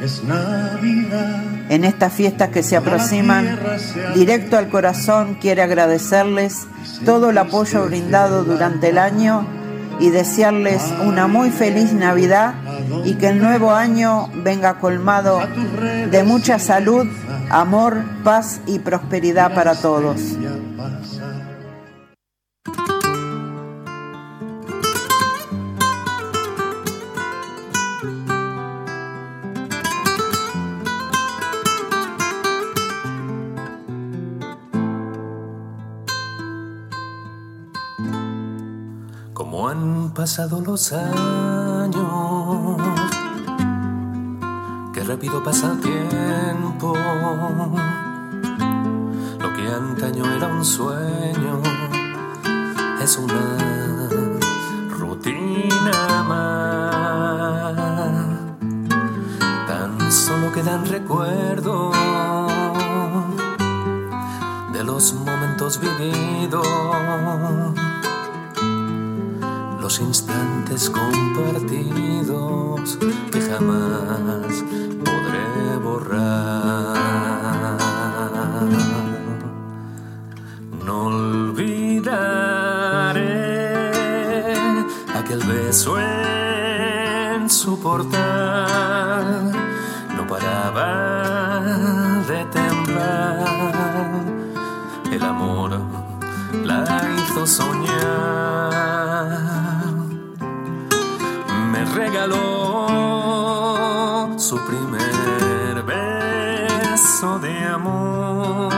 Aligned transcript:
es 0.00 0.24
Navidad. 0.24 1.42
En 1.68 1.84
estas 1.84 2.12
fiestas 2.12 2.48
que 2.48 2.62
se 2.62 2.76
aproximan, 2.76 3.58
directo 4.14 4.56
al 4.56 4.68
corazón 4.68 5.36
quiere 5.40 5.62
agradecerles 5.62 6.66
todo 7.04 7.30
el 7.30 7.38
apoyo 7.38 7.84
brindado 7.84 8.44
durante 8.44 8.88
el 8.88 8.98
año 8.98 9.46
y 10.00 10.10
desearles 10.10 10.82
una 11.04 11.26
muy 11.26 11.50
feliz 11.50 11.92
Navidad 11.92 12.54
y 13.04 13.14
que 13.14 13.28
el 13.28 13.38
nuevo 13.40 13.72
año 13.72 14.30
venga 14.42 14.78
colmado 14.78 15.40
de 16.10 16.22
mucha 16.24 16.58
salud, 16.58 17.06
amor, 17.50 18.02
paz 18.24 18.60
y 18.66 18.78
prosperidad 18.78 19.54
para 19.54 19.74
todos. 19.74 20.20
Pasado 40.30 40.60
los 40.60 40.92
años, 40.92 42.76
qué 44.92 45.02
rápido 45.02 45.42
pasa 45.42 45.72
el 45.72 45.80
tiempo. 45.80 46.94
Lo 49.40 49.52
que 49.52 49.66
antaño 49.66 50.24
era 50.32 50.46
un 50.46 50.64
sueño 50.64 51.60
es 53.02 53.18
una 53.18 53.58
rutina 55.00 56.22
más. 56.28 57.74
Tan 59.66 60.12
solo 60.12 60.52
quedan 60.52 60.86
recuerdos 60.86 61.96
de 64.72 64.84
los 64.84 65.12
momentos 65.12 65.80
vividos 65.80 67.79
instantes 69.98 70.88
compartidos 70.88 72.96
que 73.32 73.40
jamás 73.40 74.62
podré 75.04 75.76
borrar. 75.82 76.96
No 80.84 81.06
olvidaré 81.06 82.12
aquel 85.18 85.42
beso 85.42 85.98
en 85.98 87.50
su 87.50 87.80
portal, 87.80 89.50
no 90.16 90.24
paraba 90.26 91.60
de 92.28 92.44
temblar, 92.44 94.24
el 95.10 95.22
amor 95.24 95.80
la 96.64 96.84
hizo 97.16 97.46
soñar 97.46 97.69
primer 104.66 105.82
beso 105.84 107.38
de 107.38 107.64
amor, 107.64 108.72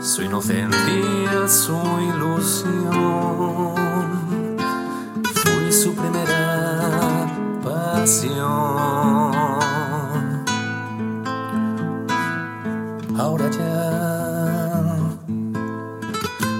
su 0.00 0.22
inocencia, 0.22 1.48
su 1.48 1.80
ilusión. 2.00 3.74
Fui 5.34 5.72
su 5.72 5.94
primera 5.94 7.26
pasión. 7.62 8.44
Ahora 13.18 13.50
ya, 13.50 14.98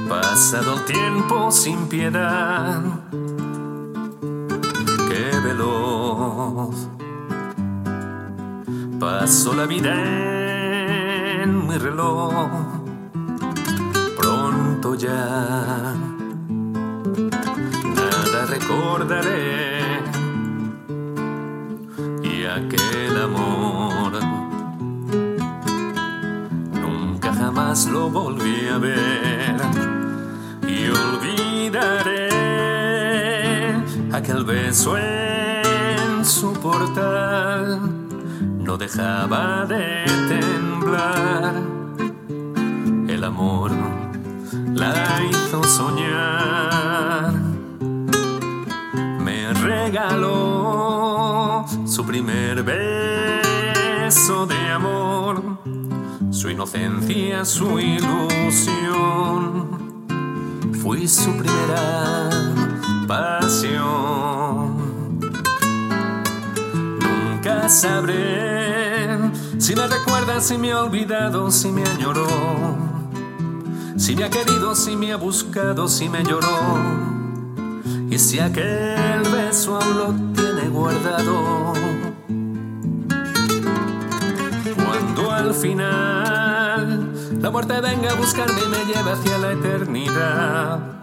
pasado 0.08 0.74
el 0.74 0.84
tiempo 0.84 1.50
sin 1.50 1.88
piedad 1.88 2.93
Paso 9.04 9.52
la 9.52 9.66
vida 9.66 9.92
en 11.42 11.66
mi 11.66 11.76
reloj, 11.76 12.48
pronto 14.16 14.94
ya 14.94 15.92
nada 17.98 18.46
recordaré. 18.46 20.00
Y 22.22 22.46
aquel 22.46 23.14
amor 23.22 24.12
nunca 26.72 27.30
jamás 27.34 27.84
lo 27.86 28.08
volví 28.08 28.68
a 28.68 28.78
ver. 28.78 29.56
Y 30.66 30.88
olvidaré 30.88 32.30
aquel 34.14 34.44
beso 34.44 34.96
en 34.96 36.24
su 36.24 36.54
portal 36.54 37.93
no 38.74 38.78
dejaba 38.78 39.64
de 39.66 40.04
temblar. 40.28 41.54
El 43.08 43.22
amor 43.22 43.70
la 44.74 45.22
hizo 45.30 45.62
soñar. 45.62 47.32
Me 49.24 49.54
regaló 49.54 51.64
su 51.86 52.04
primer 52.04 52.64
beso 52.64 54.46
de 54.46 54.72
amor, 54.72 55.40
su 56.30 56.50
inocencia, 56.50 57.44
su 57.44 57.78
ilusión. 57.78 59.68
Fui 60.82 61.06
su 61.06 61.30
primera 61.36 62.28
pasión. 63.06 64.63
Sabré. 67.68 69.18
Si 69.58 69.74
me 69.74 69.86
recuerda, 69.86 70.40
si 70.40 70.58
me 70.58 70.72
ha 70.72 70.82
olvidado, 70.82 71.50
si 71.50 71.72
me 71.72 71.82
añoró, 71.82 72.26
si 73.96 74.14
me 74.14 74.24
ha 74.24 74.30
querido, 74.30 74.74
si 74.74 74.96
me 74.96 75.12
ha 75.12 75.16
buscado, 75.16 75.88
si 75.88 76.08
me 76.08 76.22
lloró, 76.22 76.48
y 78.10 78.18
si 78.18 78.38
aquel 78.38 79.22
beso 79.32 79.76
aún 79.80 79.98
lo 79.98 80.32
tiene 80.34 80.68
guardado. 80.68 81.72
Cuando 84.84 85.30
al 85.32 85.54
final 85.54 87.12
la 87.40 87.50
muerte 87.50 87.80
venga 87.80 88.10
a 88.10 88.14
buscarme 88.14 88.60
y 88.64 88.68
me 88.68 88.84
lleve 88.92 89.10
hacia 89.10 89.38
la 89.38 89.52
eternidad 89.52 90.94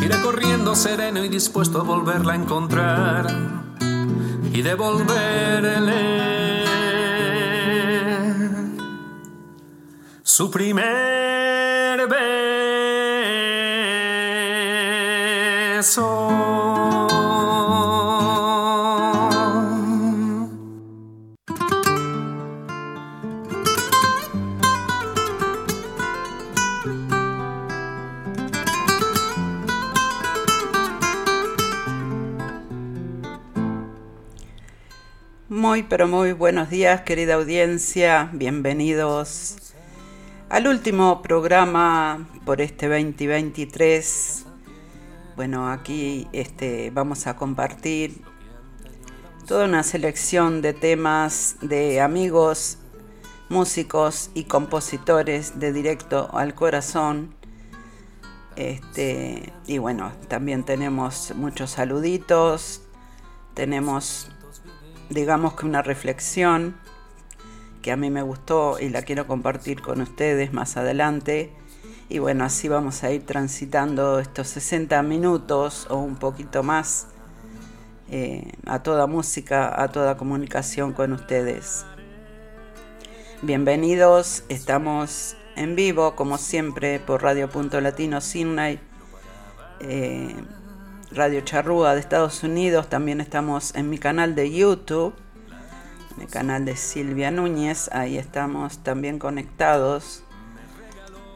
Iré 0.00 0.20
corriendo 0.20 0.74
sereno 0.74 1.24
y 1.24 1.28
dispuesto 1.28 1.80
a 1.80 1.84
volverla 1.84 2.32
a 2.32 2.36
encontrar 2.36 3.61
y 4.54 4.60
devolverle 4.60 5.92
su 10.22 10.50
primer 10.50 12.06
beso. 15.78 16.21
Muy, 35.72 35.84
pero 35.84 36.06
muy 36.06 36.34
buenos 36.34 36.68
días, 36.68 37.00
querida 37.00 37.36
audiencia. 37.36 38.28
Bienvenidos 38.34 39.72
al 40.50 40.66
último 40.66 41.22
programa 41.22 42.28
por 42.44 42.60
este 42.60 42.88
2023. 42.88 44.44
Bueno, 45.34 45.70
aquí 45.70 46.28
este, 46.32 46.90
vamos 46.90 47.26
a 47.26 47.36
compartir 47.36 48.20
toda 49.46 49.64
una 49.64 49.82
selección 49.82 50.60
de 50.60 50.74
temas 50.74 51.56
de 51.62 52.02
amigos, 52.02 52.76
músicos 53.48 54.30
y 54.34 54.44
compositores 54.44 55.58
de 55.58 55.72
directo 55.72 56.28
al 56.34 56.54
corazón. 56.54 57.34
Este, 58.56 59.54
y 59.66 59.78
bueno, 59.78 60.12
también 60.28 60.64
tenemos 60.64 61.32
muchos 61.34 61.70
saluditos, 61.70 62.82
tenemos 63.54 64.28
digamos 65.10 65.54
que 65.54 65.66
una 65.66 65.82
reflexión 65.82 66.76
que 67.82 67.92
a 67.92 67.96
mí 67.96 68.10
me 68.10 68.22
gustó 68.22 68.78
y 68.78 68.88
la 68.88 69.02
quiero 69.02 69.26
compartir 69.26 69.82
con 69.82 70.00
ustedes 70.00 70.52
más 70.52 70.76
adelante. 70.76 71.52
Y 72.08 72.18
bueno, 72.18 72.44
así 72.44 72.68
vamos 72.68 73.02
a 73.02 73.10
ir 73.10 73.26
transitando 73.26 74.18
estos 74.20 74.48
60 74.48 75.02
minutos 75.02 75.86
o 75.90 75.96
un 75.96 76.16
poquito 76.16 76.62
más 76.62 77.08
eh, 78.10 78.52
a 78.66 78.82
toda 78.82 79.06
música, 79.06 79.82
a 79.82 79.88
toda 79.88 80.16
comunicación 80.16 80.92
con 80.92 81.12
ustedes. 81.12 81.86
Bienvenidos, 83.40 84.44
estamos 84.48 85.36
en 85.56 85.74
vivo 85.74 86.14
como 86.14 86.38
siempre 86.38 87.00
por 87.00 87.22
Radio 87.22 87.48
Punto 87.48 87.80
Latino 87.80 88.20
Sydney, 88.20 88.78
eh, 89.80 90.34
Radio 91.14 91.42
Charrúa 91.42 91.94
de 91.94 92.00
Estados 92.00 92.42
Unidos, 92.42 92.88
también 92.88 93.20
estamos 93.20 93.74
en 93.74 93.90
mi 93.90 93.98
canal 93.98 94.34
de 94.34 94.50
YouTube, 94.50 95.14
en 96.16 96.22
el 96.22 96.28
canal 96.28 96.64
de 96.64 96.74
Silvia 96.74 97.30
Núñez, 97.30 97.90
ahí 97.92 98.16
estamos 98.16 98.78
también 98.78 99.18
conectados. 99.18 100.22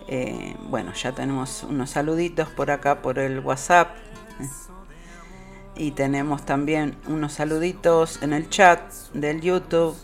Eh, 0.08 0.56
bueno, 0.70 0.94
ya 0.94 1.12
tenemos 1.12 1.62
unos 1.62 1.90
saluditos 1.90 2.49
por 2.49 2.70
acá 2.70 3.02
por 3.02 3.19
el 3.19 3.40
WhatsApp. 3.40 3.90
Y 5.75 5.90
tenemos 5.90 6.46
también 6.46 6.96
unos 7.06 7.34
saluditos 7.34 8.22
en 8.22 8.32
el 8.32 8.49
chat 8.49 8.81
del 9.12 9.43
YouTube. 9.43 9.94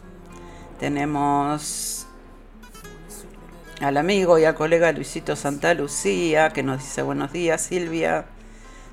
Tenemos 0.78 2.06
al 3.80 3.96
amigo 3.96 4.38
y 4.38 4.44
al 4.44 4.54
colega 4.54 4.92
Luisito 4.92 5.34
Santa 5.34 5.72
Lucía 5.72 6.50
que 6.50 6.62
nos 6.62 6.80
dice 6.80 7.00
buenos 7.00 7.32
días 7.32 7.62
Silvia. 7.62 8.26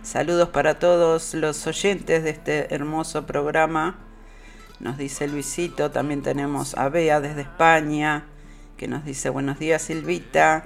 Saludos 0.01 0.50
para 0.50 0.80
todos 0.80 1.34
los 1.34 1.68
oyentes 1.68 2.24
de 2.24 2.30
este 2.30 2.74
hermoso 2.74 3.25
programa. 3.25 4.00
Nos 4.80 4.98
dice 4.98 5.28
Luisito. 5.28 5.92
También 5.92 6.22
tenemos 6.24 6.78
a 6.78 6.88
Bea 6.88 7.19
desde 7.19 7.42
España 7.42 8.25
que 8.78 8.88
nos 8.88 9.04
dice 9.04 9.30
buenos 9.30 9.60
días 9.60 9.81
Silvita. 9.81 10.66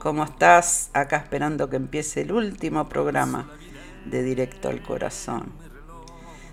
¿Cómo 0.00 0.24
estás? 0.24 0.90
Acá 0.92 1.16
esperando 1.16 1.70
que 1.70 1.76
empiece 1.76 2.20
el 2.20 2.32
último 2.32 2.86
programa 2.90 3.50
de 4.04 4.22
Directo 4.22 4.68
al 4.68 4.82
Corazón. 4.82 5.50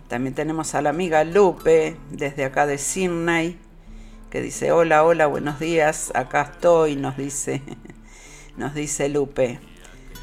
También 0.07 0.33
tenemos 0.33 0.73
a 0.73 0.81
la 0.81 0.89
amiga 0.89 1.25
Lupe, 1.25 1.97
desde 2.11 2.45
acá 2.45 2.65
de 2.65 2.77
Sydney, 2.77 3.59
que 4.29 4.41
dice, 4.41 4.71
hola, 4.71 5.03
hola, 5.03 5.27
buenos 5.27 5.59
días, 5.59 6.13
acá 6.15 6.43
estoy, 6.53 6.95
nos 6.95 7.17
dice, 7.17 7.61
nos 8.57 8.73
dice 8.73 9.09
Lupe. 9.09 9.59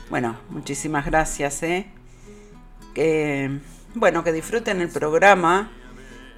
Bueno, 0.09 0.39
muchísimas 0.49 1.05
gracias, 1.05 1.63
¿eh? 1.63 1.87
Que, 2.99 3.61
bueno, 3.95 4.25
que 4.25 4.33
disfruten 4.33 4.81
el 4.81 4.89
programa. 4.89 5.71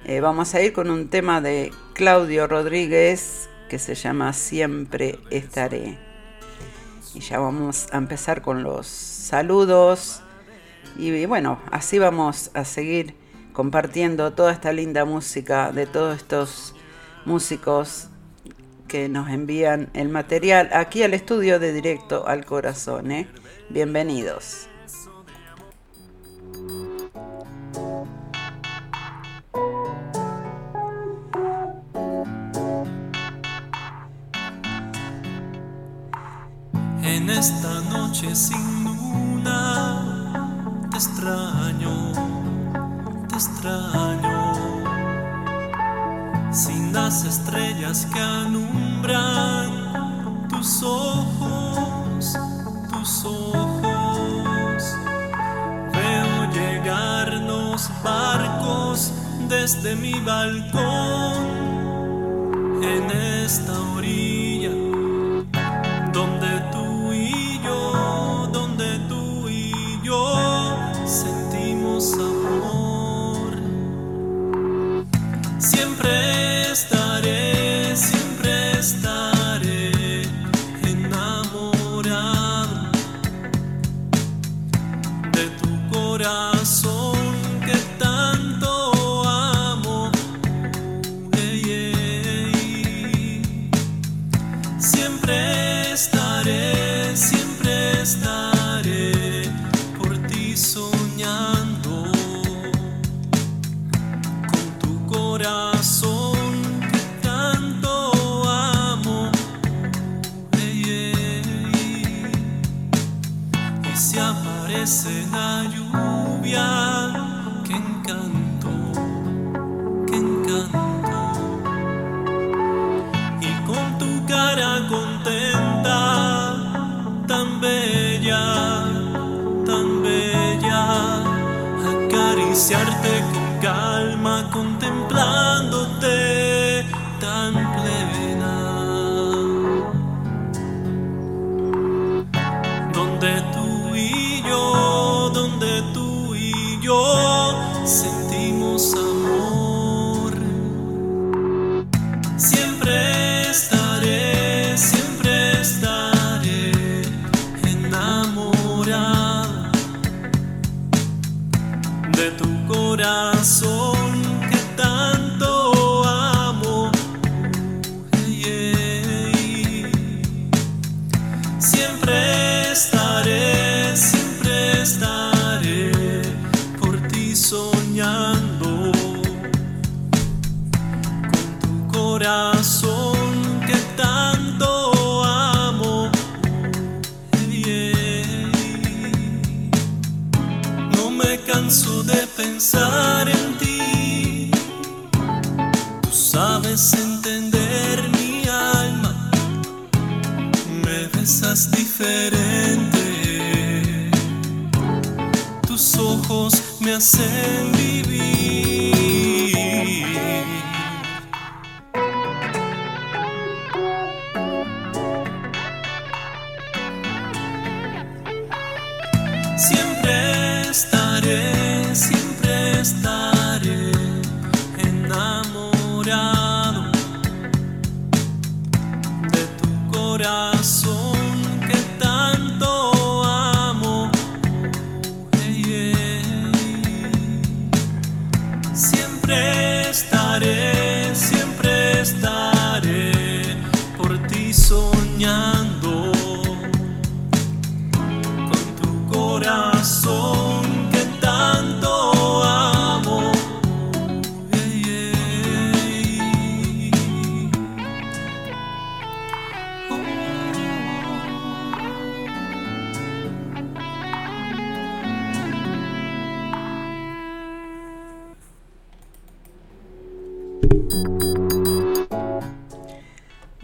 Eh, 0.05 0.19
vamos 0.19 0.53
a 0.53 0.61
ir 0.61 0.73
con 0.73 0.91
un 0.91 1.09
tema 1.09 1.41
de 1.41 1.71
Claudio 1.95 2.45
Rodríguez 2.45 3.49
que 3.67 3.79
se 3.79 3.95
llama 3.95 4.31
Siempre 4.31 5.17
estaré. 5.31 5.97
Y 7.15 7.21
ya 7.21 7.39
vamos 7.39 7.87
a 7.91 7.97
empezar 7.97 8.43
con 8.43 8.61
los 8.61 8.85
saludos 8.85 10.21
y 10.99 11.25
bueno, 11.25 11.59
así 11.71 11.97
vamos 11.97 12.51
a 12.53 12.63
seguir 12.63 13.15
compartiendo 13.53 14.33
toda 14.33 14.51
esta 14.51 14.71
linda 14.71 15.03
música 15.03 15.71
de 15.71 15.87
todos 15.87 16.15
estos 16.15 16.75
músicos 17.25 18.09
que 18.87 19.09
nos 19.09 19.31
envían 19.31 19.89
el 19.95 20.09
material 20.09 20.69
aquí 20.73 21.01
al 21.01 21.15
estudio 21.15 21.57
de 21.57 21.73
Directo 21.73 22.27
al 22.27 22.45
Corazón. 22.45 23.09
¿eh? 23.09 23.27
Bienvenidos. 23.69 24.67
En 37.13 37.29
esta 37.29 37.81
noche 37.89 38.33
sin 38.33 38.85
luna 38.85 40.39
te 40.89 40.95
extraño, 40.95 42.13
te 43.27 43.35
extraño. 43.35 44.53
Sin 46.53 46.93
las 46.93 47.25
estrellas 47.25 48.07
que 48.13 48.19
alumbran 48.21 49.67
tus 50.47 50.81
ojos, 50.83 52.37
tus 52.89 53.25
ojos. 53.25 54.95
Veo 55.91 56.51
llegar 56.53 57.33
los 57.33 57.89
barcos 58.01 59.11
desde 59.49 59.97
mi 59.97 60.13
balcón 60.21 61.35
en 62.81 63.11
esta 63.11 63.73
orilla 63.73 64.00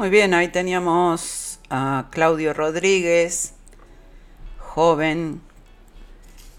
Muy 0.08 0.16
bien, 0.16 0.34
ahí 0.34 0.48
teníamos 0.48 1.60
a 1.70 2.06
Claudio 2.12 2.54
Rodríguez, 2.54 3.54
joven 4.58 5.42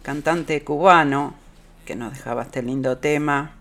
cantante 0.02 0.62
cubano, 0.62 1.32
que 1.86 1.96
nos 1.96 2.12
dejaba 2.12 2.42
este 2.42 2.62
lindo 2.62 2.98
tema. 2.98 3.52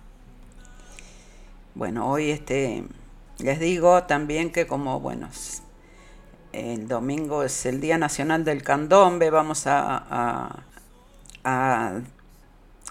Bueno, 1.73 2.11
hoy 2.11 2.31
este, 2.31 2.83
les 3.37 3.61
digo 3.61 4.03
también 4.03 4.51
que 4.51 4.67
como, 4.67 4.99
bueno, 4.99 5.29
el 6.51 6.89
domingo 6.89 7.43
es 7.43 7.65
el 7.65 7.79
Día 7.79 7.97
Nacional 7.97 8.43
del 8.43 8.63
Candombe, 8.63 9.29
vamos 9.29 9.67
a, 9.67 10.65
a 11.45 12.01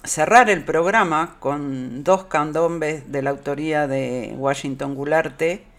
cerrar 0.02 0.48
el 0.48 0.64
programa 0.64 1.36
con 1.40 2.04
dos 2.04 2.24
candombes 2.24 3.12
de 3.12 3.20
la 3.20 3.28
autoría 3.28 3.86
de 3.86 4.34
Washington 4.38 4.94
Gularte 4.94 5.75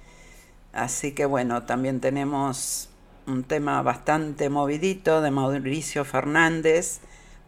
Así 0.74 1.13
que 1.13 1.25
bueno, 1.25 1.63
también 1.63 2.00
tenemos 2.00 2.89
un 3.25 3.43
tema 3.43 3.81
bastante 3.81 4.50
movidito 4.50 5.21
de 5.21 5.31
Mauricio 5.31 6.05
Fernández, 6.05 7.00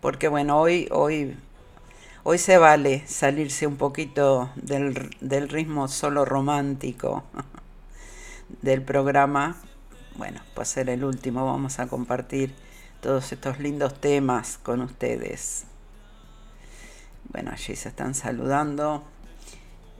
porque 0.01 0.27
bueno, 0.27 0.59
hoy, 0.59 0.87
hoy, 0.91 1.37
hoy 2.23 2.37
se 2.37 2.57
vale 2.57 3.03
salirse 3.07 3.65
un 3.67 3.77
poquito 3.77 4.49
del, 4.55 5.09
del 5.21 5.47
ritmo 5.49 5.87
solo 5.87 6.25
romántico 6.25 7.23
del 8.61 8.81
programa. 8.81 9.55
Bueno, 10.17 10.41
pues 10.53 10.69
ser 10.69 10.89
el 10.89 11.03
último, 11.03 11.45
vamos 11.45 11.79
a 11.79 11.87
compartir 11.87 12.53
todos 13.01 13.31
estos 13.31 13.59
lindos 13.59 13.99
temas 14.01 14.57
con 14.57 14.81
ustedes. 14.81 15.65
Bueno, 17.31 17.51
allí 17.51 17.75
se 17.75 17.89
están 17.89 18.15
saludando. 18.15 19.03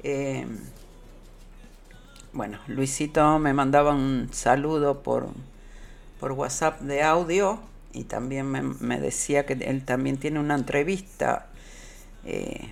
Eh, 0.03 0.45
bueno, 2.33 2.59
Luisito 2.67 3.39
me 3.39 3.53
mandaba 3.53 3.93
un 3.93 4.29
saludo 4.31 5.01
por, 5.01 5.29
por 6.19 6.33
WhatsApp 6.33 6.81
de 6.81 7.01
audio 7.01 7.59
y 7.91 8.03
también 8.03 8.45
me, 8.48 9.00
decía 9.00 9.45
que 9.45 9.53
él 9.53 9.83
también 9.83 10.17
tiene 10.17 10.39
una 10.39 10.55
entrevista, 10.55 11.48
eh, 12.25 12.71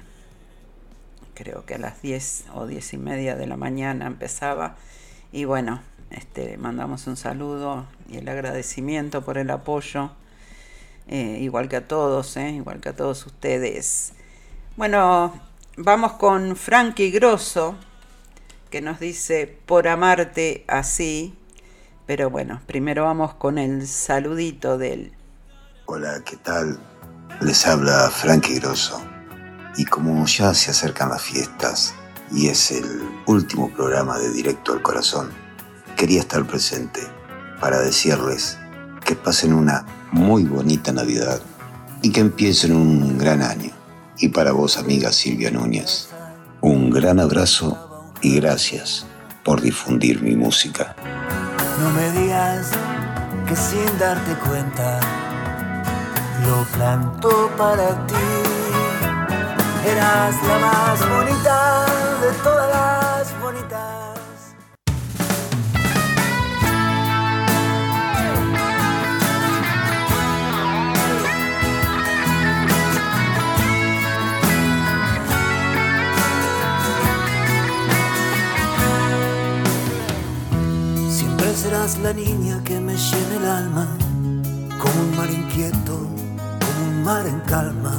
creo 1.34 1.66
que 1.66 1.76
a 1.76 1.78
las 1.80 2.02
10 2.02 2.46
o 2.54 2.68
10 2.68 2.94
y 2.94 2.98
media 2.98 3.36
de 3.36 3.48
la 3.48 3.58
mañana 3.58 4.06
empezaba. 4.06 4.76
Y 5.32 5.46
bueno, 5.46 5.82
este, 6.12 6.58
mandamos 6.58 7.08
un 7.08 7.18
saludo 7.18 7.88
y 8.10 8.18
el 8.18 8.30
agradecimiento 8.30 9.24
por 9.26 9.38
el 9.38 9.50
apoyo, 9.50 10.12
eh, 11.08 11.40
igual 11.42 11.68
que 11.68 11.78
a 11.78 11.88
todos, 11.88 12.38
eh, 12.38 12.52
igual 12.52 12.80
que 12.80 12.90
a 12.90 12.96
todos 12.96 13.26
ustedes. 13.26 14.14
Bueno, 14.76 15.34
vamos 15.78 16.14
con 16.14 16.56
Frankie 16.56 17.10
Grosso 17.10 17.76
que 18.70 18.82
nos 18.82 19.00
dice 19.00 19.60
por 19.66 19.88
amarte 19.88 20.66
así. 20.68 21.38
Pero 22.06 22.30
bueno, 22.30 22.62
primero 22.68 23.04
vamos 23.04 23.34
con 23.34 23.58
el 23.58 23.88
saludito 23.88 24.78
de 24.78 24.94
él. 24.94 25.14
Hola, 25.86 26.22
¿qué 26.26 26.38
tal? 26.38 26.80
Les 27.42 27.66
habla 27.68 28.10
Frankie 28.10 28.60
Grosso. 28.60 29.02
Y 29.78 29.86
como 29.86 30.26
ya 30.26 30.54
se 30.54 30.72
acercan 30.72 31.10
las 31.10 31.22
fiestas 31.22 31.94
y 32.32 32.48
es 32.48 32.72
el 32.72 33.04
último 33.26 33.72
programa 33.74 34.18
de 34.18 34.32
Directo 34.32 34.74
al 34.74 34.82
Corazón, 34.82 35.32
quería 35.96 36.22
estar 36.22 36.46
presente 36.48 37.02
para 37.60 37.80
decirles 37.80 38.58
que 39.06 39.16
pasen 39.16 39.54
una 39.54 39.86
muy 40.12 40.44
bonita 40.44 40.92
Navidad 40.92 41.42
y 42.02 42.12
que 42.12 42.22
empiecen 42.22 42.76
un 42.76 43.18
gran 43.18 43.42
año. 43.42 43.72
Y 44.18 44.30
para 44.30 44.52
vos, 44.52 44.78
amiga 44.78 45.12
Silvia 45.12 45.52
Núñez, 45.52 46.10
un 46.62 46.90
gran 46.90 47.20
abrazo 47.20 47.87
y 48.22 48.40
gracias 48.40 49.06
por 49.44 49.62
difundir 49.62 50.22
mi 50.22 50.36
música. 50.36 50.96
No 51.82 51.90
me 51.92 52.12
digas 52.20 52.72
que 53.48 53.56
sin 53.56 53.98
darte 53.98 54.34
cuenta 54.48 55.00
lo 56.46 56.64
planto 56.76 57.52
para 57.58 57.90
ti. 58.08 58.16
Eras 59.90 60.36
la 60.44 60.60
más 60.60 61.10
bonita 61.10 61.86
de 62.22 62.32
todas 62.44 62.70
las 62.70 62.76
serás 81.68 81.98
la 82.00 82.14
niña 82.14 82.62
que 82.64 82.80
me 82.80 82.96
llena 82.96 83.36
el 83.36 83.46
alma, 83.46 83.88
como 84.80 85.02
un 85.02 85.18
mar 85.18 85.30
inquieto, 85.30 85.96
como 86.64 86.80
un 86.88 87.04
mar 87.04 87.28
en 87.28 87.42
calma, 87.42 87.94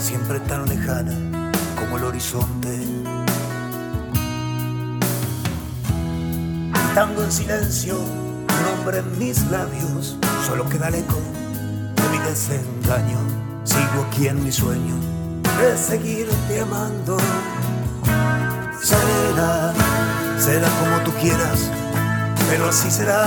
siempre 0.00 0.40
tan 0.40 0.66
lejana 0.66 1.12
como 1.78 1.98
el 1.98 2.04
horizonte. 2.04 2.74
Gritando 6.72 7.24
en 7.24 7.32
silencio 7.32 7.98
tu 8.46 8.56
nombre 8.70 9.00
en 9.00 9.18
mis 9.18 9.44
labios, 9.50 10.16
solo 10.46 10.66
queda 10.70 10.88
el 10.88 10.94
eco 10.94 11.20
de 11.96 12.08
mi 12.12 12.18
desengaño. 12.24 13.18
Sigo 13.64 14.06
aquí 14.08 14.28
en 14.28 14.42
mi 14.42 14.50
sueño 14.50 14.94
de 15.60 15.76
seguirte 15.76 16.60
amando. 16.62 17.18
Será, 18.82 19.74
será 20.38 20.68
como 20.80 20.96
tú 21.04 21.10
quieras 21.20 21.81
pero 22.52 22.68
así 22.68 22.90
será. 22.90 23.24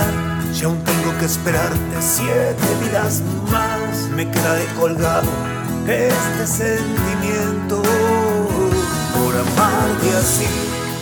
Si 0.52 0.64
aún 0.64 0.78
tengo 0.84 1.18
que 1.18 1.24
esperarte 1.24 1.96
siete 2.00 2.68
vidas 2.80 3.22
más, 3.50 4.08
me 4.14 4.30
quedaré 4.30 4.64
colgado 4.78 5.28
este 5.88 6.46
sentimiento 6.46 7.82
por 9.14 9.34
amarte 9.34 10.08
así. 10.16 10.46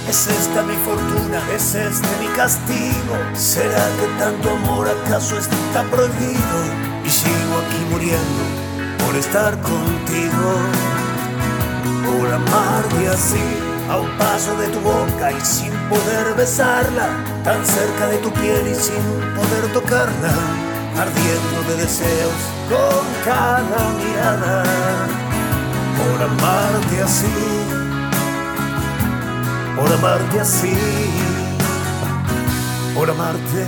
Es 0.09 0.27
esta 0.27 0.63
mi 0.63 0.75
fortuna, 0.87 1.39
es 1.55 1.75
este 1.75 2.09
mi 2.19 2.29
castigo. 2.35 3.15
¿Será 3.35 3.85
que 3.99 4.07
tanto 4.19 4.51
amor 4.51 4.89
acaso 4.89 5.37
está 5.39 5.83
prohibido? 5.91 6.57
Y 7.05 7.11
sigo 7.11 7.55
aquí 7.63 7.81
muriendo 7.91 8.43
por 9.05 9.15
estar 9.17 9.53
contigo, 9.61 10.51
por 12.07 12.33
amarte 12.33 13.09
así 13.09 13.64
a 13.89 13.99
un 13.99 14.11
paso 14.17 14.57
de 14.57 14.69
tu 14.69 14.81
boca 14.81 15.33
y 15.33 15.41
sin 15.45 15.73
poder 15.89 16.35
besarla, 16.37 17.09
tan 17.43 17.65
cerca 17.65 18.07
de 18.09 18.19
tu 18.19 18.31
piel 18.33 18.67
y 18.69 18.75
sin 18.75 19.03
poder 19.35 19.73
tocarla, 19.73 20.33
ardiendo 20.99 21.63
de 21.69 21.83
deseos 21.83 22.33
con 22.69 23.05
cada 23.25 23.91
mirada, 23.93 24.65
por 25.99 26.23
amarte 26.23 27.03
así, 27.03 27.27
por 29.77 29.93
amarte 29.93 30.41
así, 30.41 30.77
por 32.95 33.11
amarte. 33.11 33.67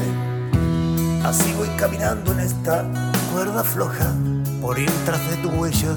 Así 1.25 1.53
voy 1.59 1.69
caminando 1.77 2.33
en 2.33 2.41
esta 2.41 2.85
cuerda 3.33 3.65
floja, 3.65 4.15
por 4.63 4.79
ir 4.79 4.91
tras 5.05 5.29
de 5.29 5.37
tu 5.39 5.49
huella, 5.51 5.97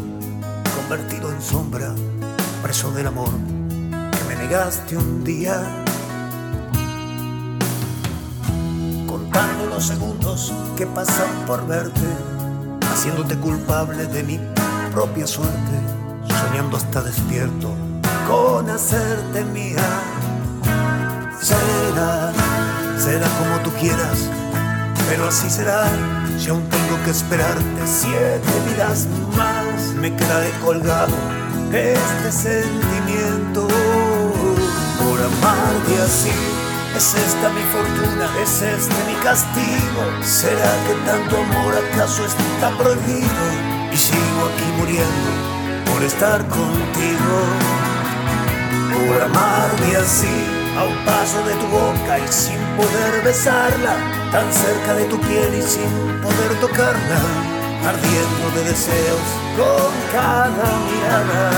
convertido 0.75 1.31
en 1.31 1.41
sombra, 1.41 1.93
preso 2.63 2.91
del 2.91 3.07
amor 3.07 3.29
negaste 4.49 4.97
un 4.97 5.23
día. 5.23 5.61
Contando 9.07 9.67
los 9.69 9.83
segundos 9.85 10.51
que 10.75 10.87
pasan 10.87 11.29
por 11.45 11.67
verte, 11.67 12.07
haciéndote 12.91 13.37
culpable 13.37 14.07
de 14.07 14.23
mi 14.23 14.39
propia 14.91 15.27
suerte, 15.27 15.75
soñando 16.41 16.77
hasta 16.77 17.03
despierto 17.03 17.69
con 18.27 18.67
hacerte 18.71 19.45
mía. 19.53 19.87
Será, 21.39 22.33
será 22.97 23.27
como 23.37 23.59
tú 23.63 23.69
quieras, 23.79 24.29
pero 25.07 25.27
así 25.27 25.47
será. 25.47 25.85
Si 26.39 26.49
aún 26.49 26.63
tengo 26.69 26.97
que 27.05 27.11
esperarte 27.11 27.81
siete 27.85 28.53
vidas 28.67 29.07
más, 29.37 29.93
me 29.93 30.15
quedaré 30.15 30.49
colgado 30.65 31.13
este 31.71 32.31
sentimiento 32.31 33.68
por 35.19 35.25
amarte 35.25 36.01
así. 36.01 36.31
Es 36.95 37.13
esta 37.13 37.49
mi 37.49 37.61
fortuna, 37.73 38.25
es 38.41 38.61
este 38.61 38.95
mi 39.07 39.15
castigo. 39.21 40.01
¿Será 40.23 40.71
que 40.85 40.93
tanto 41.05 41.37
amor 41.37 41.73
acaso 41.75 42.25
está 42.25 42.69
prohibido? 42.77 43.43
Y 43.91 43.97
sigo 43.97 44.41
aquí 44.49 44.67
muriendo 44.77 45.29
por 45.91 46.03
estar 46.03 46.39
contigo. 46.47 47.35
Por 48.93 49.21
amarte 49.21 49.97
así, 49.97 50.37
a 50.77 50.83
un 50.83 51.05
paso 51.05 51.43
de 51.45 51.53
tu 51.55 51.67
boca 51.67 52.19
y 52.19 52.27
sin 52.31 52.59
poder 52.77 53.23
besarla, 53.23 53.95
tan 54.31 54.51
cerca 54.53 54.93
de 54.93 55.05
tu 55.05 55.19
piel 55.21 55.53
y 55.55 55.61
sin 55.61 56.21
poder 56.21 56.59
tocarla, 56.61 57.19
ardiendo 57.87 58.45
de 58.55 58.63
deseos 58.69 59.27
con 59.57 59.91
cada 60.11 60.67
mirada. 60.87 61.51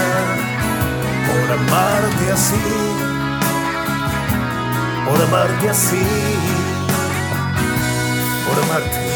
Por 1.27 1.51
amarte 1.57 2.31
así 2.31 3.10
por 5.05 5.21
amarte 5.21 5.69
así, 5.69 6.01
por 8.47 8.63
amarte. 8.63 9.11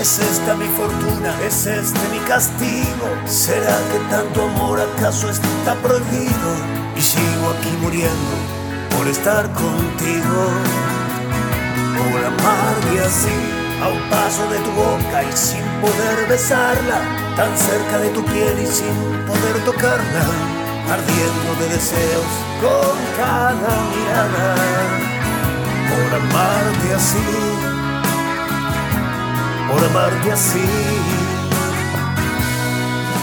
Es 0.00 0.18
esta 0.18 0.54
mi 0.54 0.66
fortuna, 0.66 1.34
es 1.46 1.66
este 1.66 2.08
mi 2.10 2.18
castigo. 2.28 3.08
¿Será 3.24 3.78
que 3.90 3.98
tanto 4.10 4.42
amor 4.42 4.78
acaso 4.78 5.30
está 5.30 5.74
prohibido? 5.76 6.50
Y 6.94 7.00
sigo 7.00 7.50
aquí 7.56 7.70
muriendo 7.80 8.63
por 9.04 9.12
estar 9.12 9.44
contigo, 9.52 10.46
por 11.94 12.24
amarte 12.24 13.00
así, 13.04 13.36
a 13.82 13.88
un 13.88 14.00
paso 14.08 14.48
de 14.48 14.58
tu 14.60 14.70
boca 14.70 15.22
y 15.22 15.32
sin 15.36 15.62
poder 15.82 16.26
besarla, 16.26 17.00
tan 17.36 17.54
cerca 17.54 17.98
de 17.98 18.08
tu 18.10 18.24
piel 18.24 18.58
y 18.62 18.66
sin 18.66 18.96
poder 19.26 19.62
tocarla, 19.66 20.24
ardiendo 20.90 21.50
de 21.60 21.68
deseos 21.74 22.32
con 22.62 22.96
cada 23.18 23.72
mirada, 23.92 24.54
por 25.90 26.14
amarte 26.20 26.94
así, 26.94 27.26
por 29.70 29.84
amarte 29.84 30.32
así, 30.32 30.64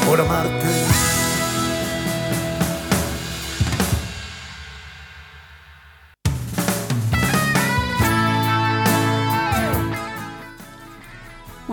por 0.05 0.21
amarte. 0.21 1.10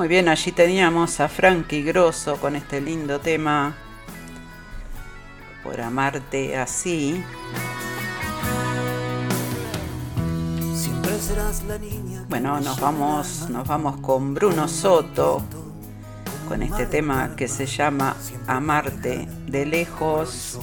Muy 0.09 0.15
bien, 0.15 0.29
allí 0.31 0.53
teníamos 0.53 1.21
a 1.21 1.29
Frankie 1.29 1.83
Grosso 1.83 2.37
con 2.37 2.57
este 2.57 2.81
lindo 2.81 3.21
tema 3.21 3.77
por 5.63 5.79
amarte 5.83 6.57
así. 6.57 7.23
Siempre 10.75 11.13
serás 11.19 11.63
la 11.65 11.77
niña. 11.77 12.25
que 12.25 12.27
Bueno, 12.27 12.59
nos 12.59 12.81
vamos, 12.81 13.51
nos 13.51 13.69
vamos 13.69 14.01
con 14.01 14.33
Bruno 14.33 14.67
Soto 14.67 15.43
con 16.49 16.63
este 16.63 16.87
tema 16.87 17.37
que 17.37 17.47
se 17.47 17.67
llama 17.67 18.17
Amarte 18.47 19.29
de 19.47 19.67
lejos. 19.67 20.59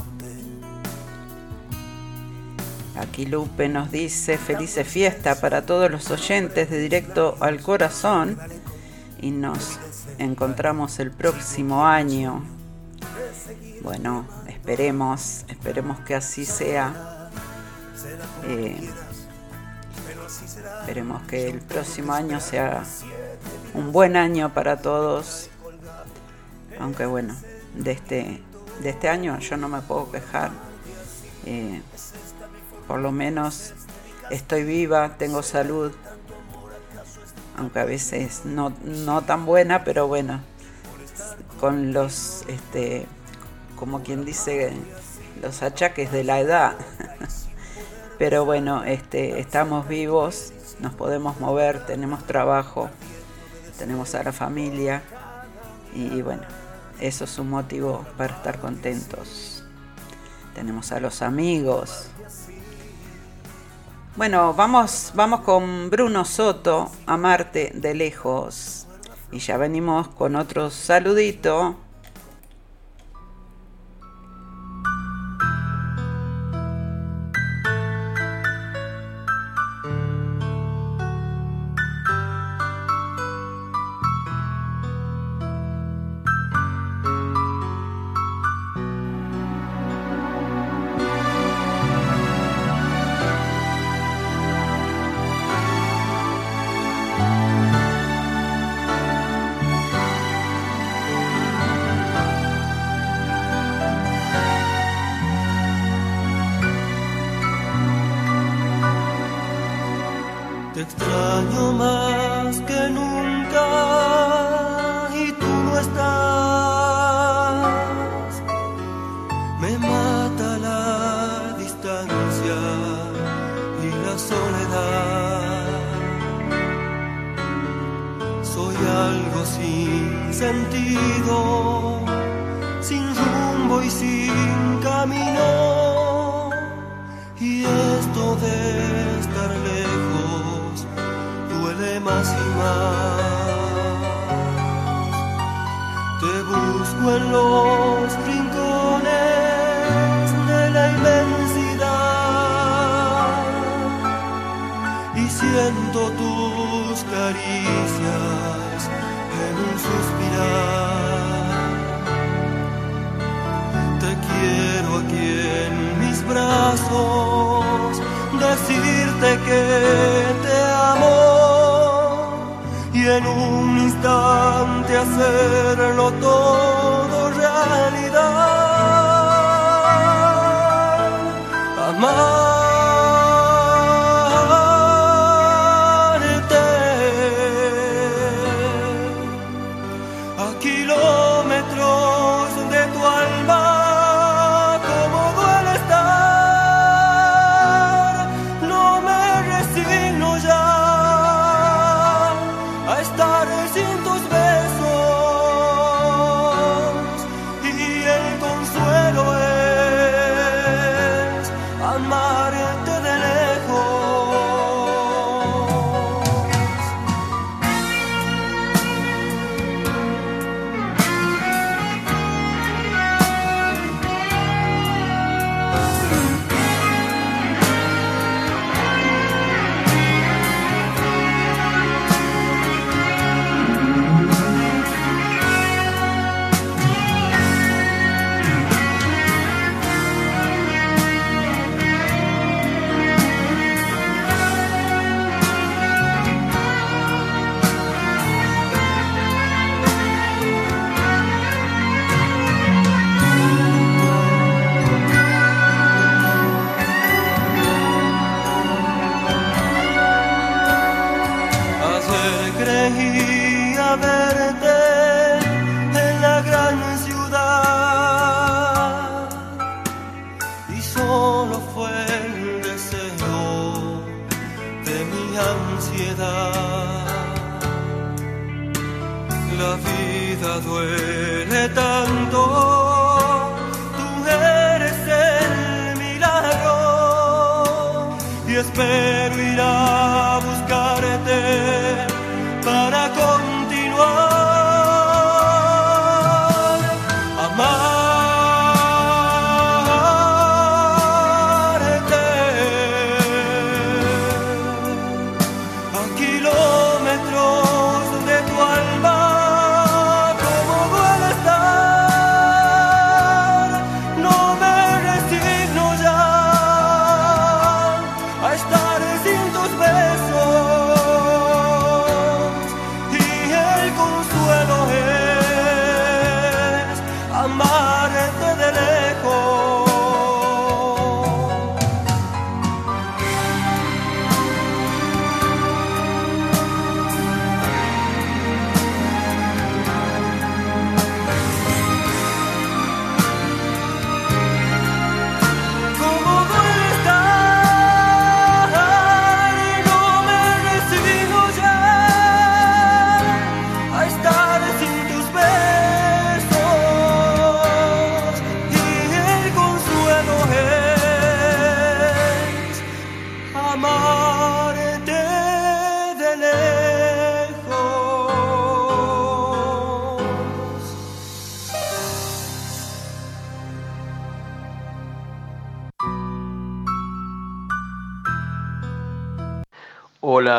Aquí 2.97 3.27
Lupe 3.27 3.69
nos 3.69 3.91
dice 3.91 4.39
felices 4.39 4.87
fiesta 4.87 5.39
para 5.39 5.67
todos 5.67 5.91
los 5.91 6.09
oyentes 6.09 6.71
de 6.71 6.79
Directo 6.79 7.37
al 7.41 7.61
Corazón 7.61 8.39
y 9.25 9.31
nos 9.31 9.79
encontramos 10.19 10.99
el 10.99 11.09
próximo 11.09 11.83
año. 11.83 12.43
Bueno, 13.81 14.27
esperemos, 14.47 15.45
esperemos 15.47 15.99
que 16.01 16.13
así 16.13 16.45
sea. 16.45 17.31
Eh, 18.43 18.87
esperemos 20.81 21.23
que 21.23 21.49
el 21.49 21.59
próximo 21.59 22.13
año 22.13 22.39
sea 22.39 22.83
un 23.73 23.91
buen 23.91 24.15
año 24.15 24.53
para 24.53 24.77
todos. 24.77 25.49
Aunque 26.79 27.07
bueno, 27.07 27.35
de 27.73 27.93
este, 27.93 28.43
de 28.83 28.89
este 28.91 29.09
año 29.09 29.39
yo 29.39 29.57
no 29.57 29.69
me 29.69 29.81
puedo 29.81 30.11
quejar. 30.11 30.51
Eh, 31.47 31.81
por 32.87 32.99
lo 32.99 33.11
menos 33.11 33.73
estoy 34.29 34.63
viva, 34.65 35.17
tengo 35.17 35.41
salud, 35.41 35.91
aunque 37.57 37.79
a 37.79 37.85
veces 37.85 38.41
no, 38.45 38.73
no 38.83 39.21
tan 39.23 39.45
buena, 39.45 39.83
pero 39.83 40.07
bueno, 40.07 40.41
con 41.59 41.93
los, 41.93 42.43
este, 42.47 43.05
como 43.75 44.01
quien 44.01 44.25
dice, 44.25 44.73
los 45.41 45.61
achaques 45.63 46.11
de 46.11 46.23
la 46.23 46.39
edad. 46.39 46.75
pero 48.17 48.45
bueno, 48.45 48.83
este, 48.83 49.39
estamos 49.39 49.87
vivos, 49.87 50.53
nos 50.79 50.93
podemos 50.93 51.39
mover, 51.39 51.85
tenemos 51.85 52.25
trabajo, 52.25 52.89
tenemos 53.77 54.15
a 54.15 54.23
la 54.23 54.31
familia 54.31 55.01
y 55.93 56.21
bueno, 56.21 56.43
eso 56.99 57.25
es 57.25 57.39
un 57.39 57.49
motivo 57.49 58.05
para 58.17 58.35
estar 58.35 58.59
contentos. 58.59 59.63
Tenemos 60.53 60.91
a 60.91 60.99
los 60.99 61.21
amigos, 61.21 62.09
bueno, 64.15 64.53
vamos, 64.53 65.11
vamos 65.13 65.41
con 65.41 65.89
Bruno 65.89 66.23
Soto, 66.23 66.89
Amarte 67.05 67.71
de 67.73 67.93
lejos. 67.93 68.87
Y 69.31 69.39
ya 69.39 69.57
venimos 69.57 70.07
con 70.07 70.35
otro 70.37 70.69
saludito. 70.69 71.84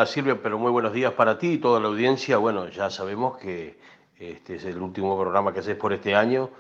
Silvia, 0.05 0.39
pero 0.43 0.59
muy 0.59 0.71
buenos 0.71 0.93
días 0.93 1.13
para 1.13 1.39
ti 1.39 1.53
y 1.53 1.59
toda 1.59 1.81
la 1.81 1.89
audiencia. 1.89 2.37
Bueno, 2.37 2.69
ya 2.69 2.91
sabemos 2.91 3.39
que 3.39 3.79
este 4.19 4.57
es 4.57 4.65
el 4.65 4.83
último 4.83 5.19
programa 5.19 5.53
que 5.53 5.61
haces 5.61 5.77
por 5.77 5.93
este 5.93 6.15
año. 6.15 6.51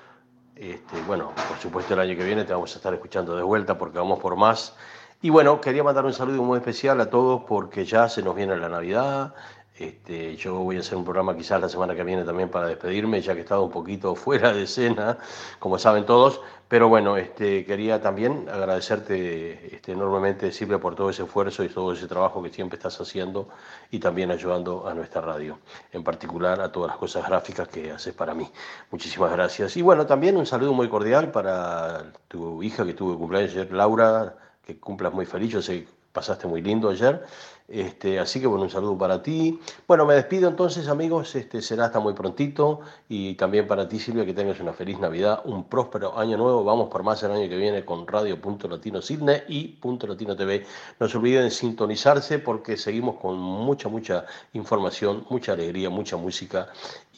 Este, 0.55 0.96
bueno, 1.07 1.33
por 1.49 1.59
supuesto 1.59 1.92
el 1.92 2.01
año 2.01 2.16
que 2.16 2.25
viene 2.25 2.44
te 2.44 2.55
vamos 2.55 2.72
a 2.72 2.79
estar 2.79 2.94
escuchando 2.94 3.37
de 3.37 3.42
vuelta 3.42 3.77
porque 3.77 3.99
vamos 3.99 4.20
por 4.20 4.37
más. 4.37 4.75
Y 5.20 5.31
bueno, 5.31 5.61
quería 5.61 5.83
mandar 5.83 6.05
un 6.05 6.12
saludo 6.12 6.42
muy 6.42 6.59
especial 6.59 7.01
a 7.01 7.11
todos 7.11 7.42
porque 7.46 7.85
ya 7.85 8.09
se 8.09 8.22
nos 8.22 8.35
viene 8.35 8.57
la 8.57 8.68
Navidad. 8.68 9.35
Este, 9.79 10.37
yo 10.37 10.55
voy 10.61 10.79
a 10.79 10.81
hacer 10.81 10.97
un 10.97 11.05
programa 11.05 11.37
quizás 11.37 11.61
la 11.61 11.69
semana 11.69 11.95
que 11.95 12.03
viene 12.03 12.25
también 12.25 12.49
para 12.49 12.67
despedirme, 12.67 13.21
ya 13.21 13.35
que 13.35 13.41
he 13.41 13.43
estado 13.43 13.62
un 13.65 13.71
poquito 13.71 14.15
fuera 14.17 14.53
de 14.53 14.62
escena, 14.62 15.19
como 15.59 15.79
saben 15.79 16.07
todos. 16.07 16.41
Pero 16.69 16.89
bueno, 16.89 17.17
este, 17.17 17.65
quería 17.65 18.01
también 18.01 18.49
agradecerte 18.49 19.77
este, 19.77 19.93
enormemente, 19.93 20.51
Silvia, 20.51 20.81
por 20.81 20.97
todo 20.97 21.11
ese 21.11 21.23
esfuerzo 21.23 21.62
y 21.62 21.69
todo 21.69 21.93
ese 21.93 22.09
trabajo 22.09 22.43
que 22.43 22.51
siempre 22.51 22.77
estás 22.77 23.01
haciendo 23.01 23.49
y 23.91 24.01
también 24.01 24.33
ayudando 24.33 24.89
a 24.89 24.95
nuestra 24.95 25.21
radio, 25.21 25.61
en 25.93 26.03
particular 26.03 26.61
a 26.61 26.73
todas 26.73 26.89
las 26.89 26.97
cosas 26.97 27.25
gráficas 27.29 27.69
que 27.69 27.93
haces 27.93 28.15
para 28.15 28.35
mí. 28.35 28.51
Muchísimas 28.91 29.31
gracias. 29.31 29.77
Y 29.77 29.83
bueno, 29.83 30.07
también 30.07 30.37
un 30.37 30.47
saludo 30.47 30.73
muy 30.73 30.89
cordial 30.89 31.31
para 31.31 32.12
tu 32.27 32.62
hija 32.62 32.85
que 32.85 32.95
tuvo 32.95 33.17
cumpleaños 33.17 33.53
ayer, 33.53 33.73
Laura, 33.73 34.35
que 34.67 34.81
cumplas 34.81 35.12
muy 35.12 35.27
feliz. 35.27 35.53
Yo 35.53 35.62
sé 35.62 35.85
que 35.85 35.89
pasaste 36.12 36.49
muy 36.49 36.62
lindo 36.62 36.89
ayer. 36.89 37.25
Este, 37.68 38.20
así 38.20 38.40
que 38.40 38.46
bueno, 38.46 38.64
un 38.64 38.70
saludo 38.70 38.96
para 38.96 39.22
ti. 39.22 39.59
Bueno, 39.88 40.07
me 40.07 40.14
despido 40.14 40.48
entonces, 40.48 40.88
amigos. 40.88 41.35
Este, 41.35 41.61
será 41.61 41.87
hasta 41.87 41.98
muy 41.98 42.14
prontito. 42.14 42.81
Y 43.09 43.35
también 43.35 43.66
para 43.66 43.88
ti, 43.88 43.98
Silvia, 43.98 44.24
que 44.24 44.35
tengas 44.35 44.61
una 44.61 44.72
feliz 44.72 44.98
Navidad, 44.98 45.42
un 45.44 45.64
próspero 45.64 46.16
año 46.16 46.37
nuevo. 46.37 46.62
Vamos 46.64 46.88
por 46.88 47.02
más 47.02 47.22
el 47.22 47.33
año 47.33 47.48
que 47.48 47.57
viene 47.57 47.85
con 47.85 48.07
Radio 48.07 48.38
Latino 48.68 49.02
Sydney 49.02 49.42
y 49.48 49.68
Punto 49.68 50.07
Latino 50.07 50.37
TV. 50.37 50.64
No 51.00 51.09
se 51.09 51.18
olviden 51.18 51.44
de 51.44 51.50
sintonizarse 51.50 52.38
porque 52.38 52.76
seguimos 52.76 53.16
con 53.16 53.38
mucha, 53.38 53.88
mucha 53.88 54.26
información, 54.52 55.26
mucha 55.31 55.52
alegría, 55.52 55.90
mucha 55.90 56.16
música 56.16 56.68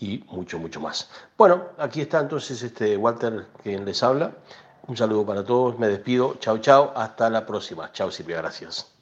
y 0.00 0.24
mucho, 0.30 0.58
mucho 0.58 0.80
más. 0.80 1.11
Bueno, 1.37 1.64
aquí 1.78 2.00
está 2.00 2.20
entonces 2.20 2.62
este 2.62 2.96
Walter 2.96 3.46
quien 3.62 3.84
les 3.84 4.02
habla. 4.02 4.32
Un 4.87 4.96
saludo 4.96 5.26
para 5.26 5.44
todos, 5.44 5.78
me 5.78 5.88
despido. 5.88 6.37
Chao, 6.40 6.58
chao. 6.58 6.92
Hasta 6.96 7.28
la 7.28 7.44
próxima. 7.44 7.92
Chao, 7.92 8.11
Silvia, 8.11 8.38
gracias. 8.38 8.97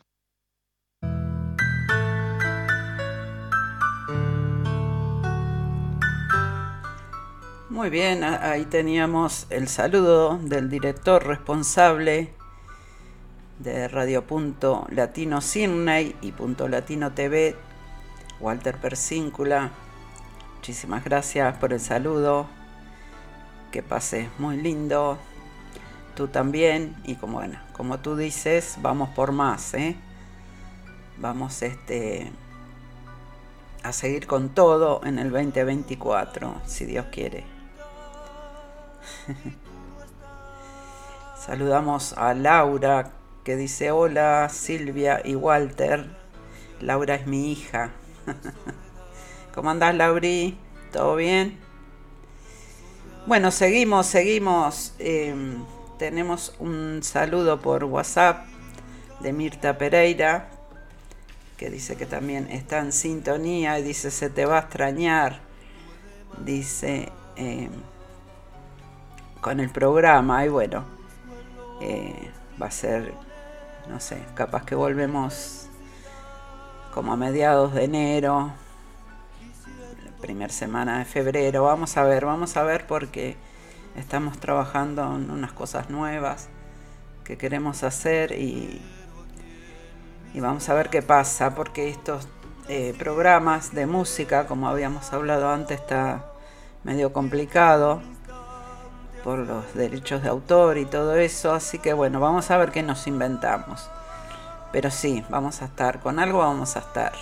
Muy 7.76 7.90
bien, 7.90 8.24
ahí 8.24 8.64
teníamos 8.64 9.46
el 9.50 9.68
saludo 9.68 10.38
del 10.38 10.70
director 10.70 11.26
responsable 11.26 12.32
de 13.58 13.86
Radio 13.88 14.26
Punto 14.26 14.86
Latino 14.88 15.42
Sydney 15.42 16.16
y 16.22 16.32
Punto 16.32 16.68
Latino 16.68 17.12
TV, 17.12 17.54
Walter 18.40 18.78
Persíncula. 18.78 19.72
Muchísimas 20.54 21.04
gracias 21.04 21.54
por 21.58 21.74
el 21.74 21.80
saludo. 21.80 22.46
Que 23.70 23.82
pases 23.82 24.26
muy 24.38 24.56
lindo. 24.56 25.18
Tú 26.14 26.28
también. 26.28 26.96
Y 27.04 27.16
como 27.16 27.34
bueno, 27.34 27.58
como 27.74 27.98
tú 27.98 28.16
dices, 28.16 28.78
vamos 28.80 29.10
por 29.10 29.32
más, 29.32 29.74
¿eh? 29.74 29.96
Vamos 31.18 31.60
este 31.60 32.32
a 33.82 33.92
seguir 33.92 34.26
con 34.26 34.48
todo 34.48 35.02
en 35.04 35.18
el 35.18 35.30
2024, 35.30 36.62
si 36.64 36.86
Dios 36.86 37.04
quiere. 37.12 37.55
Saludamos 41.38 42.12
a 42.14 42.34
Laura 42.34 43.12
que 43.44 43.56
dice 43.56 43.90
hola 43.90 44.48
Silvia 44.50 45.20
y 45.24 45.34
Walter. 45.34 46.06
Laura 46.80 47.14
es 47.14 47.26
mi 47.26 47.52
hija. 47.52 47.92
¿Cómo 49.54 49.70
andás, 49.70 49.94
Lauri? 49.94 50.58
¿Todo 50.92 51.16
bien? 51.16 51.58
Bueno, 53.26 53.50
seguimos, 53.50 54.06
seguimos. 54.06 54.94
Eh, 54.98 55.34
tenemos 55.98 56.54
un 56.58 57.02
saludo 57.02 57.60
por 57.60 57.84
WhatsApp 57.84 58.46
de 59.20 59.32
Mirta 59.32 59.78
Pereira, 59.78 60.50
que 61.56 61.70
dice 61.70 61.96
que 61.96 62.06
también 62.06 62.48
está 62.50 62.80
en 62.80 62.92
sintonía 62.92 63.78
y 63.78 63.82
dice 63.82 64.10
se 64.10 64.28
te 64.28 64.44
va 64.44 64.58
a 64.58 64.60
extrañar. 64.62 65.40
Dice 66.44 67.10
eh, 67.36 67.70
con 69.40 69.60
el 69.60 69.70
programa 69.70 70.44
y 70.44 70.48
bueno, 70.48 70.84
eh, 71.80 72.30
va 72.60 72.66
a 72.66 72.70
ser, 72.70 73.12
no 73.88 74.00
sé, 74.00 74.22
capaz 74.34 74.64
que 74.64 74.74
volvemos 74.74 75.68
como 76.92 77.12
a 77.12 77.16
mediados 77.16 77.74
de 77.74 77.84
enero, 77.84 78.52
primera 80.20 80.52
semana 80.52 80.98
de 80.98 81.04
febrero. 81.04 81.64
Vamos 81.64 81.96
a 81.96 82.04
ver, 82.04 82.24
vamos 82.24 82.56
a 82.56 82.62
ver 82.62 82.86
porque 82.86 83.36
estamos 83.96 84.38
trabajando 84.38 85.02
en 85.14 85.30
unas 85.30 85.52
cosas 85.52 85.90
nuevas 85.90 86.48
que 87.24 87.36
queremos 87.36 87.82
hacer 87.82 88.32
y, 88.32 88.80
y 90.32 90.40
vamos 90.40 90.68
a 90.68 90.74
ver 90.74 90.88
qué 90.88 91.02
pasa 91.02 91.54
porque 91.54 91.90
estos 91.90 92.28
eh, 92.68 92.94
programas 92.98 93.74
de 93.74 93.86
música, 93.86 94.46
como 94.46 94.68
habíamos 94.68 95.12
hablado 95.12 95.50
antes, 95.50 95.80
está 95.80 96.24
medio 96.82 97.12
complicado 97.12 98.00
por 99.26 99.40
los 99.40 99.74
derechos 99.74 100.22
de 100.22 100.28
autor 100.28 100.78
y 100.78 100.84
todo 100.84 101.16
eso, 101.16 101.52
así 101.52 101.80
que 101.80 101.92
bueno, 101.92 102.20
vamos 102.20 102.48
a 102.52 102.58
ver 102.58 102.70
qué 102.70 102.84
nos 102.84 103.08
inventamos. 103.08 103.90
Pero 104.70 104.88
sí, 104.92 105.24
vamos 105.28 105.62
a 105.62 105.64
estar, 105.64 105.98
con 105.98 106.20
algo 106.20 106.38
vamos 106.38 106.76
a 106.76 106.78
estar. 106.78 107.12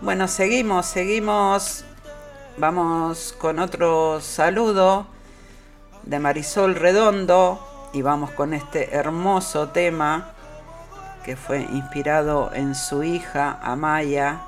Bueno, 0.00 0.26
seguimos, 0.28 0.86
seguimos. 0.86 1.84
Vamos 2.56 3.34
con 3.38 3.58
otro 3.58 4.22
saludo 4.22 5.06
de 6.04 6.18
Marisol 6.20 6.74
Redondo 6.74 7.60
y 7.92 8.00
vamos 8.00 8.30
con 8.30 8.54
este 8.54 8.96
hermoso 8.96 9.68
tema 9.68 10.30
que 11.22 11.36
fue 11.36 11.60
inspirado 11.70 12.50
en 12.54 12.74
su 12.74 13.02
hija 13.02 13.60
Amaya 13.62 14.40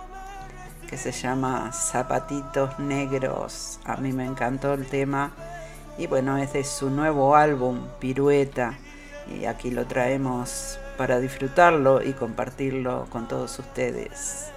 que 0.89 0.97
se 0.97 1.13
llama 1.13 1.71
Zapatitos 1.71 2.79
Negros. 2.79 3.79
A 3.85 3.97
mí 3.97 4.15
me 4.15 4.25
encantó 4.25 4.73
el 4.73 4.87
tema 4.87 5.33
y 5.99 6.07
bueno, 6.07 6.39
es 6.39 6.53
de 6.53 6.63
su 6.63 6.91
nuevo 6.91 7.35
álbum, 7.35 7.81
Pirueta, 7.99 8.79
y 9.27 9.45
aquí 9.47 9.71
lo 9.71 9.87
traemos 9.87 10.79
para 10.97 11.19
disfrutarlo 11.19 12.03
y 12.03 12.13
compartirlo 12.13 13.07
con 13.11 13.27
todos 13.27 13.59
ustedes. 13.59 14.53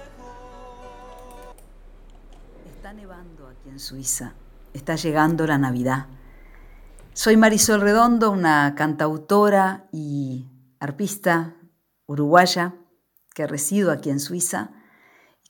Está 2.76 2.92
nevando 2.92 3.48
aquí 3.48 3.68
en 3.68 3.80
Suiza, 3.80 4.34
está 4.72 4.94
llegando 4.94 5.46
la 5.46 5.58
Navidad. 5.58 6.06
Soy 7.12 7.36
Marisol 7.36 7.80
Redondo, 7.80 8.30
una 8.30 8.74
cantautora 8.76 9.88
y 9.92 10.46
arpista 10.78 11.56
uruguaya 12.06 12.74
que 13.34 13.46
resido 13.46 13.90
aquí 13.90 14.10
en 14.10 14.20
Suiza 14.20 14.70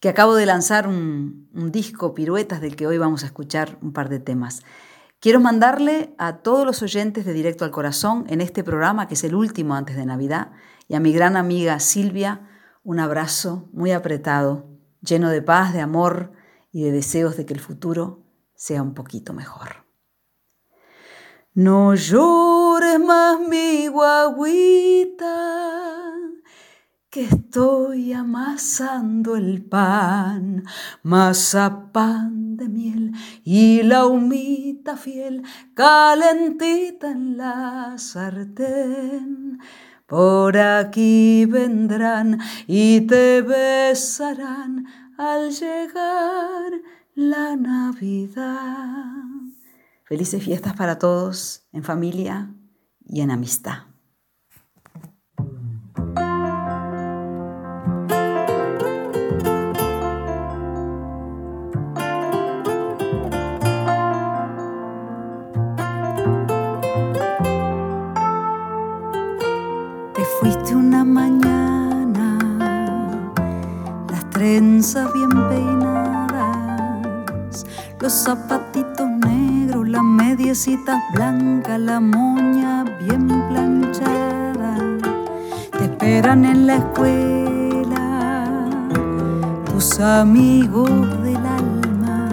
que 0.03 0.09
acabo 0.09 0.35
de 0.35 0.47
lanzar 0.47 0.89
un, 0.89 1.49
disco, 1.71 2.13
Piruetas, 2.13 2.61
del 2.61 2.75
que 2.75 2.89
hoy 2.89 2.99
vamos 2.99 3.23
a 3.23 3.27
escuchar 3.27 3.79
un 3.83 3.93
par 3.93 4.09
de 4.09 4.19
temas. 4.19 4.65
Quiero 5.23 5.39
mandarle 5.39 6.15
a 6.19 6.39
todos 6.39 6.67
los 6.67 6.83
oyentes 6.83 7.25
de 7.25 7.33
Directo 7.33 7.65
al 7.65 7.71
Corazón 7.71 8.25
en 8.29 8.41
este 8.41 8.65
programa, 8.65 9.07
que 9.07 9.15
es 9.15 9.23
el 9.23 9.37
último 9.37 9.77
antes 9.77 9.95
de 9.95 10.05
Navidad, 10.05 10.51
y 10.89 10.97
a 10.97 11.01
mi 11.01 11.13
gran 11.13 11.37
amiga 11.37 11.79
Silvia, 11.79 12.51
un 12.83 12.99
abrazo 12.99 13.69
muy 13.73 13.93
apretado, 13.93 14.67
lleno 15.01 15.31
de 15.31 15.41
paz, 15.41 15.75
de 15.75 15.81
amor 15.81 16.33
y 16.73 16.83
de 16.83 16.91
deseos 16.91 17.37
de 17.37 17.47
que 17.47 17.55
el 17.55 17.61
futuro 17.61 18.25
sea 18.57 18.83
un 18.83 18.95
poquito 18.95 19.33
mejor. 19.33 19.87
No 21.55 21.95
llores 21.95 22.99
más 22.99 23.39
mi 23.39 23.87
guaguita 23.87 25.23
que 27.13 27.25
estoy 27.25 28.15
amasando 28.15 29.37
el 29.37 29.63
pan, 29.63 30.65
pan 31.93 32.57
de 32.57 32.69
miel 32.71 33.13
y 33.45 33.83
la 33.83 34.07
humita 34.07 34.97
fiel 34.97 35.43
calentita 35.75 37.11
en 37.11 37.37
la 37.37 37.99
sartén. 37.99 39.59
Por 40.07 40.57
aquí 40.57 41.45
vendrán 41.45 42.41
y 42.67 43.03
te 43.03 43.43
besarán 43.43 44.87
al 45.19 45.51
llegar 45.51 46.73
la 47.15 47.57
Navidad. 47.57 49.13
Felices 50.05 50.43
fiestas 50.43 50.75
para 50.75 50.99
todos, 50.99 51.69
en 51.73 51.85
familia 51.85 52.55
y 53.05 53.21
en 53.21 53.31
amistad. 53.31 53.92
Zapatitos 78.23 79.09
negros, 79.27 79.89
las 79.89 80.05
mediecitas 80.05 80.97
blancas, 81.13 81.81
la 81.81 81.99
moña 81.99 82.85
bien 83.01 83.27
planchada. 83.49 84.77
Te 85.77 85.85
esperan 85.85 86.45
en 86.45 86.69
la 86.69 86.77
escuela 86.77 88.69
tus 89.65 89.99
amigos 89.99 90.89
del 91.25 91.45
alma. 91.45 92.29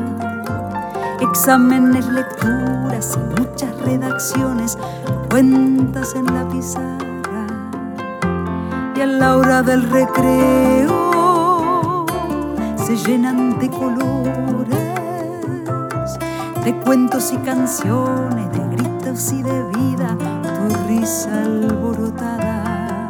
Exámenes, 1.21 2.06
lecturas 2.08 3.17
y 3.17 3.41
muchas 3.41 3.75
redacciones, 3.82 4.78
cuentas 5.32 6.13
en 6.13 6.25
la 6.25 6.47
pizarra. 6.49 7.47
Y 8.95 9.02
a 9.02 9.08
la 9.08 9.38
hora 9.38 9.63
del 9.63 9.89
recreo 9.89 10.99
se 12.78 12.95
llenan 12.95 13.58
de 13.58 13.69
colores, 13.71 14.49
de 16.63 16.76
cuentos 16.84 17.32
y 17.34 17.38
canciones, 17.38 18.52
de 18.52 18.76
gritos 18.76 19.32
y 19.32 19.43
de 19.43 19.63
vida, 19.63 20.15
tu 20.43 20.88
risa 20.88 21.41
alborotada. 21.43 23.10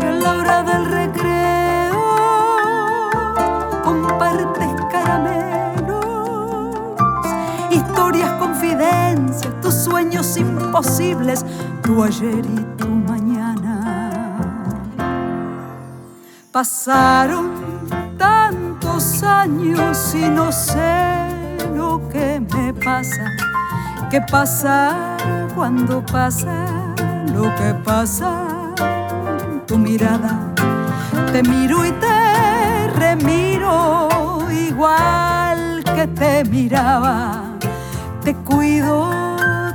Y 0.00 0.02
a 0.04 0.12
la 0.12 0.36
hora 0.36 0.62
del 0.62 0.84
recreo 0.86 1.96
compartes 3.82 4.68
caramelos, 4.90 6.06
historias, 7.70 8.32
confidencias, 8.34 9.60
tus 9.60 9.74
sueños 9.74 10.36
imposibles, 10.36 11.44
tu 11.82 12.02
ayer 12.02 12.44
y 12.44 12.64
tu 12.76 12.88
mañana. 12.88 14.36
Pasaron 16.52 17.58
años 19.22 20.14
y 20.14 20.28
no 20.28 20.52
sé 20.52 21.07
me 22.68 22.74
pasa. 22.74 23.24
¿Qué 24.10 24.20
pasa 24.20 25.16
cuando 25.54 26.04
pasa 26.04 26.66
lo 27.32 27.44
que 27.56 27.72
pasa? 27.82 28.30
Tu 29.66 29.78
mirada, 29.78 30.32
te 31.32 31.42
miro 31.42 31.86
y 31.86 31.92
te 31.92 32.88
remiro 33.02 34.08
igual 34.50 35.82
que 35.94 36.06
te 36.08 36.44
miraba. 36.44 37.56
Te 38.22 38.34
cuido, 38.34 39.08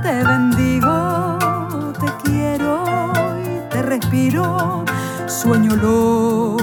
te 0.04 0.24
bendigo, 0.24 1.38
te 2.00 2.10
quiero 2.24 2.84
y 3.44 3.70
te 3.72 3.82
respiro. 3.82 4.86
Sueño 5.26 5.76
lo 5.76 6.58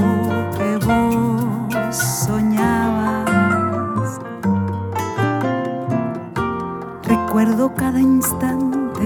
cada 7.91 8.03
instante, 8.03 9.03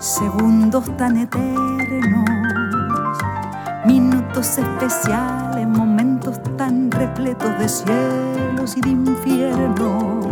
segundos 0.00 0.84
tan 0.96 1.18
eternos, 1.18 2.28
minutos 3.86 4.58
especiales, 4.58 5.68
momentos 5.68 6.42
tan 6.56 6.90
repletos 6.90 7.56
de 7.60 7.68
cielos 7.68 8.76
y 8.76 8.80
de 8.80 8.88
infiernos. 8.88 10.26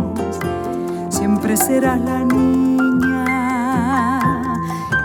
Siempre 1.07 1.55
serás 1.55 2.01
la 2.01 2.25
niña 2.25 3.25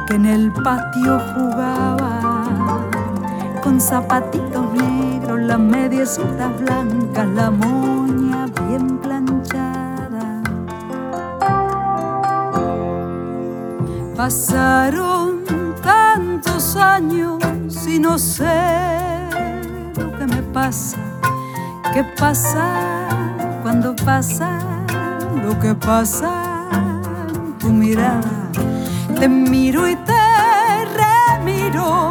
que 0.09 0.17
en 0.17 0.27
el 0.27 0.53
patio 0.65 1.21
jugaba 1.35 2.21
con 3.63 3.81
zapatitos 3.81 4.73
negros, 4.73 5.39
las 5.39 5.61
mediecitas 5.61 6.51
blancas, 6.59 7.29
la 7.29 7.53
moña 7.53 7.96
Pasaron 14.27 15.45
tantos 15.85 16.75
años 16.75 17.39
y 17.87 18.01
no 18.01 18.19
sé 18.19 19.29
lo 19.97 20.19
que 20.19 20.27
me 20.27 20.43
pasa. 20.53 20.97
¿Qué 21.95 22.03
pasa 22.19 23.07
cuando 23.63 23.95
pasa 23.95 24.59
lo 25.45 25.57
que 25.61 25.77
pasa? 25.77 26.33
Tu 27.61 27.69
mirada, 27.69 28.51
te 29.17 29.29
miro 29.29 29.89
y 29.89 29.95
te 29.95 30.25
remiro, 31.03 32.11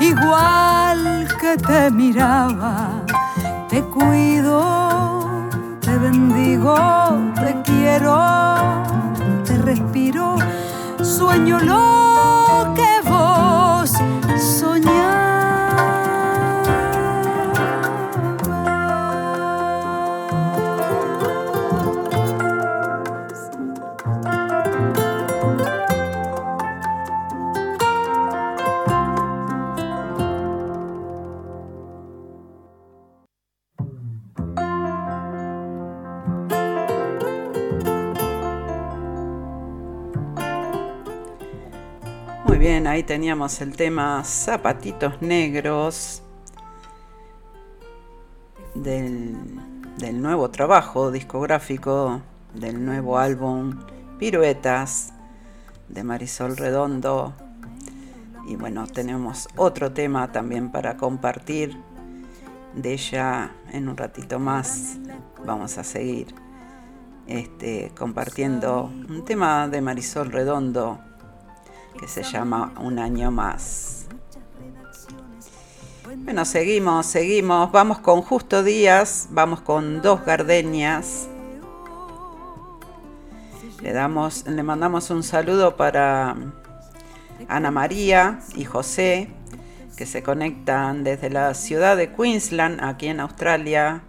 igual 0.00 1.28
que 1.40 1.56
te 1.58 1.92
miraba. 1.92 3.04
Te 3.68 3.82
cuido, 3.84 5.46
te 5.78 5.96
bendigo, 5.96 6.74
te 7.36 7.54
quiero, 7.62 8.18
sueño 11.22 11.60
lo 11.60 12.11
teníamos 43.12 43.60
el 43.60 43.76
tema 43.76 44.24
Zapatitos 44.24 45.20
Negros 45.20 46.22
del, 48.74 49.36
nuevo 50.14 50.50
trabajo 50.50 51.10
discográfico, 51.10 52.22
del 52.54 52.82
nuevo 52.82 53.18
álbum 53.18 53.80
Piruetas 54.18 55.12
de 55.90 56.02
Marisol 56.02 56.56
Redondo. 56.56 57.34
Y 58.48 58.56
bueno, 58.56 58.86
tenemos 58.86 59.46
otro 59.56 59.92
tema 59.92 60.32
también 60.32 60.72
para 60.72 60.96
compartir 60.96 61.76
de 62.74 62.94
ella 62.94 63.52
en 63.72 63.90
un 63.90 63.96
ratito 63.98 64.38
más. 64.38 64.96
Vamos 65.44 65.76
a 65.76 65.84
seguir 65.84 66.28
este, 67.26 67.92
compartiendo 67.94 68.84
un 69.10 69.22
tema 69.26 69.68
de 69.68 69.82
Marisol 69.82 70.32
Redondo 70.32 71.11
que 71.98 72.08
se 72.08 72.22
llama 72.22 72.72
Un 72.80 72.98
año 72.98 73.30
más. 73.30 74.06
Bueno, 76.24 76.44
seguimos, 76.44 77.06
seguimos. 77.06 77.72
Vamos 77.72 77.98
con 77.98 78.22
Justo 78.22 78.62
Díaz, 78.62 79.28
vamos 79.30 79.60
con 79.60 80.02
dos 80.02 80.24
gardenias. 80.24 81.28
Le, 83.80 83.92
damos, 83.92 84.46
le 84.46 84.62
mandamos 84.62 85.10
un 85.10 85.22
saludo 85.22 85.76
para 85.76 86.36
Ana 87.48 87.70
María 87.70 88.40
y 88.54 88.64
José, 88.64 89.30
que 89.96 90.06
se 90.06 90.22
conectan 90.22 91.04
desde 91.04 91.30
la 91.30 91.54
ciudad 91.54 91.96
de 91.96 92.12
Queensland, 92.12 92.82
aquí 92.82 93.08
en 93.08 93.20
Australia. 93.20 94.02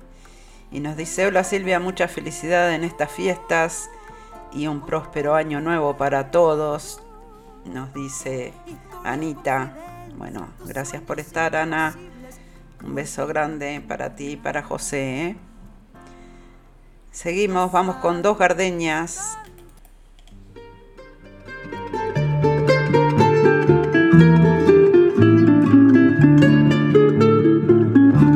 Y 0.72 0.80
nos 0.80 0.98
dice, 0.98 1.28
hola 1.28 1.44
Silvia, 1.44 1.80
mucha 1.80 2.08
felicidad 2.08 2.74
en 2.74 2.84
estas 2.84 3.12
fiestas 3.12 3.90
y 4.52 4.68
un 4.68 4.86
próspero 4.86 5.36
año 5.36 5.62
nuevo 5.62 5.98
para 5.98 6.32
todos. 6.32 7.03
Nos 7.66 7.94
dice 7.94 8.54
Anita. 9.04 9.74
Bueno, 10.18 10.48
gracias 10.66 11.02
por 11.02 11.20
estar 11.20 11.56
Ana. 11.56 11.96
Un 12.84 12.96
beso 12.96 13.26
grande 13.28 13.82
para 13.88 14.16
ti 14.16 14.32
y 14.32 14.38
para 14.38 14.64
José. 14.64 15.28
¿eh? 15.28 15.36
Seguimos, 17.12 17.72
vamos 17.72 17.98
con 17.98 18.22
dos 18.22 18.38
gardenias. 18.38 19.38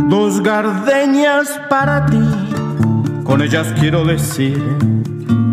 Dos 0.10 0.42
gardenias 0.44 1.60
para 1.70 2.06
ti, 2.06 2.22
con 3.24 3.42
ellas 3.42 3.74
quiero 3.80 4.06
decir, 4.06 4.62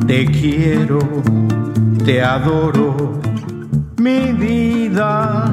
te 0.06 0.26
quiero, 0.26 0.98
te 2.04 2.22
adoro, 2.22 3.20
mi 4.04 4.32
vida. 4.32 5.44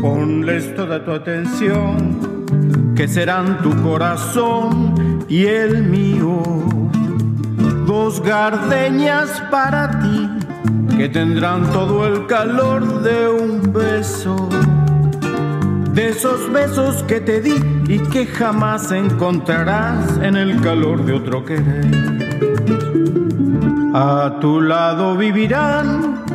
Ponles 0.00 0.76
toda 0.76 1.04
tu 1.04 1.10
atención, 1.10 2.94
que 2.94 3.08
serán 3.08 3.60
tu 3.62 3.70
corazón 3.82 5.24
y 5.28 5.46
el 5.46 5.82
mío. 5.82 6.40
Dos 7.84 8.22
gardenias 8.22 9.42
para 9.50 9.90
ti, 9.98 10.28
que 10.96 11.08
tendrán 11.08 11.64
todo 11.72 12.06
el 12.06 12.26
calor 12.26 13.02
de 13.02 13.28
un 13.28 13.72
beso 13.72 14.48
de 15.94 16.10
esos 16.10 16.52
besos 16.52 17.02
que 17.08 17.20
te 17.20 17.40
di 17.40 17.56
y 17.88 17.98
que 17.98 18.24
jamás 18.24 18.92
encontrarás 18.92 20.16
en 20.22 20.36
el 20.36 20.60
calor 20.60 21.04
de 21.04 21.12
otro 21.12 21.44
querer. 21.44 21.90
A 23.94 24.38
tu 24.40 24.60
lado 24.60 25.16
vivirán 25.16 26.27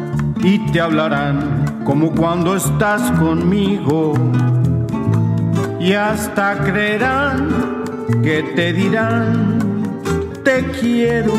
y 0.44 0.60
te 0.72 0.82
hablarán 0.82 1.82
como 1.84 2.12
cuando 2.12 2.56
estás 2.56 3.02
conmigo 3.20 4.14
y 5.80 5.94
hasta 5.94 6.58
creerán 6.60 7.84
que 8.22 8.44
te 8.56 8.74
dirán 8.74 9.60
te 10.44 10.66
quiero. 10.80 11.34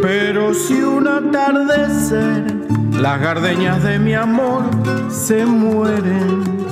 Pero 0.00 0.54
si 0.54 0.82
un 0.82 1.06
atardecer 1.06 2.62
las 3.00 3.20
gardeñas 3.20 3.82
de 3.82 3.98
mi 3.98 4.14
amor 4.14 4.62
se 5.08 5.44
mueren. 5.44 6.62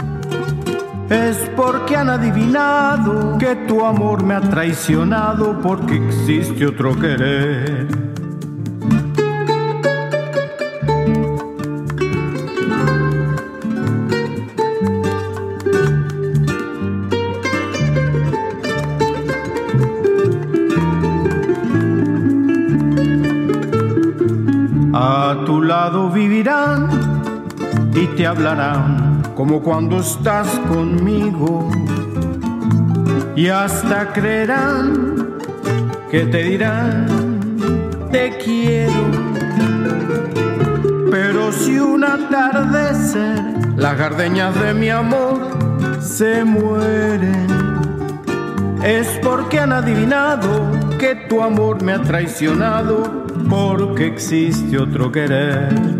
Es 1.09 1.37
porque 1.57 1.97
han 1.97 2.09
adivinado 2.09 3.37
que 3.39 3.57
tu 3.67 3.85
amor 3.85 4.23
me 4.23 4.35
ha 4.35 4.41
traicionado 4.41 5.61
porque 5.61 5.97
existe 5.97 6.67
otro 6.67 6.97
querer. 6.99 8.00
Te 28.17 28.27
hablarán 28.27 29.23
como 29.35 29.61
cuando 29.63 30.01
estás 30.01 30.49
conmigo. 30.69 31.71
Y 33.37 33.49
hasta 33.49 34.13
creerán 34.13 35.39
que 36.11 36.27
te 36.27 36.43
dirán, 36.43 37.07
te 38.11 38.37
quiero. 38.39 39.11
Pero 41.11 41.53
si 41.53 41.79
un 41.79 42.05
atardecer 42.05 43.41
las 43.77 43.97
gardeñas 43.97 44.55
de 44.61 44.75
mi 44.75 44.91
amor 44.91 45.39
se 46.01 46.45
mueren, 46.45 47.47
es 48.85 49.07
porque 49.23 49.61
han 49.61 49.73
adivinado 49.73 50.71
que 50.99 51.15
tu 51.15 51.43
amor 51.43 51.83
me 51.83 51.93
ha 51.93 52.03
traicionado 52.03 53.25
porque 53.49 54.07
existe 54.07 54.79
otro 54.79 55.11
querer. 55.11 56.00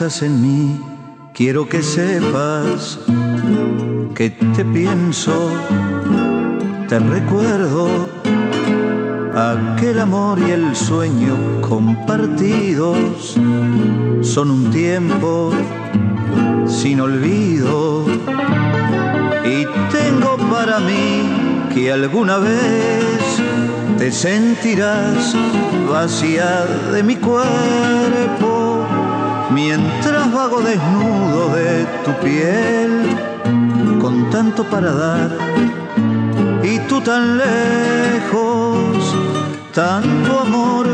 En 0.00 0.42
mí, 0.42 0.80
quiero 1.32 1.68
que 1.68 1.80
sepas 1.80 2.98
que 4.16 4.30
te 4.30 4.64
pienso, 4.64 5.52
te 6.88 6.98
recuerdo 6.98 8.08
aquel 9.32 10.00
amor 10.00 10.40
y 10.40 10.50
el 10.50 10.74
sueño 10.74 11.36
compartidos 11.60 13.38
son 14.22 14.50
un 14.50 14.70
tiempo 14.72 15.52
sin 16.66 17.00
olvido 17.00 18.04
y 19.44 19.64
tengo 19.92 20.36
para 20.50 20.80
mí 20.80 21.70
que 21.72 21.92
alguna 21.92 22.38
vez 22.38 23.20
te 23.96 24.10
sentirás 24.10 25.36
vacía 25.88 26.66
de 26.90 27.02
mi 27.04 27.14
cuerpo 27.14 28.53
mientras 29.54 30.32
vago 30.32 30.60
desnudo 30.60 31.54
de 31.54 31.86
tu 32.04 32.12
piel 32.24 32.90
con 34.00 34.28
tanto 34.30 34.64
para 34.64 34.92
dar 34.92 35.30
y 36.64 36.80
tú 36.88 37.00
tan 37.00 37.38
lejos 37.38 39.16
tanto 39.72 40.40
amor 40.40 40.86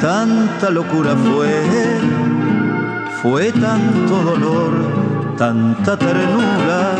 tanta 0.00 0.70
locura 0.70 1.16
fue 1.16 1.50
fue 3.22 3.50
tanto 3.50 4.14
dolor 4.22 4.72
tanta 5.36 5.96
ternura 5.98 6.94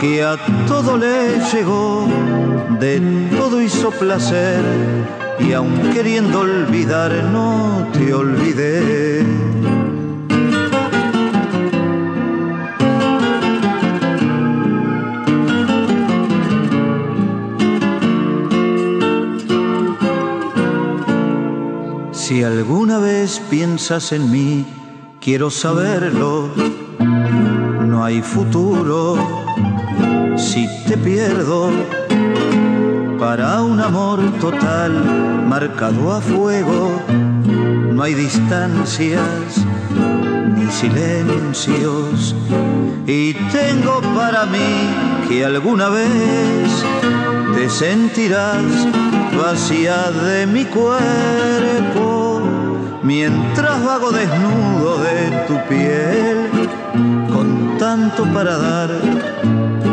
que 0.00 0.24
a 0.24 0.36
todo 0.66 0.96
le 0.96 1.38
llegó 1.52 2.08
de 2.80 3.28
todo 3.36 3.60
hizo 3.60 3.90
placer 3.90 4.62
y 5.38 5.52
aun 5.52 5.90
queriendo 5.92 6.40
olvidar 6.40 7.12
no 7.32 7.86
te 7.92 8.14
olvidé. 8.14 9.73
Piensas 23.24 24.12
en 24.12 24.30
mí, 24.30 24.66
quiero 25.18 25.48
saberlo, 25.48 26.50
no 26.98 28.04
hay 28.04 28.20
futuro 28.20 29.16
si 30.36 30.68
te 30.86 30.98
pierdo. 30.98 31.70
Para 33.18 33.62
un 33.62 33.80
amor 33.80 34.20
total 34.40 34.92
marcado 35.48 36.12
a 36.12 36.20
fuego. 36.20 37.00
No 37.92 38.02
hay 38.02 38.12
distancias 38.12 39.64
ni 40.54 40.70
silencios. 40.70 42.36
Y 43.06 43.32
tengo 43.50 44.02
para 44.14 44.44
mí 44.44 45.26
que 45.28 45.46
alguna 45.46 45.88
vez 45.88 46.84
te 47.54 47.70
sentirás 47.70 48.64
vacía 49.34 50.10
de 50.10 50.46
mi 50.46 50.64
cuerpo 50.66 52.23
mientras 53.04 53.84
vago 53.84 54.10
desnudo 54.10 54.98
de 55.02 55.30
tu 55.46 55.56
piel 55.68 56.48
con 57.30 57.76
tanto 57.78 58.24
para 58.32 58.56
dar 58.56 58.90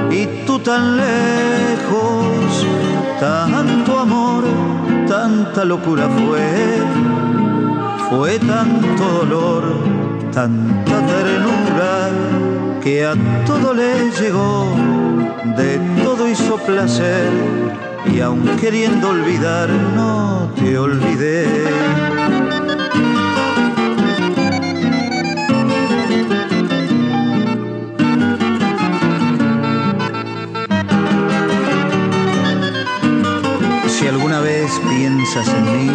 y 0.10 0.46
tú 0.46 0.60
tan 0.60 0.98
lejos, 0.98 2.66
tanto 3.20 4.00
amor, 4.00 4.44
tanta 5.08 5.66
locura 5.66 6.08
fue, 6.08 6.80
fue 8.10 8.40
tanto 8.40 9.26
dolor, 9.26 9.64
tanta 10.32 11.06
ternura 11.06 12.10
que 12.82 13.06
a 13.06 13.14
todo 13.46 13.74
le 13.74 14.10
llegó, 14.12 14.74
de 15.58 15.80
todo 16.04 16.30
hizo 16.30 16.56
placer 16.58 17.30
y 18.14 18.22
aun 18.22 18.44
queriendo 18.58 19.10
olvidar 19.10 19.70
no 19.70 20.50
te 20.56 20.78
olvidé. 20.78 22.41
En 35.38 35.64
mí, 35.64 35.90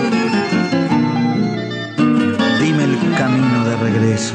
dime 2.58 2.84
el 2.84 3.14
camino 3.18 3.64
de 3.64 3.76
regreso. 3.76 4.34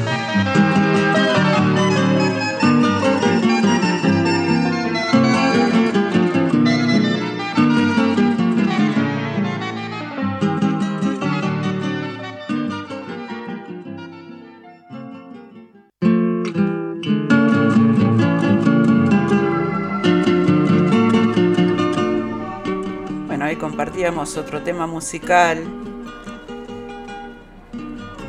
Otro 24.36 24.62
tema 24.62 24.86
musical 24.86 25.62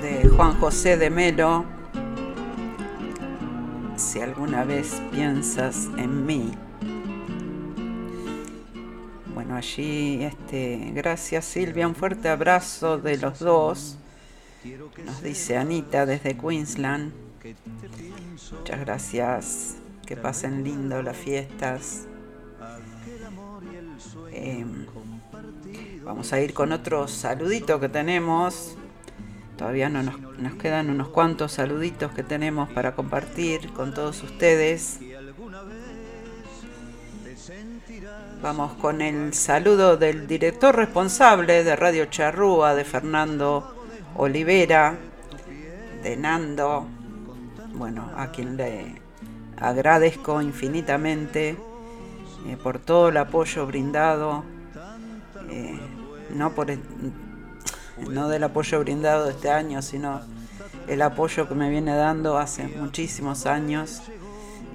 de 0.02 0.28
Juan 0.28 0.60
José 0.60 0.98
de 0.98 1.10
Melo. 1.10 1.66
Si 3.96 4.20
alguna 4.20 4.66
vez 4.66 5.02
piensas 5.12 5.90
en 5.98 6.26
mí. 6.26 6.52
Bueno, 9.34 9.56
allí, 9.56 10.24
este, 10.24 10.92
gracias 10.94 11.46
Silvia, 11.46 11.88
un 11.88 11.96
fuerte 11.96 12.28
abrazo 12.28 12.98
de 12.98 13.18
los 13.18 13.40
dos. 13.40 13.98
Nos 15.06 15.22
dice 15.22 15.58
Anita 15.58 16.06
desde 16.06 16.38
Queensland. 16.38 17.14
Muchas 18.52 18.80
gracias, 18.80 19.76
que 20.06 20.18
pasen 20.18 20.64
lindo 20.64 21.02
las 21.02 21.16
fiestas. 21.16 22.08
Em, 24.32 24.86
Vamos 26.04 26.34
a 26.34 26.42
ir 26.42 26.54
con 26.54 26.74
otro 26.74 27.08
saludito 27.08 27.80
que 27.80 27.88
tenemos. 27.88 28.76
Todavía 29.58 29.88
no 29.88 30.04
nos, 30.04 30.54
quedan 30.56 30.90
unos 30.90 31.08
cuantos 31.08 31.54
saluditos 31.54 32.12
que 32.12 32.24
tenemos 32.24 32.70
para 32.72 32.94
compartir 32.94 33.72
con 33.72 33.94
todos 33.94 34.22
ustedes. 34.22 35.00
Vamos 38.42 38.74
con 38.74 39.02
el 39.02 39.34
saludo 39.34 39.96
del 39.96 40.28
director 40.28 40.76
responsable 40.76 41.64
de 41.64 41.76
Radio 41.78 42.06
Charrúa, 42.08 42.76
de 42.76 42.84
Fernando 42.84 43.74
Olivera, 44.18 44.98
de 46.04 46.18
Nando, 46.18 46.86
bueno, 47.76 48.12
a 48.18 48.32
quien 48.32 48.58
le 48.58 49.02
agradezco 49.56 50.42
infinitamente 50.42 51.56
eh, 52.46 52.58
por 52.62 52.80
todo 52.80 53.08
el 53.08 53.18
apoyo 53.18 53.66
brindado. 53.66 54.44
Eh, 55.50 55.80
no 56.34 56.54
por 56.54 56.68
no 58.10 58.28
del 58.28 58.44
apoyo 58.44 58.80
brindado 58.80 59.30
este 59.30 59.50
año, 59.50 59.82
sino 59.82 60.22
el 60.88 61.02
apoyo 61.02 61.48
que 61.48 61.56
me 61.56 61.70
viene 61.70 61.96
dando 61.96 62.38
hace 62.38 62.68
muchísimos 62.68 63.46
años. 63.46 64.02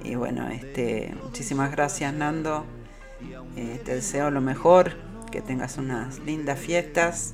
Y 0.03 0.15
bueno, 0.15 0.47
este, 0.47 1.15
muchísimas 1.23 1.71
gracias 1.71 2.13
Nando. 2.13 2.65
Eh, 3.55 3.81
te 3.83 3.95
deseo 3.95 4.31
lo 4.31 4.41
mejor, 4.41 4.93
que 5.31 5.41
tengas 5.41 5.77
unas 5.77 6.19
lindas 6.19 6.59
fiestas. 6.59 7.33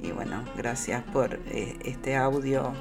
Y 0.00 0.10
bueno, 0.10 0.42
gracias 0.56 1.02
por 1.12 1.34
eh, 1.46 1.78
este 1.84 2.16
audio 2.16 2.72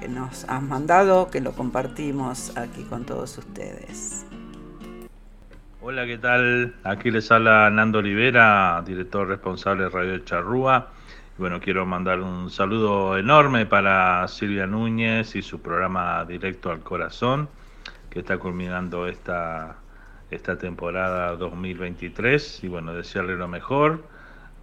que 0.00 0.08
nos 0.08 0.44
has 0.48 0.62
mandado, 0.62 1.30
que 1.30 1.40
lo 1.40 1.52
compartimos 1.52 2.56
aquí 2.56 2.82
con 2.84 3.04
todos 3.04 3.38
ustedes. 3.38 4.27
Hola, 5.90 6.04
¿qué 6.04 6.18
tal? 6.18 6.74
Aquí 6.84 7.10
les 7.10 7.32
habla 7.32 7.70
Nando 7.70 8.00
Olivera, 8.00 8.84
director 8.84 9.26
responsable 9.26 9.84
de 9.84 9.88
Radio 9.88 10.18
Charrúa. 10.18 10.90
Bueno, 11.38 11.60
quiero 11.60 11.86
mandar 11.86 12.20
un 12.20 12.50
saludo 12.50 13.16
enorme 13.16 13.64
para 13.64 14.28
Silvia 14.28 14.66
Núñez 14.66 15.34
y 15.34 15.40
su 15.40 15.62
programa 15.62 16.26
Directo 16.26 16.70
al 16.70 16.80
Corazón, 16.80 17.48
que 18.10 18.18
está 18.18 18.36
culminando 18.36 19.06
esta, 19.06 19.78
esta 20.30 20.58
temporada 20.58 21.34
2023. 21.36 22.64
Y 22.64 22.68
bueno, 22.68 22.92
desearle 22.92 23.36
lo 23.36 23.48
mejor, 23.48 24.04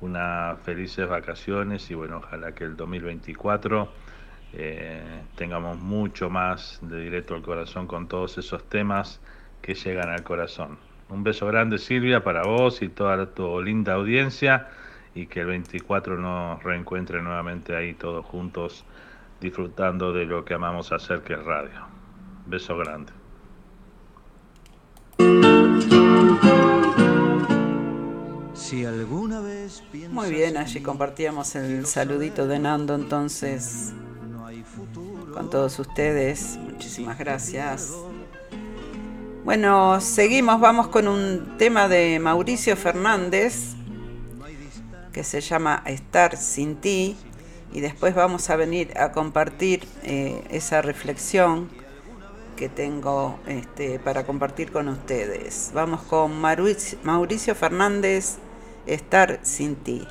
unas 0.02 0.62
felices 0.62 1.10
vacaciones 1.10 1.90
y 1.90 1.96
bueno, 1.96 2.18
ojalá 2.18 2.54
que 2.54 2.66
el 2.66 2.78
2024 2.78 3.92
eh, 4.54 5.24
tengamos 5.36 5.80
mucho 5.80 6.30
más 6.30 6.78
de 6.84 7.02
Directo 7.02 7.34
al 7.34 7.42
Corazón 7.42 7.88
con 7.88 8.08
todos 8.08 8.38
esos 8.38 8.70
temas 8.70 9.20
que 9.64 9.74
llegan 9.74 10.10
al 10.10 10.22
corazón. 10.22 10.78
Un 11.10 11.24
beso 11.24 11.46
grande 11.46 11.78
Silvia 11.78 12.24
para 12.24 12.44
vos 12.44 12.82
y 12.82 12.90
toda 12.90 13.28
tu 13.34 13.62
linda 13.62 13.94
audiencia 13.94 14.68
y 15.14 15.28
que 15.28 15.42
el 15.42 15.48
24 15.48 16.18
nos 16.18 16.64
reencuentre 16.64 17.22
nuevamente 17.22 17.76
ahí 17.76 17.94
todos 17.94 18.26
juntos 18.26 18.86
disfrutando 19.40 20.14
de 20.14 20.26
lo 20.26 20.44
que 20.44 20.54
amamos 20.56 20.92
hacer 20.92 21.22
que 21.22 21.34
es 21.34 21.44
radio. 21.44 21.88
Beso 22.48 22.78
grande. 22.78 23.14
Si 28.54 28.84
alguna 28.84 29.42
vez 29.42 29.84
Muy 30.10 30.32
bien, 30.32 30.58
allí 30.58 30.82
compartíamos 30.82 31.56
el 31.56 31.86
saludito 31.86 32.48
de 32.48 32.60
Nando 32.60 32.96
entonces 32.96 33.94
con 35.34 35.50
todos 35.50 35.78
ustedes. 35.80 36.58
Muchísimas 36.58 37.18
gracias. 37.18 37.94
Bueno, 39.46 40.02
seguimos, 40.02 40.60
vamos 40.60 40.88
con 40.88 41.08
un 41.08 41.56
tema 41.60 41.88
de 41.88 42.18
Mauricio 42.20 42.76
Fernández 42.76 43.76
que 45.14 45.24
se 45.24 45.40
llama 45.40 45.84
Estar 45.86 46.36
sin 46.36 46.78
ti 46.78 47.16
y 47.72 47.80
después 47.80 48.16
vamos 48.16 48.50
a 48.50 48.56
venir 48.56 48.98
a 48.98 49.12
compartir 49.12 49.88
eh, 50.02 50.44
esa 50.50 50.82
reflexión 50.82 51.70
que 52.56 52.70
tengo 52.70 53.38
este, 53.46 54.00
para 54.00 54.26
compartir 54.26 54.72
con 54.72 54.90
ustedes. 54.90 55.70
Vamos 55.76 56.02
con 56.02 56.42
Mauricio 56.42 57.54
Fernández, 57.54 58.38
Estar 58.88 59.42
sin 59.44 59.76
ti. 59.76 60.08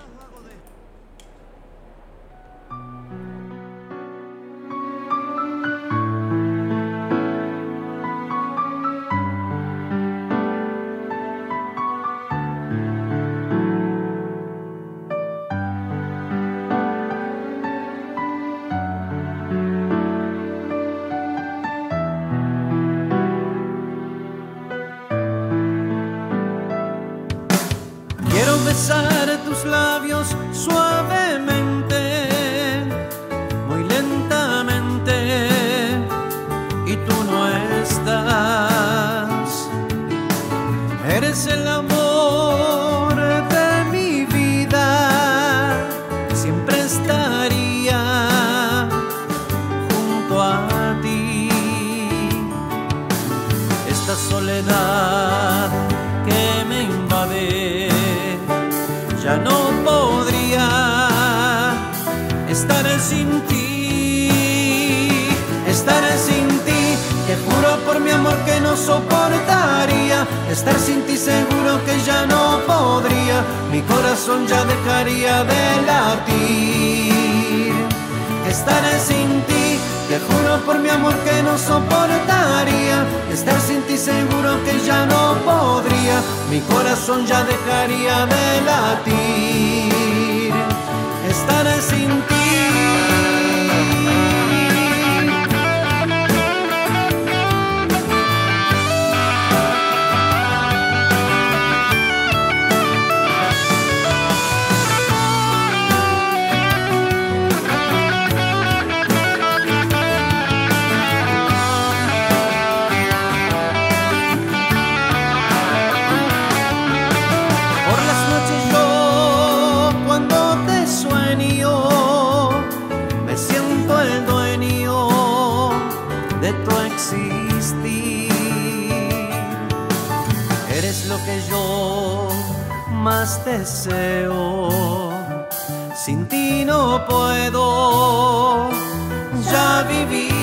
Vivir. 140.09 140.34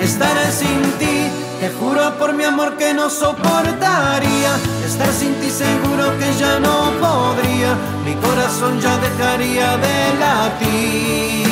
Estaré 0.00 0.50
sin 0.52 0.82
ti, 0.98 1.16
te 1.60 1.70
juro 1.78 2.16
por 2.18 2.32
mi 2.34 2.44
amor 2.44 2.76
que 2.76 2.94
no 2.94 3.10
soportaría. 3.10 4.52
Estar 4.86 5.12
sin 5.12 5.34
ti 5.40 5.50
seguro 5.50 6.18
que 6.18 6.32
ya 6.38 6.58
no 6.58 6.92
podría. 7.04 7.76
Mi 8.04 8.14
corazón 8.14 8.80
ya 8.80 8.96
dejaría 8.98 9.76
de 9.76 9.96
latir. 10.18 11.48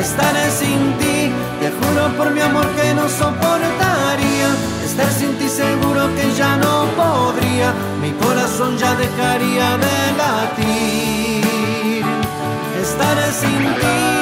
Estaré 0.00 0.50
sin 0.50 0.96
ti, 0.98 1.32
te 1.60 1.68
juro 1.78 2.16
por 2.16 2.30
mi 2.30 2.40
amor 2.40 2.66
que 2.76 2.94
no 2.94 3.08
soportaría. 3.08 4.48
Estar 4.84 5.10
sin 5.12 5.36
ti 5.38 5.48
seguro 5.48 6.08
que 6.14 6.32
ya 6.34 6.56
no 6.56 6.86
podría. 6.96 7.72
Mi 8.00 8.12
corazón 8.12 8.78
ya 8.78 8.94
dejaría 8.94 9.76
de 9.76 9.96
latir. 10.20 12.04
Estaré 12.80 13.32
sin 13.32 13.74
ti. 13.80 14.15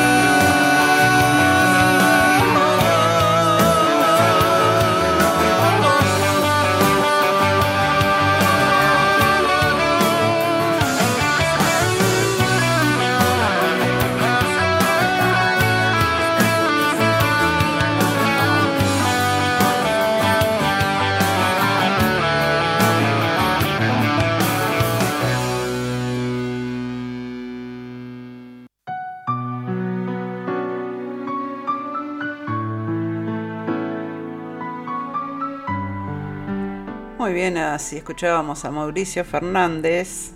Bien, 37.35 37.59
así 37.59 37.97
escuchábamos 37.97 38.65
a 38.65 38.71
Mauricio 38.71 39.25
Fernández 39.25 40.31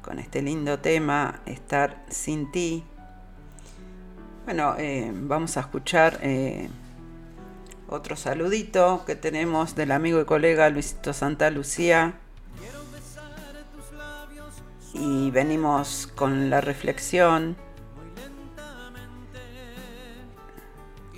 con 0.00 0.18
este 0.18 0.40
lindo 0.40 0.78
tema, 0.78 1.42
Estar 1.44 2.02
sin 2.08 2.50
ti. 2.50 2.84
Bueno, 4.46 4.76
eh, 4.78 5.12
vamos 5.14 5.58
a 5.58 5.60
escuchar 5.60 6.18
eh, 6.22 6.70
otro 7.86 8.16
saludito 8.16 9.04
que 9.06 9.14
tenemos 9.14 9.74
del 9.74 9.92
amigo 9.92 10.22
y 10.22 10.24
colega 10.24 10.70
Luisito 10.70 11.12
Santa 11.12 11.50
Lucía. 11.50 12.14
Y 14.94 15.30
venimos 15.32 16.06
con 16.14 16.48
la 16.48 16.62
reflexión. 16.62 17.56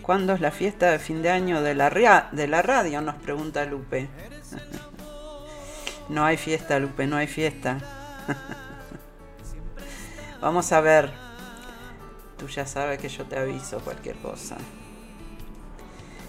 ¿Cuándo 0.07 0.35
es 0.35 0.41
la 0.41 0.53
fiesta 0.53 0.93
de 0.93 1.01
fin 1.01 1.21
de 1.21 1.31
año 1.31 1.63
de 1.63 1.75
la, 1.75 1.91
de 2.31 2.47
la 2.47 2.63
radio? 2.63 3.01
Nos 3.01 3.17
pregunta 3.17 3.65
Lupe. 3.65 4.09
No 6.09 6.25
hay 6.25 6.37
fiesta, 6.37 6.79
Lupe, 6.79 7.09
no 7.09 7.17
hay 7.17 7.27
fiesta. 7.27 7.79
Vamos 10.41 10.71
a 10.71 10.81
ver. 10.81 11.11
Tú 12.39 12.47
ya 12.47 12.65
sabes 12.65 13.01
que 13.01 13.09
yo 13.09 13.25
te 13.25 13.37
aviso 13.37 13.81
cualquier 13.81 14.15
cosa. 14.19 14.57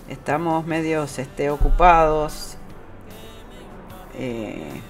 Estamos 0.09 0.65
medios 0.65 1.19
este, 1.19 1.51
ocupados. 1.51 2.57
eh, 4.15 4.82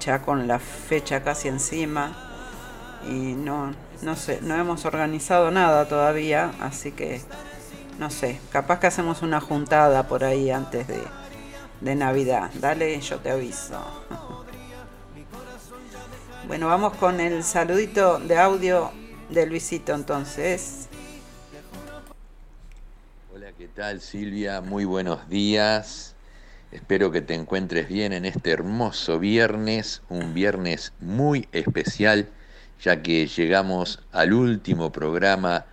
ya 0.00 0.22
con 0.22 0.48
la 0.48 0.58
fecha 0.58 1.22
casi 1.22 1.48
encima. 1.48 2.16
Y 3.06 3.34
no, 3.34 3.74
no 4.00 4.16
sé, 4.16 4.40
no 4.40 4.56
hemos 4.56 4.86
organizado 4.86 5.50
nada 5.50 5.86
todavía. 5.86 6.52
Así 6.60 6.92
que 6.92 7.20
no 8.00 8.08
sé, 8.08 8.40
capaz 8.50 8.80
que 8.80 8.86
hacemos 8.86 9.20
una 9.20 9.42
juntada 9.42 10.08
por 10.08 10.24
ahí 10.24 10.50
antes 10.50 10.88
de, 10.88 11.02
de 11.82 11.94
Navidad. 11.94 12.50
Dale, 12.54 12.98
yo 13.00 13.18
te 13.18 13.30
aviso. 13.30 13.78
Bueno, 16.46 16.66
vamos 16.66 16.96
con 16.96 17.20
el 17.20 17.44
saludito 17.44 18.18
de 18.18 18.36
audio 18.36 18.90
de 19.28 19.46
Luisito 19.46 19.94
entonces. 19.94 20.88
Hola, 23.32 23.52
¿qué 23.56 23.68
tal 23.68 24.00
Silvia? 24.00 24.60
Muy 24.60 24.84
buenos 24.84 25.28
días. 25.28 26.16
Espero 26.72 27.12
que 27.12 27.20
te 27.20 27.34
encuentres 27.34 27.86
bien 27.86 28.12
en 28.12 28.24
este 28.24 28.50
hermoso 28.50 29.20
viernes, 29.20 30.02
un 30.08 30.34
viernes 30.34 30.92
muy 30.98 31.46
especial, 31.52 32.28
ya 32.82 33.00
que 33.00 33.28
llegamos 33.28 34.00
al 34.10 34.32
último 34.32 34.90
programa 34.90 35.66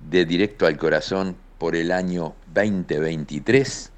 de 0.00 0.24
Directo 0.24 0.66
al 0.66 0.78
Corazón 0.78 1.36
por 1.58 1.76
el 1.76 1.92
año 1.92 2.34
2023 2.52 3.90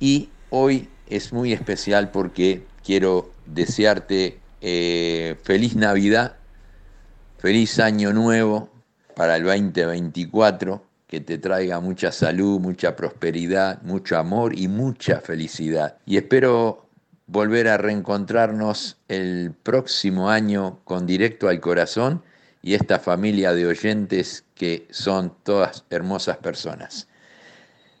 y 0.00 0.28
hoy 0.50 0.88
es 1.08 1.32
muy 1.32 1.52
especial 1.52 2.10
porque 2.10 2.64
quiero 2.84 3.30
desearte 3.46 4.38
eh, 4.60 5.36
feliz 5.42 5.76
Navidad, 5.76 6.36
feliz 7.38 7.78
año 7.78 8.12
nuevo 8.12 8.68
para 9.14 9.36
el 9.36 9.44
2024, 9.44 10.82
que 11.06 11.20
te 11.20 11.38
traiga 11.38 11.80
mucha 11.80 12.12
salud, 12.12 12.60
mucha 12.60 12.96
prosperidad, 12.96 13.80
mucho 13.82 14.18
amor 14.18 14.58
y 14.58 14.68
mucha 14.68 15.20
felicidad. 15.20 15.96
Y 16.04 16.16
espero 16.16 16.86
volver 17.26 17.68
a 17.68 17.76
reencontrarnos 17.76 18.98
el 19.08 19.52
próximo 19.62 20.30
año 20.30 20.80
con 20.84 21.06
Directo 21.06 21.48
al 21.48 21.60
Corazón 21.60 22.22
y 22.66 22.74
esta 22.74 22.98
familia 22.98 23.54
de 23.54 23.64
oyentes 23.64 24.44
que 24.56 24.88
son 24.90 25.32
todas 25.44 25.84
hermosas 25.88 26.38
personas. 26.38 27.06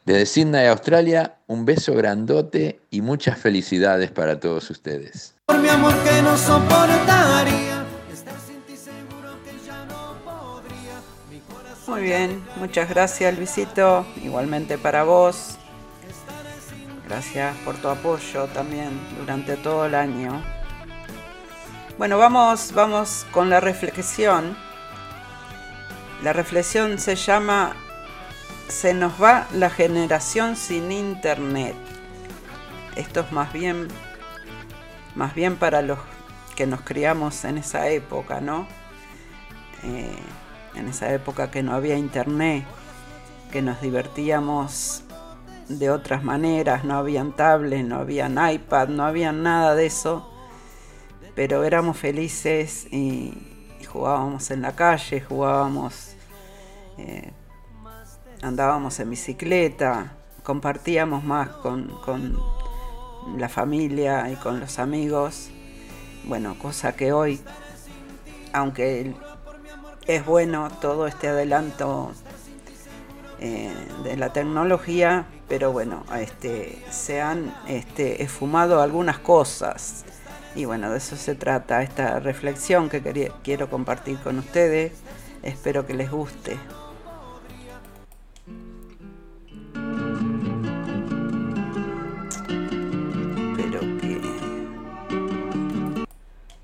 Desde 0.04 0.26
Sydney, 0.26 0.66
Australia, 0.66 1.36
un 1.46 1.64
beso 1.64 1.94
grandote 1.94 2.80
y 2.90 3.00
muchas 3.00 3.38
felicidades 3.38 4.10
para 4.10 4.40
todos 4.40 4.68
ustedes. 4.68 5.36
Por 5.46 5.60
mi 5.60 5.68
amor 5.68 5.94
que 6.02 6.20
no 6.20 6.36
soportaría. 6.36 7.84
Estar 8.12 8.34
sin 8.44 8.60
ti 8.62 8.76
seguro 8.76 9.38
que 9.44 9.52
ya 9.64 9.84
no 9.84 10.16
podría. 10.24 11.00
Mi 11.30 11.38
corazón 11.38 11.94
Muy 11.94 12.02
bien, 12.02 12.42
muchas 12.56 12.88
gracias 12.88 13.36
Luisito, 13.36 14.04
igualmente 14.20 14.78
para 14.78 15.04
vos. 15.04 15.58
Gracias 17.06 17.56
por 17.58 17.76
tu 17.76 17.86
apoyo 17.86 18.46
también 18.46 18.98
durante 19.20 19.56
todo 19.58 19.86
el 19.86 19.94
año. 19.94 20.42
Bueno, 21.98 22.18
vamos, 22.18 22.72
vamos 22.74 23.26
con 23.30 23.48
la 23.48 23.58
reflexión. 23.58 24.54
La 26.22 26.34
reflexión 26.34 26.98
se 26.98 27.16
llama 27.16 27.74
Se 28.68 28.92
nos 28.92 29.20
va 29.22 29.46
la 29.54 29.70
generación 29.70 30.56
sin 30.56 30.92
internet. 30.92 31.74
Esto 32.96 33.20
es 33.20 33.32
más 33.32 33.50
bien 33.50 33.88
más 35.14 35.34
bien 35.34 35.56
para 35.56 35.80
los 35.80 35.98
que 36.54 36.66
nos 36.66 36.82
criamos 36.82 37.46
en 37.46 37.56
esa 37.56 37.88
época, 37.88 38.42
¿no? 38.42 38.68
Eh, 39.82 40.18
en 40.74 40.88
esa 40.88 41.14
época 41.14 41.50
que 41.50 41.62
no 41.62 41.72
había 41.72 41.96
internet, 41.96 42.66
que 43.50 43.62
nos 43.62 43.80
divertíamos 43.80 45.02
de 45.70 45.88
otras 45.90 46.22
maneras, 46.22 46.84
no 46.84 46.98
habían 46.98 47.32
tablets, 47.32 47.88
no 47.88 47.96
habían 47.96 48.38
iPad, 48.52 48.88
no 48.88 49.06
había 49.06 49.32
nada 49.32 49.74
de 49.74 49.86
eso, 49.86 50.30
pero 51.36 51.62
éramos 51.62 51.96
felices 51.96 52.88
y, 52.90 53.32
jugábamos 53.86 54.50
en 54.50 54.62
la 54.62 54.74
calle, 54.74 55.20
jugábamos, 55.20 56.16
eh, 56.98 57.30
andábamos 58.42 58.98
en 58.98 59.10
bicicleta, 59.10 60.16
compartíamos 60.42 61.22
más 61.22 61.48
con, 61.48 61.88
con 62.04 62.36
la 63.38 63.48
familia 63.48 64.28
y 64.30 64.34
con 64.36 64.58
los 64.60 64.78
amigos, 64.78 65.50
bueno, 66.24 66.58
cosa 66.58 66.96
que 66.96 67.12
hoy, 67.12 67.40
aunque 68.52 69.14
es 70.06 70.26
bueno 70.26 70.68
todo 70.80 71.06
este 71.06 71.28
adelanto 71.28 72.12
eh, 73.38 73.72
de 74.04 74.16
la 74.16 74.32
tecnología, 74.32 75.26
pero 75.48 75.72
bueno, 75.72 76.04
este, 76.18 76.82
se 76.90 77.20
han 77.20 77.54
este, 77.68 78.22
esfumado 78.22 78.80
algunas 78.80 79.18
cosas. 79.18 80.04
Y 80.56 80.64
bueno, 80.64 80.90
de 80.90 80.96
eso 80.96 81.16
se 81.16 81.34
trata 81.34 81.82
esta 81.82 82.18
reflexión 82.18 82.88
que 82.88 83.30
quiero 83.44 83.68
compartir 83.68 84.18
con 84.20 84.38
ustedes. 84.38 84.92
Espero 85.42 85.86
que 85.86 85.92
les 85.92 86.10
guste. 86.10 86.58
Pero 93.54 93.80
que... 94.00 94.20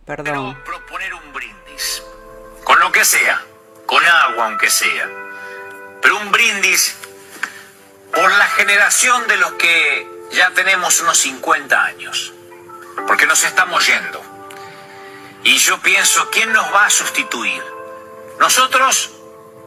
Perdón. 0.07 0.57
proponer 0.65 1.13
un 1.13 1.33
brindis. 1.35 2.03
Con 2.65 2.81
lo 2.81 2.91
que 2.91 3.05
sea. 3.05 3.43
Con 3.85 4.03
agua 4.03 4.47
aunque 4.47 4.71
sea. 4.71 5.07
Pero 6.01 6.17
un 6.19 6.33
brindis 6.33 6.97
por 8.11 8.31
la 8.31 8.47
generación 8.47 9.27
de 9.29 9.37
los 9.37 9.53
que 9.53 10.07
ya 10.33 10.51
tenemos 10.55 11.01
unos 11.03 11.19
50 11.19 11.85
años, 11.85 12.33
porque 13.07 13.27
nos 13.27 13.43
estamos 13.45 13.87
yendo. 13.87 14.23
Y 15.45 15.59
yo 15.59 15.81
pienso, 15.81 16.31
¿quién 16.31 16.53
nos 16.53 16.73
va 16.73 16.87
a 16.87 16.91
sustituir? 16.91 17.63
Nosotros 18.39 19.11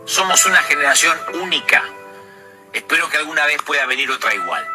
somos 0.05 0.45
una 0.45 0.61
generación 0.63 1.17
única. 1.41 1.83
Espero 2.73 3.09
que 3.09 3.17
alguna 3.17 3.45
vez 3.45 3.61
pueda 3.61 3.85
venir 3.85 4.09
otra 4.11 4.33
igual. 4.33 4.65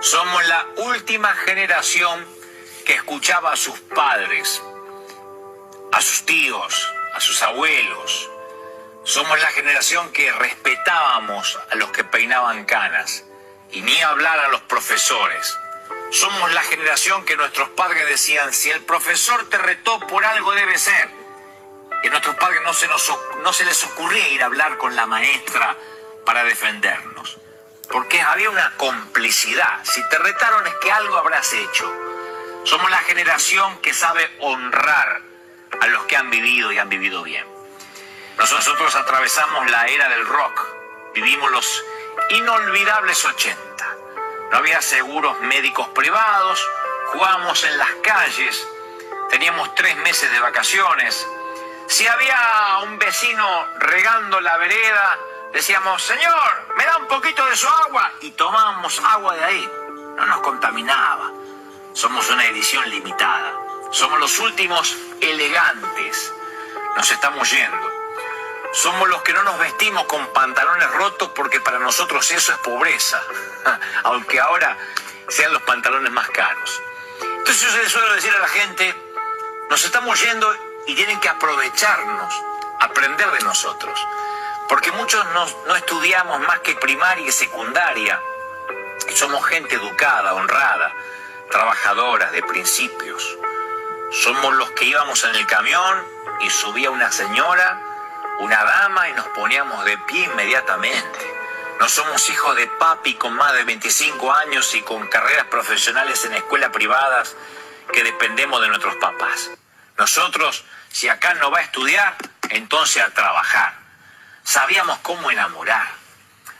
Somos 0.00 0.46
la 0.46 0.66
última 0.76 1.32
generación 1.34 2.26
que 2.84 2.94
escuchaba 2.94 3.52
a 3.52 3.56
sus 3.56 3.78
padres, 3.80 4.62
a 5.92 6.00
sus 6.00 6.24
tíos, 6.24 6.88
a 7.14 7.20
sus 7.20 7.42
abuelos, 7.42 8.30
somos 9.04 9.40
la 9.40 9.48
generación 9.48 10.12
que 10.12 10.30
respetábamos 10.30 11.58
a 11.70 11.74
los 11.74 11.90
que 11.90 12.04
peinaban 12.04 12.64
canas 12.64 13.24
y 13.72 13.80
ni 13.82 14.00
hablar 14.00 14.38
a 14.38 14.48
los 14.48 14.60
profesores. 14.62 15.58
Somos 16.12 16.52
la 16.52 16.60
generación 16.60 17.24
que 17.24 17.38
nuestros 17.38 17.70
padres 17.70 18.06
decían, 18.06 18.52
si 18.52 18.70
el 18.70 18.82
profesor 18.82 19.48
te 19.48 19.56
retó 19.56 19.98
por 20.00 20.22
algo 20.26 20.52
debe 20.52 20.78
ser. 20.78 21.08
Y 22.02 22.08
a 22.08 22.10
nuestros 22.10 22.36
padres 22.36 22.60
no 22.62 22.74
se, 22.74 22.86
no 23.42 23.52
se 23.54 23.64
les 23.64 23.82
ocurría 23.84 24.28
ir 24.28 24.42
a 24.42 24.46
hablar 24.46 24.76
con 24.76 24.94
la 24.94 25.06
maestra 25.06 25.74
para 26.26 26.44
defendernos. 26.44 27.38
Porque 27.90 28.20
había 28.20 28.50
una 28.50 28.76
complicidad. 28.76 29.80
Si 29.84 30.06
te 30.10 30.18
retaron 30.18 30.66
es 30.66 30.74
que 30.82 30.92
algo 30.92 31.16
habrás 31.16 31.50
hecho. 31.54 31.90
Somos 32.64 32.90
la 32.90 32.98
generación 32.98 33.78
que 33.78 33.94
sabe 33.94 34.30
honrar 34.40 35.22
a 35.80 35.86
los 35.86 36.04
que 36.04 36.16
han 36.18 36.28
vivido 36.28 36.72
y 36.72 36.78
han 36.78 36.90
vivido 36.90 37.22
bien. 37.22 37.46
Nosotros 38.36 38.94
atravesamos 38.94 39.70
la 39.70 39.86
era 39.86 40.10
del 40.10 40.26
rock, 40.26 40.66
vivimos 41.14 41.50
los 41.50 41.84
inolvidables 42.30 43.24
80. 43.24 43.71
No 44.52 44.58
había 44.58 44.82
seguros 44.82 45.40
médicos 45.40 45.88
privados, 45.88 46.62
jugábamos 47.06 47.64
en 47.64 47.78
las 47.78 47.88
calles, 48.02 48.68
teníamos 49.30 49.74
tres 49.74 49.96
meses 49.96 50.30
de 50.30 50.38
vacaciones. 50.40 51.26
Si 51.86 52.06
había 52.06 52.80
un 52.82 52.98
vecino 52.98 53.66
regando 53.78 54.42
la 54.42 54.58
vereda, 54.58 55.18
decíamos, 55.54 56.02
Señor, 56.02 56.66
me 56.76 56.84
da 56.84 56.98
un 56.98 57.08
poquito 57.08 57.42
de 57.46 57.56
su 57.56 57.66
agua 57.66 58.12
y 58.20 58.30
tomábamos 58.32 59.00
agua 59.02 59.34
de 59.36 59.44
ahí. 59.44 59.72
No 60.16 60.26
nos 60.26 60.42
contaminaba. 60.42 61.32
Somos 61.94 62.28
una 62.28 62.44
edición 62.44 62.88
limitada. 62.90 63.54
Somos 63.90 64.20
los 64.20 64.38
últimos 64.38 64.94
elegantes. 65.22 66.30
Nos 66.94 67.10
estamos 67.10 67.50
yendo. 67.50 67.91
Somos 68.72 69.06
los 69.10 69.22
que 69.22 69.34
no 69.34 69.42
nos 69.42 69.58
vestimos 69.58 70.04
con 70.04 70.26
pantalones 70.32 70.90
rotos 70.92 71.30
porque 71.34 71.60
para 71.60 71.78
nosotros 71.78 72.30
eso 72.30 72.52
es 72.52 72.58
pobreza, 72.60 73.22
aunque 74.04 74.40
ahora 74.40 74.78
sean 75.28 75.52
los 75.52 75.62
pantalones 75.62 76.10
más 76.10 76.28
caros. 76.30 76.82
Entonces 77.20 77.70
yo 77.70 77.82
le 77.82 77.88
suelo 77.90 78.14
decir 78.14 78.32
a 78.32 78.38
la 78.38 78.48
gente, 78.48 78.94
nos 79.68 79.84
estamos 79.84 80.18
yendo 80.22 80.54
y 80.86 80.94
tienen 80.94 81.20
que 81.20 81.28
aprovecharnos, 81.28 82.34
aprender 82.80 83.30
de 83.30 83.40
nosotros, 83.40 84.00
porque 84.70 84.90
muchos 84.92 85.22
no, 85.32 85.46
no 85.66 85.76
estudiamos 85.76 86.40
más 86.40 86.60
que 86.60 86.74
primaria 86.76 87.26
y 87.26 87.32
secundaria, 87.32 88.22
y 89.06 89.12
somos 89.14 89.44
gente 89.46 89.74
educada, 89.74 90.32
honrada, 90.32 90.94
trabajadora, 91.50 92.30
de 92.30 92.42
principios. 92.42 93.36
Somos 94.12 94.54
los 94.54 94.70
que 94.70 94.86
íbamos 94.86 95.22
en 95.24 95.34
el 95.34 95.46
camión 95.46 96.06
y 96.40 96.48
subía 96.48 96.90
una 96.90 97.12
señora 97.12 97.91
una 98.42 98.64
dama 98.64 99.08
y 99.08 99.12
nos 99.12 99.28
poníamos 99.28 99.84
de 99.84 99.96
pie 99.98 100.24
inmediatamente. 100.24 101.18
No 101.78 101.88
somos 101.88 102.28
hijos 102.28 102.56
de 102.56 102.66
papi 102.66 103.14
con 103.14 103.34
más 103.34 103.52
de 103.52 103.62
25 103.62 104.32
años 104.32 104.74
y 104.74 104.82
con 104.82 105.06
carreras 105.06 105.46
profesionales 105.46 106.24
en 106.24 106.34
escuelas 106.34 106.70
privadas 106.70 107.36
que 107.92 108.02
dependemos 108.02 108.60
de 108.60 108.66
nuestros 108.66 108.96
papás. 108.96 109.50
Nosotros, 109.96 110.64
si 110.90 111.08
acá 111.08 111.34
no 111.34 111.52
va 111.52 111.60
a 111.60 111.62
estudiar, 111.62 112.16
entonces 112.50 113.00
a 113.00 113.10
trabajar. 113.10 113.74
Sabíamos 114.42 114.98
cómo 114.98 115.30
enamorar. 115.30 115.86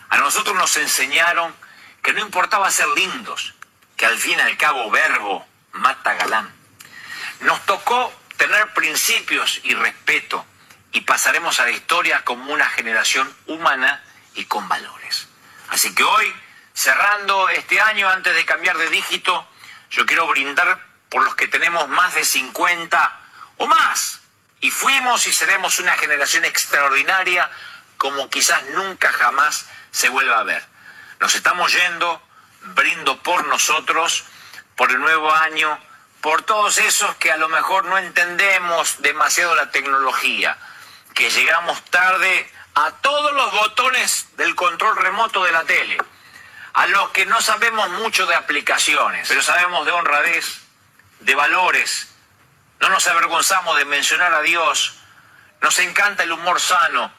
A 0.08 0.18
nosotros 0.18 0.54
nos 0.54 0.76
enseñaron 0.76 1.52
que 2.00 2.12
no 2.12 2.20
importaba 2.20 2.70
ser 2.70 2.86
lindos, 2.90 3.54
que 3.96 4.06
al 4.06 4.18
fin 4.18 4.38
y 4.38 4.42
al 4.42 4.56
cabo 4.56 4.88
verbo 4.92 5.44
mata 5.72 6.14
galán. 6.14 6.48
Nos 7.40 7.60
tocó 7.66 8.12
tener 8.36 8.72
principios 8.72 9.60
y 9.64 9.74
respeto 9.74 10.46
y 10.92 11.00
pasaremos 11.00 11.58
a 11.58 11.64
la 11.64 11.70
historia 11.70 12.22
como 12.24 12.52
una 12.52 12.68
generación 12.68 13.34
humana 13.46 14.02
y 14.34 14.44
con 14.44 14.68
valores. 14.68 15.26
Así 15.68 15.94
que 15.94 16.04
hoy, 16.04 16.34
cerrando 16.74 17.48
este 17.48 17.80
año 17.80 18.08
antes 18.08 18.34
de 18.34 18.44
cambiar 18.44 18.76
de 18.76 18.90
dígito, 18.90 19.48
yo 19.90 20.04
quiero 20.04 20.26
brindar 20.26 20.78
por 21.08 21.24
los 21.24 21.34
que 21.34 21.48
tenemos 21.48 21.88
más 21.88 22.14
de 22.14 22.24
50 22.24 23.20
o 23.56 23.66
más. 23.66 24.20
Y 24.60 24.70
fuimos 24.70 25.26
y 25.26 25.32
seremos 25.32 25.78
una 25.78 25.96
generación 25.96 26.44
extraordinaria 26.44 27.50
como 27.96 28.28
quizás 28.28 28.62
nunca 28.74 29.12
jamás 29.12 29.66
se 29.90 30.08
vuelva 30.08 30.38
a 30.38 30.44
ver. 30.44 30.62
Nos 31.20 31.34
estamos 31.34 31.72
yendo, 31.72 32.22
brindo 32.74 33.22
por 33.22 33.46
nosotros, 33.46 34.24
por 34.76 34.90
el 34.90 35.00
nuevo 35.00 35.32
año, 35.32 35.78
por 36.20 36.42
todos 36.42 36.78
esos 36.78 37.14
que 37.16 37.32
a 37.32 37.36
lo 37.36 37.48
mejor 37.48 37.84
no 37.86 37.98
entendemos 37.98 39.00
demasiado 39.00 39.54
la 39.54 39.70
tecnología 39.70 40.56
que 41.14 41.30
llegamos 41.30 41.82
tarde 41.86 42.50
a 42.74 42.90
todos 43.02 43.32
los 43.34 43.52
botones 43.52 44.28
del 44.36 44.54
control 44.54 44.96
remoto 44.96 45.44
de 45.44 45.52
la 45.52 45.64
tele, 45.64 45.98
a 46.72 46.86
los 46.86 47.10
que 47.10 47.26
no 47.26 47.40
sabemos 47.40 47.88
mucho 47.90 48.26
de 48.26 48.34
aplicaciones, 48.34 49.28
pero 49.28 49.42
sabemos 49.42 49.84
de 49.84 49.92
honradez, 49.92 50.62
de 51.20 51.34
valores, 51.34 52.14
no 52.80 52.88
nos 52.88 53.06
avergonzamos 53.06 53.76
de 53.76 53.84
mencionar 53.84 54.32
a 54.32 54.42
Dios, 54.42 54.94
nos 55.60 55.78
encanta 55.78 56.22
el 56.22 56.32
humor 56.32 56.60
sano, 56.60 57.12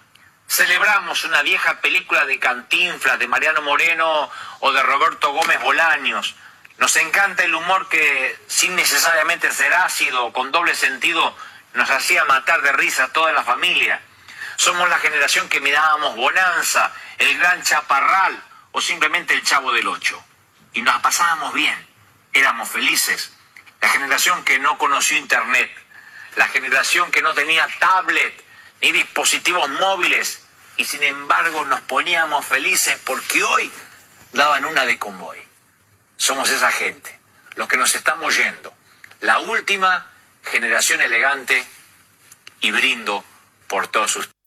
celebramos 0.48 1.24
una 1.24 1.42
vieja 1.42 1.80
película 1.82 2.26
de 2.26 2.40
Cantinflas, 2.40 3.20
de 3.20 3.28
Mariano 3.28 3.62
Moreno 3.62 4.30
o 4.60 4.72
de 4.72 4.84
Roberto 4.84 5.32
Gómez 5.32 5.62
Bolaños, 5.62 6.36
nos 6.78 6.96
encanta 6.98 7.44
el 7.44 7.54
humor 7.54 7.88
que 7.88 8.38
sin 8.48 8.76
necesariamente 8.76 9.52
ser 9.52 9.74
ácido 9.74 10.34
con 10.34 10.52
doble 10.52 10.76
sentido 10.76 11.36
nos 11.74 11.90
hacía 11.90 12.26
matar 12.26 12.62
de 12.62 12.72
risa 12.72 13.08
toda 13.10 13.32
la 13.34 13.44
familia. 13.44 14.02
Somos 14.56 14.88
la 14.90 15.00
generación 15.00 15.50
que 15.50 15.60
mirábamos 15.60 16.16
Bonanza, 16.16 16.92
el 17.18 17.38
gran 17.38 17.64
Chaparral 17.64 18.42
o 18.72 18.82
simplemente 18.82 19.34
el 19.34 19.44
Chavo 19.44 19.72
del 19.72 19.88
Ocho. 19.88 20.24
Y 20.74 20.82
nos 20.82 21.02
pasábamos 21.02 21.54
bien, 21.54 21.88
éramos 22.34 22.70
felices. 22.70 23.34
La 23.82 23.90
generación 23.90 24.44
que 24.44 24.60
no 24.60 24.78
conoció 24.78 25.18
Internet, 25.18 25.72
la 26.36 26.48
generación 26.48 27.12
que 27.12 27.22
no 27.22 27.34
tenía 27.34 27.68
tablet 27.80 28.44
ni 28.82 28.92
dispositivos 28.92 29.70
móviles 29.70 30.46
y 30.78 30.86
sin 30.86 31.04
embargo 31.04 31.66
nos 31.66 31.82
poníamos 31.82 32.46
felices 32.46 33.00
porque 33.06 33.44
hoy 33.44 33.72
daban 34.32 34.66
una 34.66 34.86
de 34.86 34.98
convoy. 34.98 35.40
Somos 36.18 36.50
esa 36.50 36.72
gente, 36.72 37.20
los 37.56 37.68
que 37.68 37.78
nos 37.78 37.94
estamos 37.96 38.36
yendo, 38.36 38.74
la 39.20 39.40
última 39.40 40.13
generación 40.44 41.02
elegante 41.02 41.64
y 42.62 42.72
brindo 42.72 43.24
por 43.68 43.88
todos 43.88 44.16
ustedes. 44.16 44.43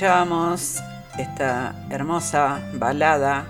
Escuchábamos 0.00 0.82
esta 1.18 1.74
hermosa 1.90 2.58
balada 2.72 3.44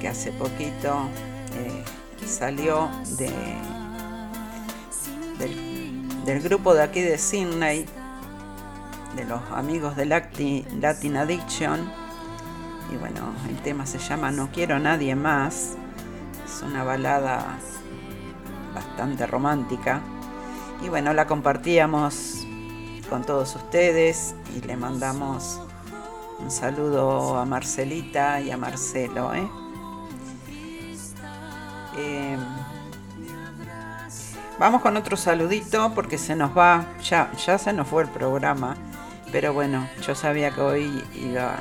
que 0.00 0.06
hace 0.06 0.30
poquito 0.30 1.08
eh, 1.56 1.84
salió 2.24 2.88
de, 3.18 3.32
del, 6.24 6.40
grupo 6.40 6.72
de 6.72 6.84
aquí 6.84 7.00
de 7.00 7.18
Sydney, 7.18 7.84
de 9.16 9.24
los 9.24 9.40
amigos 9.50 9.96
de 9.96 10.06
Latin, 10.06 10.64
Latin 10.80 11.16
Addiction. 11.16 11.90
Y 12.92 12.96
bueno, 12.96 13.32
el 13.48 13.56
tema 13.62 13.86
se 13.86 13.98
llama 13.98 14.30
No 14.30 14.50
quiero 14.52 14.76
a 14.76 14.78
nadie 14.78 15.16
más. 15.16 15.76
Es 16.46 16.62
una 16.62 16.84
balada 16.84 17.58
bastante 18.72 19.26
romántica. 19.26 20.00
Y 20.80 20.88
bueno, 20.90 21.12
la 21.12 21.26
compartíamos 21.26 22.37
con 23.08 23.24
todos 23.24 23.56
ustedes 23.56 24.34
y 24.56 24.60
le 24.60 24.76
mandamos 24.76 25.60
Un 26.40 26.50
saludo 26.50 27.36
a 27.36 27.44
Marcelita 27.44 28.40
y 28.40 28.52
a 28.52 28.56
Marcelo. 28.56 29.34
¿eh? 29.34 29.48
Em, 31.98 32.38
vamos 34.58 34.80
con 34.82 34.96
otro 34.96 35.16
saludito 35.16 35.92
porque 35.94 36.16
se 36.16 36.36
nos 36.36 36.56
va, 36.56 36.86
ya, 37.02 37.32
ya 37.44 37.58
se 37.58 37.72
nos 37.72 37.88
fue 37.88 38.04
el 38.04 38.08
programa, 38.08 38.76
pero 39.32 39.52
bueno, 39.52 39.88
yo 40.06 40.14
sabía 40.14 40.52
que 40.52 40.60
hoy 40.60 41.04
iba 41.14 41.58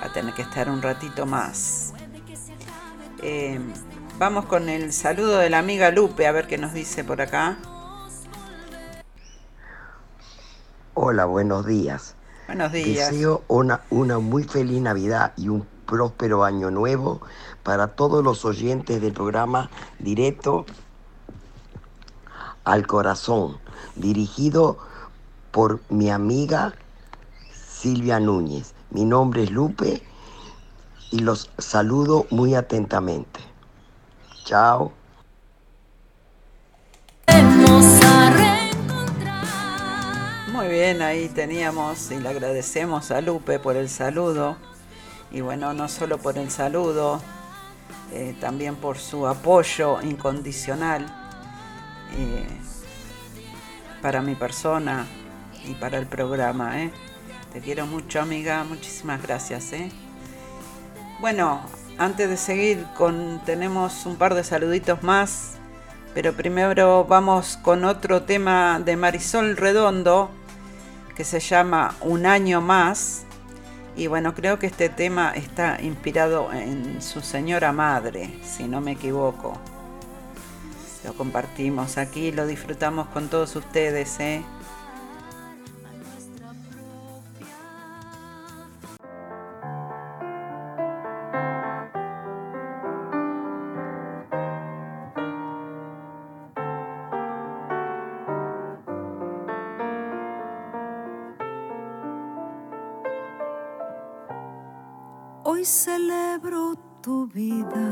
a 0.00 0.08
tener 0.14 0.32
que 0.32 0.42
estar 0.42 0.70
un 0.70 0.80
ratito 0.80 1.26
más. 1.26 1.92
Em, 3.20 3.72
vamos 4.18 4.46
con 4.46 4.70
el 4.70 4.90
saludo 4.92 5.38
de 5.38 5.50
la 5.50 5.58
amiga 5.58 5.90
Lupe, 5.90 6.26
a 6.26 6.32
ver 6.32 6.46
qué 6.46 6.56
nos 6.56 6.72
dice 6.72 7.04
por 7.04 7.20
acá. 7.20 7.58
Hola, 10.96 11.24
buenos 11.24 11.66
días. 11.66 12.14
Buenos 12.46 12.70
días. 12.70 13.10
Deseo 13.10 13.42
una, 13.48 13.80
una 13.90 14.20
muy 14.20 14.44
feliz 14.44 14.80
Navidad 14.80 15.32
y 15.36 15.48
un 15.48 15.66
próspero 15.86 16.44
año 16.44 16.70
nuevo 16.70 17.20
para 17.64 17.88
todos 17.88 18.22
los 18.22 18.44
oyentes 18.44 19.00
del 19.00 19.12
programa 19.12 19.70
Directo 19.98 20.66
al 22.62 22.86
Corazón, 22.86 23.58
dirigido 23.96 24.78
por 25.50 25.80
mi 25.88 26.10
amiga 26.10 26.74
Silvia 27.52 28.20
Núñez. 28.20 28.74
Mi 28.90 29.04
nombre 29.04 29.42
es 29.42 29.50
Lupe 29.50 30.00
y 31.10 31.18
los 31.18 31.50
saludo 31.58 32.24
muy 32.30 32.54
atentamente. 32.54 33.40
Chao. 34.44 34.92
Muy 40.54 40.68
bien, 40.68 41.02
ahí 41.02 41.28
teníamos 41.28 42.12
y 42.12 42.20
le 42.20 42.28
agradecemos 42.28 43.10
a 43.10 43.20
Lupe 43.20 43.58
por 43.58 43.74
el 43.74 43.88
saludo. 43.88 44.56
Y 45.32 45.40
bueno, 45.40 45.74
no 45.74 45.88
solo 45.88 46.18
por 46.18 46.38
el 46.38 46.48
saludo, 46.48 47.20
eh, 48.12 48.36
también 48.40 48.76
por 48.76 48.98
su 48.98 49.26
apoyo 49.26 50.00
incondicional 50.02 51.06
eh, 52.16 52.46
para 54.00 54.22
mi 54.22 54.36
persona 54.36 55.06
y 55.64 55.74
para 55.74 55.98
el 55.98 56.06
programa. 56.06 56.80
¿eh? 56.80 56.92
Te 57.52 57.60
quiero 57.60 57.86
mucho, 57.86 58.20
amiga. 58.20 58.62
Muchísimas 58.62 59.20
gracias. 59.20 59.72
Bueno, 61.20 61.62
antes 61.98 62.30
de 62.30 62.36
seguir, 62.36 62.86
con, 62.96 63.42
tenemos 63.44 64.06
un 64.06 64.14
par 64.14 64.34
de 64.34 64.44
saluditos 64.44 65.02
más. 65.02 65.56
Pero 66.14 66.32
primero 66.32 67.04
vamos 67.06 67.56
con 67.56 67.84
otro 67.84 68.22
tema 68.22 68.78
de 68.78 68.94
Marisol 68.94 69.56
Redondo 69.56 70.30
que 71.14 71.24
se 71.24 71.40
llama 71.40 71.94
Un 72.00 72.26
año 72.26 72.60
más. 72.60 73.24
Y 73.96 74.08
bueno, 74.08 74.34
creo 74.34 74.58
que 74.58 74.66
este 74.66 74.88
tema 74.88 75.32
está 75.34 75.80
inspirado 75.80 76.52
en 76.52 77.00
su 77.00 77.20
señora 77.20 77.72
madre, 77.72 78.38
si 78.42 78.64
no 78.64 78.80
me 78.80 78.92
equivoco. 78.92 79.56
Lo 81.04 81.14
compartimos 81.14 81.98
aquí, 81.98 82.32
lo 82.32 82.46
disfrutamos 82.46 83.06
con 83.08 83.28
todos 83.28 83.54
ustedes, 83.56 84.18
¿eh? 84.20 84.42
Tu 107.04 107.26
vida, 107.26 107.86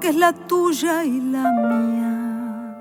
que 0.00 0.08
es 0.08 0.16
la 0.16 0.32
tuya 0.32 1.04
y 1.04 1.20
la 1.20 1.52
mía. 1.52 2.80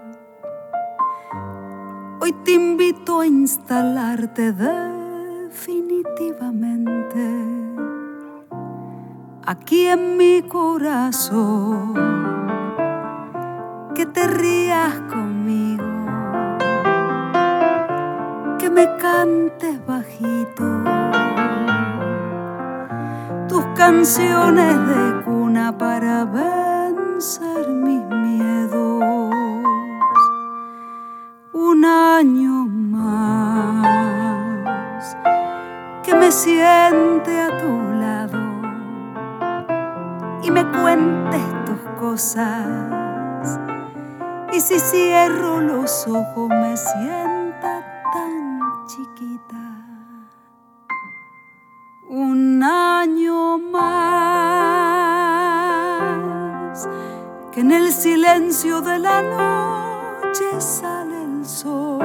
Hoy 2.19 2.31
te 2.43 2.53
invito 2.53 3.19
a 3.19 3.27
instalarte 3.27 4.53
definitivamente 4.53 7.21
aquí 9.45 9.85
en 9.85 10.17
mi 10.17 10.41
corazón. 10.41 11.93
Que 13.93 14.07
te 14.07 14.25
rías 14.25 14.99
conmigo, 15.11 15.85
que 18.57 18.71
me 18.71 18.97
cantes 18.97 19.85
bajito 19.85 20.96
tus 23.57 23.65
canciones 23.73 24.75
de 24.87 25.23
cuna 25.25 25.75
para 25.75 26.25
vencer 26.25 27.67
mis 27.69 28.05
miedos. 28.05 29.33
Un 31.53 31.83
año 31.83 32.67
más 32.67 33.87
que 36.03 36.13
me 36.13 36.31
siente 36.31 37.41
a 37.41 37.57
tu 37.57 37.93
lado 37.99 38.37
y 40.43 40.51
me 40.51 40.63
cuentes 40.63 41.41
tus 41.65 41.79
cosas. 41.99 43.59
Y 44.53 44.59
si 44.59 44.79
cierro 44.79 45.61
los 45.61 46.07
ojos 46.07 46.49
me 46.49 46.77
sienta 46.77 47.36
silencio 57.97 58.79
de 58.81 58.99
la 58.99 59.21
noche 59.23 60.45
sale 60.59 61.23
el 61.23 61.43
sol. 61.45 61.99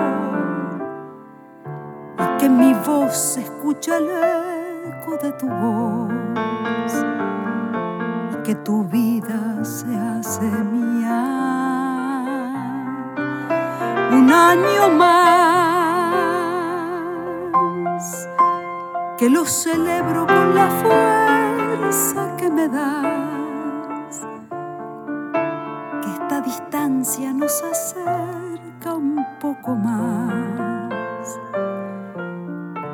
Y 2.19 2.39
que 2.39 2.49
mi 2.49 2.73
voz 2.73 3.37
escucha 3.37 3.99
el 3.99 4.09
eco 4.09 5.19
de 5.23 5.33
tu 5.33 5.49
voz. 5.49 6.93
Y 8.33 8.37
que 8.43 8.55
tu 8.55 8.85
vida 8.85 9.63
se 9.63 9.95
hace 9.95 10.49
mía. 10.75 11.21
Un 14.13 14.33
año 14.33 14.89
más 14.97 15.43
que 19.19 19.29
lo 19.29 19.45
celebro 19.45 20.27
con 20.27 20.55
la 20.55 20.69
fuerza 20.83 22.37
que 22.39 22.51
me 22.51 22.69
das, 22.69 23.22
nos 27.03 27.63
acerca 27.65 28.95
un 28.95 29.27
poco 29.41 29.75
más. 29.75 31.41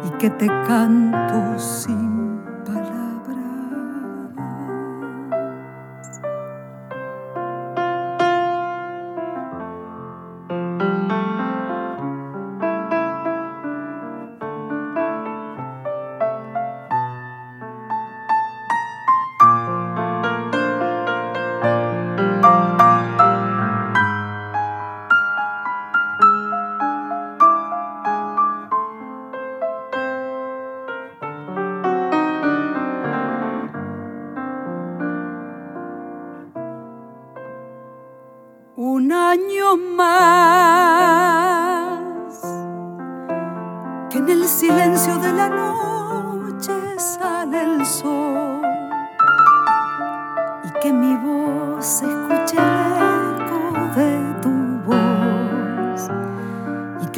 Y 0.07 0.11
que 0.19 0.31
te 0.31 0.47
canto 0.47 1.59
sin 1.59 2.18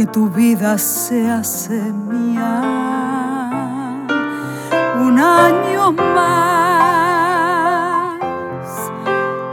que 0.00 0.06
tu 0.06 0.30
vida 0.30 0.78
se 0.78 1.30
hace 1.30 1.92
mía. 1.92 2.62
Un 4.98 5.20
año 5.20 5.92
más 5.92 8.14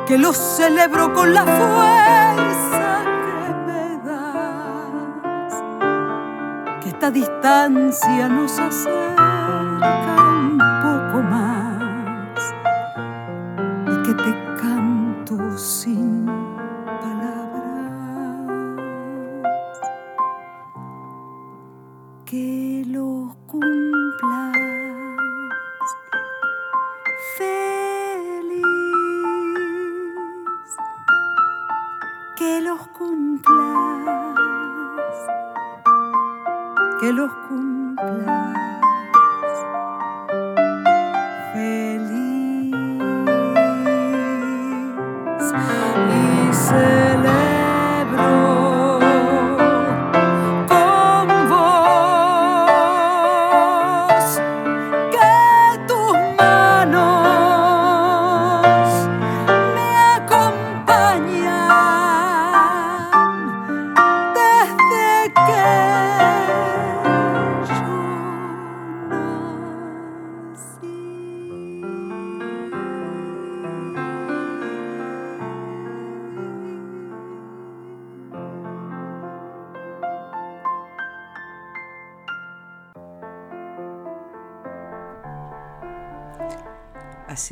que 0.08 0.18
lo 0.18 0.32
celebro 0.32 1.14
con 1.14 1.34
la 1.34 1.44
fuerza 1.44 3.02
que 3.26 3.54
me 3.68 3.98
das, 4.08 5.54
que 6.82 6.90
esta 6.92 7.12
distancia 7.12 8.30
nos 8.30 8.58
acerca 8.58 10.27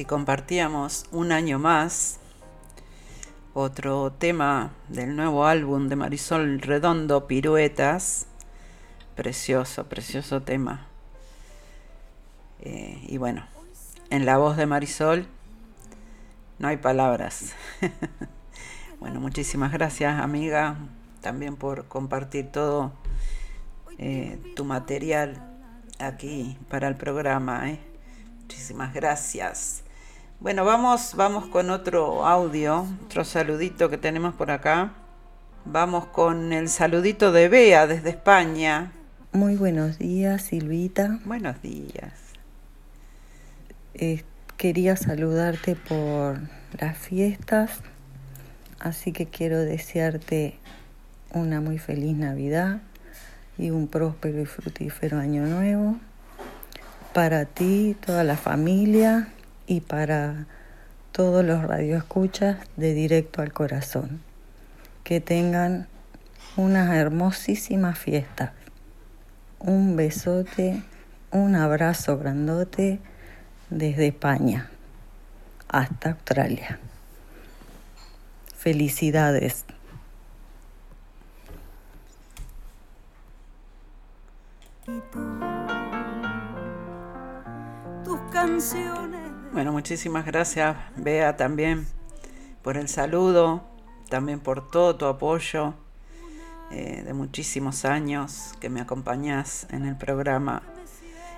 Compartíamos 0.08 1.06
un 1.12 1.32
año 1.32 1.58
más 1.58 2.20
otro 3.56 4.12
tema 4.12 4.72
del 4.88 5.16
nuevo 5.16 5.47
álbum 5.47 5.88
de 5.88 5.95
Marisol 5.95 6.62
Redondo, 6.62 7.26
Piruetas. 7.26 8.28
Precioso, 9.16 9.86
precioso 9.86 10.43
tema. 10.43 10.86
Eh, 12.62 13.03
y 13.08 13.18
bueno, 13.18 13.47
en 14.12 14.28
la 14.28 14.38
voz 14.38 14.58
de 14.58 14.68
Marisol 14.68 15.26
no 16.60 16.68
hay 16.68 16.78
palabras. 16.78 17.53
bueno, 18.99 19.20
muchísimas 19.20 19.72
gracias 19.72 20.20
amiga 20.20 20.78
también 21.22 21.56
por 21.56 21.88
compartir 21.88 22.51
todo 22.51 22.93
eh, 23.97 24.39
tu 24.56 24.66
material 24.66 25.41
aquí 25.97 26.60
para 26.70 26.88
el 26.88 26.95
programa. 26.95 27.72
¿eh? 27.72 27.80
Muchísimas 28.41 28.93
gracias. 28.93 29.84
Bueno, 30.41 30.65
vamos, 30.65 31.13
vamos 31.15 31.47
con 31.47 31.69
otro 31.69 32.25
audio, 32.25 32.86
otro 33.05 33.23
saludito 33.23 33.89
que 33.89 33.97
tenemos 33.97 34.36
por 34.36 34.51
acá. 34.51 34.93
Vamos 35.63 36.07
con 36.07 36.51
el 36.51 36.67
saludito 36.67 37.31
de 37.31 37.47
Bea 37.47 37.88
desde 37.88 38.09
España. 38.09 38.91
Muy 39.31 39.55
buenos 39.55 39.97
días, 39.97 40.43
Silvita. 40.43 41.19
Buenos 41.23 41.61
días. 41.61 42.13
Eh, 43.93 44.23
quería 44.57 44.97
saludarte 44.97 45.75
por 45.75 46.41
las 46.79 46.97
fiestas, 46.97 47.79
así 48.79 49.13
que 49.13 49.27
quiero 49.27 49.59
desearte 49.59 50.59
una 51.31 51.61
muy 51.61 51.79
feliz 51.79 52.15
Navidad 52.15 52.81
y 53.57 53.71
un 53.71 53.88
próspero 53.88 54.41
y 54.41 54.45
fructífero 54.45 55.17
año 55.17 55.45
nuevo 55.45 55.95
para 57.13 57.45
ti, 57.45 57.95
toda 58.05 58.25
la 58.25 58.36
familia 58.36 59.29
y 59.68 59.82
para 59.82 60.45
todos 61.11 61.43
los 61.45 61.63
radioescuchas 61.63 62.57
de 62.76 62.93
Directo 62.93 63.41
al 63.41 63.53
Corazón. 63.53 64.22
Que 65.03 65.22
tengan 65.22 65.88
unas 66.55 66.93
hermosísimas 66.95 67.97
fiestas. 67.97 68.51
Un 69.59 69.95
besote, 69.95 70.84
un 71.32 71.55
abrazo 71.55 72.18
grandote 72.18 72.99
desde 73.70 74.07
España 74.07 74.70
hasta 75.70 76.11
Australia. 76.11 76.80
Felicidades. 78.57 79.66
tus 88.03 88.20
canciones. 88.32 89.24
Bueno, 89.56 89.72
muchísimas 89.72 90.26
gracias, 90.26 90.76
Bea, 90.97 91.38
también 91.38 91.88
por 92.62 92.76
el 92.76 92.89
saludo, 92.89 93.64
también 94.10 94.41
por 94.41 94.70
todo 94.70 94.97
tu 94.97 95.06
apoyo 95.06 95.74
eh, 96.72 97.03
de 97.06 97.14
muchísimos 97.14 97.86
años 97.86 98.51
que 98.60 98.68
me 98.68 98.82
acompañas 98.82 99.66
en 99.70 99.86
el 99.86 99.95
programa. 99.95 100.62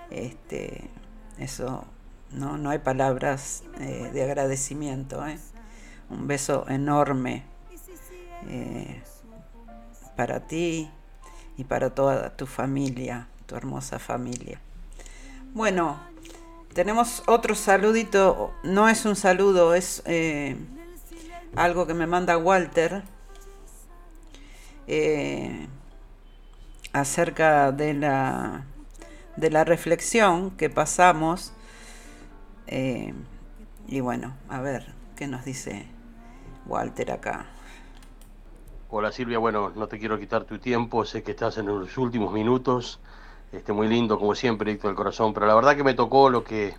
Este, 0.09 0.89
eso 1.37 1.85
no, 2.31 2.57
no 2.57 2.71
hay 2.71 2.79
palabras 2.79 3.63
eh, 3.79 4.09
de 4.11 4.23
agradecimiento. 4.23 5.23
¿eh? 5.27 5.37
Un 6.09 6.25
beso 6.25 6.65
enorme 6.69 7.43
para 10.15 10.47
ti 10.47 10.89
y 11.55 11.65
para 11.65 11.91
toda 11.91 12.35
tu 12.35 12.47
familia, 12.47 13.27
tu 13.45 13.55
hermosa 13.55 13.99
familia. 13.99 14.59
Bueno, 15.53 15.99
tenemos 16.77 17.23
otro 17.25 17.55
saludito, 17.55 18.53
no 18.61 18.87
es 18.87 19.05
un 19.05 19.15
saludo, 19.15 19.73
es 19.73 20.03
eh, 20.05 20.55
algo 21.55 21.87
que 21.87 21.95
me 21.95 22.05
manda 22.05 22.37
Walter 22.37 23.01
eh, 24.85 25.67
acerca 26.93 27.71
de 27.71 27.95
la, 27.95 28.65
de 29.37 29.49
la 29.49 29.63
reflexión 29.63 30.51
que 30.51 30.69
pasamos. 30.69 31.51
Eh, 32.67 33.11
y 33.87 33.99
bueno, 34.01 34.35
a 34.47 34.61
ver 34.61 34.93
qué 35.15 35.25
nos 35.25 35.45
dice 35.45 35.87
Walter 36.67 37.11
acá. 37.11 37.47
Hola 38.91 39.11
Silvia, 39.11 39.39
bueno, 39.39 39.71
no 39.75 39.87
te 39.87 39.97
quiero 39.97 40.19
quitar 40.19 40.43
tu 40.43 40.59
tiempo, 40.59 41.05
sé 41.05 41.23
que 41.23 41.31
estás 41.31 41.57
en 41.57 41.65
los 41.65 41.97
últimos 41.97 42.31
minutos, 42.31 42.99
este, 43.51 43.73
muy 43.73 43.87
lindo 43.87 44.19
como 44.19 44.35
siempre, 44.35 44.71
Dicto 44.71 44.87
del 44.87 44.95
Corazón, 44.95 45.33
pero 45.33 45.45
la 45.45 45.55
verdad 45.55 45.75
que 45.75 45.83
me 45.83 45.93
tocó 45.93 46.29
lo 46.29 46.43
que 46.43 46.75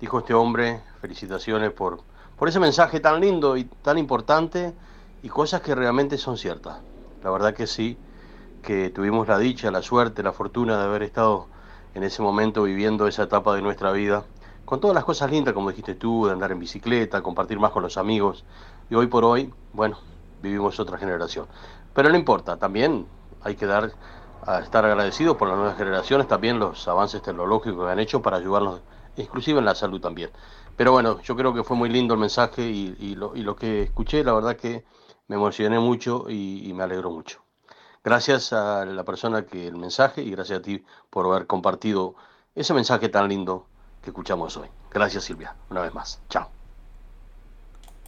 dijo 0.00 0.18
este 0.18 0.34
hombre, 0.34 0.80
felicitaciones 1.00 1.72
por, 1.72 2.00
por 2.36 2.48
ese 2.48 2.60
mensaje 2.60 3.00
tan 3.00 3.20
lindo 3.20 3.56
y 3.56 3.64
tan 3.64 3.98
importante 3.98 4.74
y 5.22 5.28
cosas 5.28 5.62
que 5.62 5.74
realmente 5.74 6.18
son 6.18 6.36
ciertas. 6.36 6.78
La 7.22 7.30
verdad 7.30 7.54
que 7.54 7.66
sí, 7.66 7.98
que 8.62 8.90
tuvimos 8.90 9.26
la 9.28 9.38
dicha, 9.38 9.70
la 9.70 9.82
suerte, 9.82 10.22
la 10.22 10.32
fortuna 10.32 10.76
de 10.76 10.84
haber 10.84 11.02
estado 11.02 11.46
en 11.94 12.02
ese 12.02 12.22
momento 12.22 12.62
viviendo 12.62 13.06
esa 13.08 13.22
etapa 13.22 13.54
de 13.54 13.62
nuestra 13.62 13.90
vida, 13.90 14.24
con 14.64 14.80
todas 14.80 14.94
las 14.94 15.04
cosas 15.04 15.30
lindas, 15.30 15.54
como 15.54 15.70
dijiste 15.70 15.94
tú, 15.94 16.26
de 16.26 16.32
andar 16.32 16.52
en 16.52 16.58
bicicleta, 16.58 17.22
compartir 17.22 17.58
más 17.58 17.70
con 17.70 17.82
los 17.82 17.96
amigos, 17.96 18.44
y 18.90 18.94
hoy 18.94 19.06
por 19.06 19.24
hoy, 19.24 19.52
bueno, 19.72 19.98
vivimos 20.42 20.78
otra 20.78 20.98
generación. 20.98 21.46
Pero 21.94 22.10
no 22.10 22.16
importa, 22.16 22.58
también 22.58 23.06
hay 23.42 23.54
que 23.54 23.66
dar 23.66 23.92
a 24.46 24.60
estar 24.60 24.84
agradecidos 24.84 25.36
por 25.36 25.48
las 25.48 25.56
nuevas 25.56 25.76
generaciones, 25.76 26.28
también 26.28 26.58
los 26.58 26.86
avances 26.86 27.20
tecnológicos 27.20 27.84
que 27.84 27.92
han 27.92 27.98
hecho 27.98 28.22
para 28.22 28.36
ayudarnos, 28.36 28.80
inclusive 29.16 29.58
en 29.58 29.64
la 29.64 29.74
salud 29.74 30.00
también. 30.00 30.30
Pero 30.76 30.92
bueno, 30.92 31.20
yo 31.22 31.36
creo 31.36 31.52
que 31.52 31.64
fue 31.64 31.76
muy 31.76 31.88
lindo 31.88 32.14
el 32.14 32.20
mensaje 32.20 32.62
y, 32.62 32.96
y, 33.00 33.14
lo, 33.16 33.34
y 33.34 33.42
lo, 33.42 33.56
que 33.56 33.82
escuché, 33.82 34.22
la 34.22 34.32
verdad 34.34 34.56
que 34.56 34.84
me 35.26 35.36
emocioné 35.36 35.78
mucho 35.80 36.26
y, 36.28 36.68
y, 36.68 36.72
me 36.74 36.84
alegró 36.84 37.10
mucho. 37.10 37.40
Gracias 38.04 38.52
a 38.52 38.84
la 38.84 39.02
persona 39.02 39.46
que 39.46 39.66
el 39.66 39.76
mensaje 39.76 40.22
y 40.22 40.30
gracias 40.30 40.60
a 40.60 40.62
ti 40.62 40.84
por 41.10 41.26
haber 41.26 41.46
compartido 41.46 42.14
ese 42.54 42.72
mensaje 42.72 43.08
tan 43.08 43.28
lindo 43.28 43.66
que 44.02 44.10
escuchamos 44.10 44.56
hoy. 44.56 44.68
Gracias 44.90 45.24
Silvia, 45.24 45.56
una 45.70 45.80
vez 45.80 45.92
más. 45.92 46.20
Chao. 46.28 46.48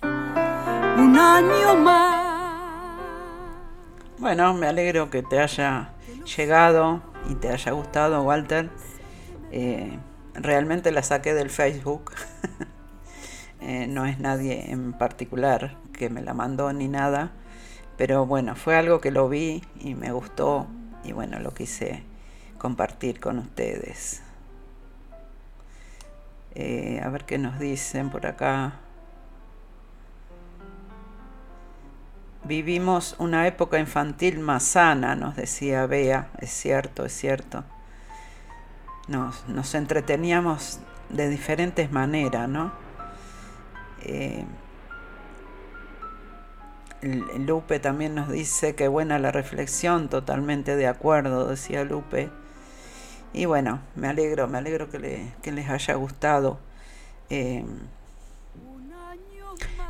Un 0.03 1.18
año 1.18 1.74
más. 1.76 2.28
Bueno, 4.18 4.55
me 4.55 4.66
alegro 4.66 5.11
que 5.11 5.22
te 5.22 5.41
haya 5.41 5.93
llegado 6.37 7.03
y 7.29 7.35
te 7.35 7.49
haya 7.49 7.72
gustado, 7.72 8.22
Walter. 8.22 8.70
Eh, 9.51 9.99
realmente 10.35 10.93
la 10.93 11.03
saqué 11.03 11.35
del 11.35 11.51
Facebook. 11.51 12.12
eh, 13.61 13.87
no 13.89 14.07
es 14.07 14.18
nadie 14.18 14.70
en 14.70 14.93
particular 14.93 15.76
que 15.93 16.11
me 16.11 16.22
la 16.22 16.35
mandó 16.35 16.72
ni 16.72 16.89
nada. 16.89 17.33
Pero 17.97 18.26
bueno, 18.26 18.55
fue 18.55 18.76
algo 18.76 19.01
que 19.01 19.11
lo 19.11 19.29
vi 19.29 19.62
y 19.81 19.95
me 19.95 20.12
gustó 20.12 20.68
y 21.03 21.12
bueno, 21.12 21.41
lo 21.41 21.53
quise 21.53 22.05
compartir 22.59 23.18
con 23.18 23.39
ustedes. 23.39 24.22
Eh, 26.55 27.01
a 27.03 27.09
ver 27.09 27.24
qué 27.24 27.39
nos 27.39 27.59
dicen 27.59 28.11
por 28.11 28.26
acá. 28.26 28.81
Vivimos 32.49 33.14
una 33.18 33.46
época 33.46 33.78
infantil 33.78 34.38
más 34.38 34.62
sana, 34.62 35.14
nos 35.14 35.36
decía 35.36 35.84
Bea, 35.84 36.30
es 36.38 36.49
cierto, 36.49 37.05
es 37.05 37.12
cierto. 37.12 37.62
Nos, 39.07 39.46
nos 39.49 39.74
entreteníamos 39.74 40.80
de 41.11 41.28
diferentes 41.28 41.92
maneras, 41.92 42.49
¿no? 42.49 42.72
Eh, 44.01 44.46
Lupe 47.03 47.80
también 47.80 48.14
nos 48.14 48.30
dice 48.30 48.74
que 48.74 48.88
buena 48.88 49.18
la 49.18 49.30
reflexión, 49.30 50.09
totalmente 50.09 50.74
de 50.74 50.86
acuerdo, 50.86 51.49
decía 51.49 51.84
Lupe. 51.84 52.30
Y 53.34 53.44
bueno, 53.44 53.80
me 53.94 54.09
alegro, 54.09 54.49
me 54.49 54.57
alegro 54.57 54.88
que, 54.88 54.99
les 55.53 55.68
haya 55.68 55.94
gustado. 55.96 56.61
Eh, 57.28 57.62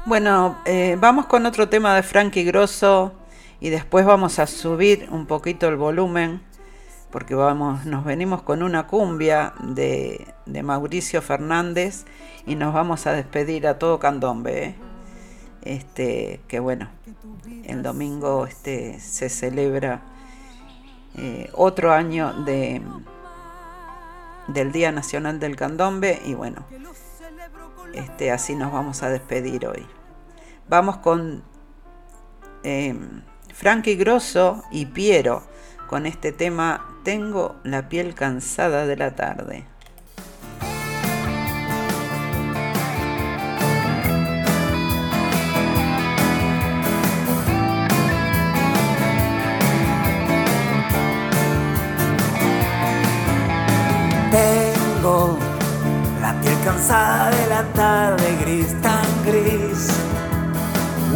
bueno, 0.06 0.58
eh, 0.64 0.96
vamos 1.00 1.26
con 1.26 1.46
otro 1.46 1.68
tema 1.68 1.94
de 1.94 2.02
Frankie 2.02 2.44
Grosso 2.44 3.12
y 3.60 3.70
después 3.70 4.06
vamos 4.06 4.38
a 4.38 4.46
subir 4.46 5.08
un 5.10 5.26
poquito 5.26 5.68
el 5.68 5.76
volumen 5.76 6.42
porque 7.10 7.34
vamos, 7.34 7.86
nos 7.86 8.04
venimos 8.04 8.42
con 8.42 8.62
una 8.62 8.86
cumbia 8.86 9.54
de, 9.60 10.26
de 10.46 10.62
Mauricio 10.62 11.22
Fernández 11.22 12.04
y 12.46 12.54
nos 12.54 12.74
vamos 12.74 13.06
a 13.06 13.12
despedir 13.12 13.66
a 13.66 13.78
todo 13.78 13.98
candombe. 13.98 14.64
¿eh? 14.64 14.74
Este, 15.62 16.40
que 16.48 16.60
bueno, 16.60 16.88
el 17.64 17.82
domingo 17.82 18.46
este, 18.46 19.00
se 19.00 19.28
celebra 19.28 20.02
eh, 21.16 21.50
otro 21.52 21.92
año 21.92 22.32
de, 22.44 22.80
del 24.46 24.72
Día 24.72 24.92
Nacional 24.92 25.40
del 25.40 25.56
Candombe 25.56 26.20
y 26.24 26.34
bueno, 26.34 26.64
este, 27.94 28.30
así 28.30 28.54
nos 28.54 28.72
vamos 28.72 29.02
a 29.02 29.10
despedir 29.10 29.66
hoy. 29.66 29.86
Vamos 30.68 30.98
con 30.98 31.42
eh, 32.62 32.94
Frankie 33.54 33.96
Grosso 33.96 34.62
y 34.70 34.86
Piero 34.86 35.42
con 35.88 36.06
este 36.06 36.32
tema 36.32 36.86
Tengo 37.02 37.56
la 37.64 37.88
piel 37.88 38.14
cansada 38.14 38.86
de 38.86 38.96
la 38.96 39.16
tarde. 39.16 39.64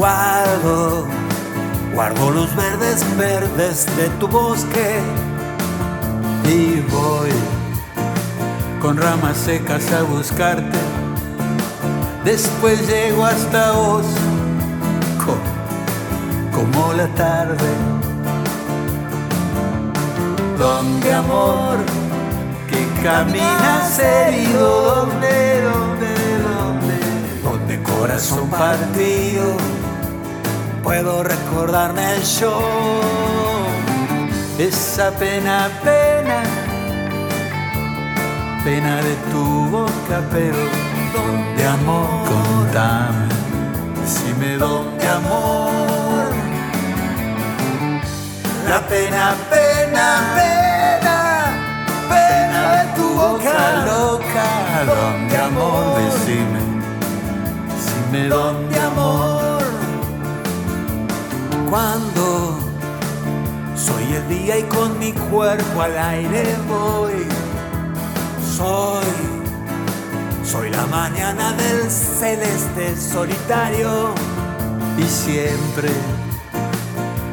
Guardo, 0.02 1.06
guardo 1.94 2.30
los 2.32 2.56
verdes 2.56 3.04
verdes 3.16 3.86
de 3.96 4.08
tu 4.18 4.26
bosque. 4.26 4.98
Y 6.44 6.80
voy 6.90 7.30
con 8.80 8.96
ramas 8.96 9.36
secas 9.36 9.92
a 9.92 10.02
buscarte. 10.02 10.76
Después 12.24 12.84
llego 12.88 13.24
hasta 13.24 13.70
vos 13.70 14.04
como 16.52 16.92
la 16.94 17.06
tarde, 17.14 17.70
donde 20.58 21.12
amor 21.14 21.76
que 22.68 23.02
caminas 23.04 24.00
herido, 24.00 25.06
donde, 25.06 25.62
donde, 25.62 26.38
donde, 26.42 27.40
donde 27.44 27.82
corazón 27.84 28.50
partido, 28.50 29.56
puedo 30.82 31.22
recordarme 31.22 32.20
show, 32.22 32.62
esa 34.58 35.10
pena, 35.12 35.68
pena, 35.82 36.42
pena 38.64 38.96
de 38.96 39.14
tu 39.30 39.68
boca, 39.70 40.22
pero 40.30 40.56
donde 41.14 41.66
amor, 41.66 42.08
contame, 42.28 43.28
decime 44.00 44.56
donde 44.56 45.08
amor, 45.08 46.32
la 48.68 48.80
pena, 48.88 49.34
pena, 49.50 50.32
pena 50.34 50.72
pena 52.12 52.60
de 52.76 52.84
tu 52.96 53.08
boca 53.14 53.84
loca. 53.86 54.46
¿Dónde 54.86 55.36
amor? 55.36 55.98
Decime, 55.98 56.60
decime 57.70 58.28
dónde 58.28 58.80
amor. 58.80 59.41
Cuando 61.72 62.58
soy 63.74 64.04
el 64.14 64.28
día 64.28 64.58
y 64.58 64.62
con 64.64 64.98
mi 64.98 65.10
cuerpo 65.14 65.80
al 65.80 65.96
aire 65.96 66.44
voy. 66.68 67.26
Soy, 68.58 69.06
soy 70.44 70.68
la 70.68 70.84
mañana 70.88 71.54
del 71.54 71.90
celeste 71.90 72.94
solitario. 72.94 74.12
Y 74.98 75.04
siempre 75.04 75.88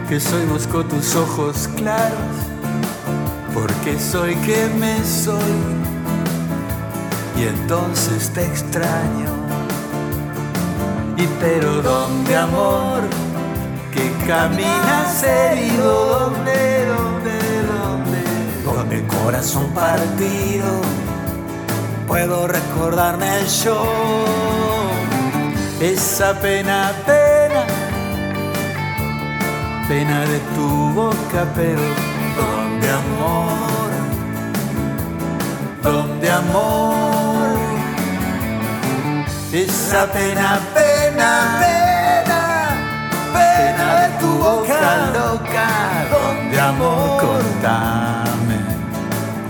que 0.08 0.22
soy 0.22 0.46
busco 0.46 0.86
tus 0.86 1.18
ojos 1.18 1.68
claros 1.76 2.38
porque 3.54 4.00
soy 4.00 4.36
que 4.36 4.70
me 4.80 5.04
soy 5.04 5.60
y 7.38 7.44
entonces 7.44 8.30
te 8.30 8.46
extraño. 8.46 9.36
Y 11.18 11.28
pero 11.42 11.82
donde 11.82 12.38
amor 12.38 13.29
que 13.94 14.12
caminas 14.28 15.24
herido, 15.24 16.32
donde, 16.32 16.86
donde, 16.86 17.64
donde, 17.64 18.22
con 18.66 18.92
el 18.92 19.08
corazón 19.08 19.72
partido, 19.74 20.82
puedo 22.08 22.48
recordarme 22.48 23.28
show, 23.48 23.86
esa 25.80 26.40
pena, 26.40 26.92
pena, 27.06 27.66
pena 29.88 30.22
de 30.22 30.40
tu 30.56 30.94
boca, 30.94 31.48
pero 31.56 31.82
donde 32.38 32.90
amor, 32.90 33.90
donde 35.82 36.32
amor, 36.32 37.58
esa 39.52 40.06
pena, 40.12 40.60
pena, 40.74 40.79
tu 44.20 44.28
boca 44.28 45.12
loca, 45.14 45.70
donde 46.12 46.60
amor, 46.60 47.22
contame, 47.22 48.60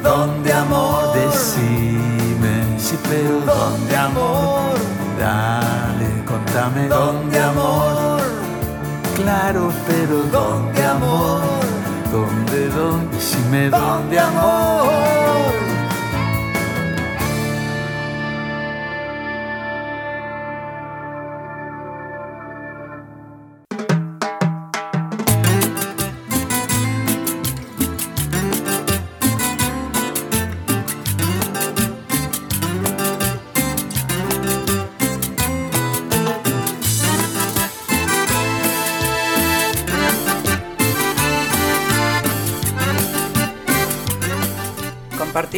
donde 0.04 0.54
amor, 0.54 1.14
decime, 1.14 2.64
si 2.78 2.98
pero 3.10 3.40
donde 3.42 3.96
amor, 3.96 4.74
dale, 5.20 6.24
contame, 6.26 6.88
donde 6.88 7.40
amor, 7.40 8.22
claro, 9.16 9.72
pero 9.88 10.18
donde 10.32 10.86
amor 10.86 11.60
¿Dónde, 12.12 12.70
dónde, 12.70 13.22
si 13.22 13.38
me 13.52 13.70
dónde 13.70 14.20
amor? 14.20 15.19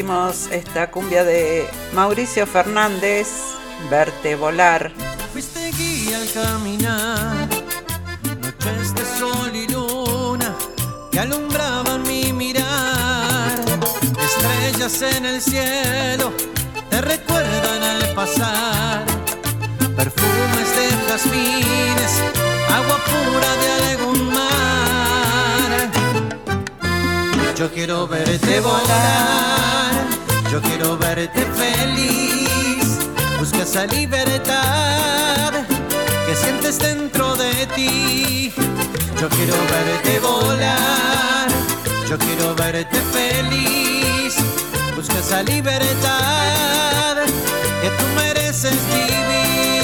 Compartimos 0.02 0.48
esta 0.52 0.90
cumbia 0.90 1.24
de 1.24 1.68
Mauricio 1.94 2.48
Fernández, 2.48 3.28
Verte 3.90 4.36
volar. 4.36 4.92
Fuiste 5.34 5.72
guía 5.72 6.18
al 6.18 6.32
caminar, 6.32 7.48
noches 8.42 8.96
de 8.96 9.06
sol 9.20 9.52
y 9.54 9.68
luna 9.68 10.56
que 11.12 11.20
alumbraban 11.20 12.04
mi 12.04 12.32
mirar. 12.34 13.60
Estrellas 14.20 15.02
en 15.02 15.26
el 15.26 15.42
cielo 15.42 16.32
te 16.90 17.02
recuerdan 17.02 17.84
al 17.84 18.14
pasar. 18.14 19.04
Perfumes 19.96 20.76
de 20.78 20.90
jazmines, 21.08 22.22
agua 22.70 22.98
pura 23.10 23.56
de 23.62 23.70
algún 23.90 24.20
mar. 24.34 25.92
Yo 27.56 27.72
quiero 27.72 28.08
verte 28.08 28.60
volar, 28.62 29.41
yo 30.52 30.62
quiero 30.62 30.98
verte 30.98 31.46
feliz. 31.56 33.00
Busca 33.40 33.64
esa 33.64 33.86
libertad 33.86 35.54
que 36.26 36.36
sientes 36.36 36.78
dentro 36.78 37.36
de 37.38 37.66
ti. 37.68 38.54
Yo 39.20 39.30
quiero 39.30 39.56
verte 39.76 40.20
volar, 40.20 41.48
yo 42.10 42.18
quiero 42.18 42.54
verte 42.56 42.98
feliz. 43.14 44.36
Busca 44.96 45.20
esa 45.20 45.42
libertad 45.42 47.16
que 47.82 47.90
tú 47.90 48.06
mereces 48.16 48.76
vivir. 48.94 49.81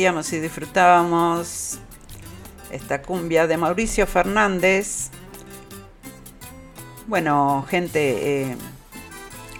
Y 0.00 0.40
disfrutábamos 0.40 1.78
esta 2.70 3.02
cumbia 3.02 3.46
de 3.46 3.58
Mauricio 3.58 4.06
Fernández. 4.06 5.10
Bueno, 7.06 7.66
gente, 7.68 8.44
eh, 8.50 8.56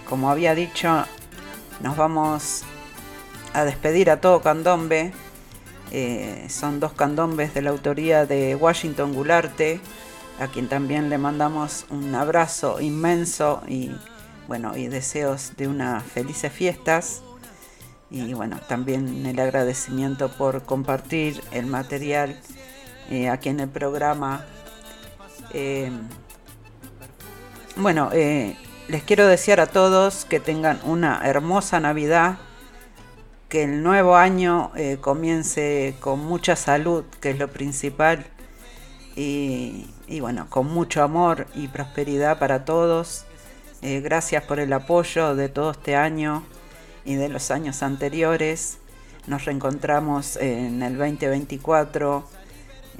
como 0.09 0.31
había 0.31 0.55
dicho, 0.55 1.05
nos 1.79 1.95
vamos 1.95 2.63
a 3.53 3.65
despedir 3.65 4.09
a 4.09 4.19
todo 4.19 4.41
candombe. 4.41 5.13
Eh, 5.91 6.47
son 6.49 6.79
dos 6.79 6.93
candombes 6.93 7.53
de 7.53 7.61
la 7.61 7.69
autoría 7.69 8.25
de 8.25 8.55
Washington 8.55 9.13
Gularte, 9.13 9.79
a 10.39 10.47
quien 10.47 10.67
también 10.67 11.11
le 11.11 11.19
mandamos 11.19 11.85
un 11.91 12.15
abrazo 12.15 12.81
inmenso 12.81 13.61
y 13.67 13.91
bueno, 14.47 14.75
y 14.75 14.87
deseos 14.87 15.53
de 15.55 15.67
unas 15.67 16.01
felices 16.01 16.51
fiestas. 16.51 17.21
Y 18.11 18.33
bueno, 18.33 18.59
también 18.67 19.25
el 19.25 19.39
agradecimiento 19.39 20.27
por 20.27 20.63
compartir 20.63 21.41
el 21.53 21.65
material 21.65 22.37
eh, 23.09 23.29
aquí 23.29 23.47
en 23.47 23.61
el 23.61 23.69
programa. 23.69 24.45
Eh, 25.53 25.89
bueno, 27.77 28.09
eh, 28.11 28.57
les 28.89 29.03
quiero 29.03 29.27
desear 29.27 29.61
a 29.61 29.67
todos 29.67 30.25
que 30.25 30.41
tengan 30.41 30.81
una 30.83 31.21
hermosa 31.23 31.79
Navidad, 31.79 32.37
que 33.47 33.63
el 33.63 33.81
nuevo 33.81 34.17
año 34.17 34.73
eh, 34.75 34.97
comience 34.99 35.95
con 36.01 36.19
mucha 36.19 36.57
salud, 36.57 37.05
que 37.21 37.29
es 37.29 37.39
lo 37.39 37.47
principal, 37.47 38.25
y, 39.15 39.89
y 40.07 40.19
bueno, 40.19 40.47
con 40.49 40.67
mucho 40.67 41.01
amor 41.01 41.47
y 41.55 41.69
prosperidad 41.69 42.39
para 42.39 42.65
todos. 42.65 43.25
Gracias 43.81 44.43
por 44.43 44.59
el 44.59 44.71
apoyo 44.73 45.33
de 45.33 45.49
todo 45.49 45.71
este 45.71 45.95
año 45.95 46.43
y 47.05 47.15
de 47.15 47.29
los 47.29 47.51
años 47.51 47.83
anteriores. 47.83 48.77
Nos 49.27 49.45
reencontramos 49.45 50.35
en 50.37 50.81
el 50.81 50.97
2024, 50.97 52.23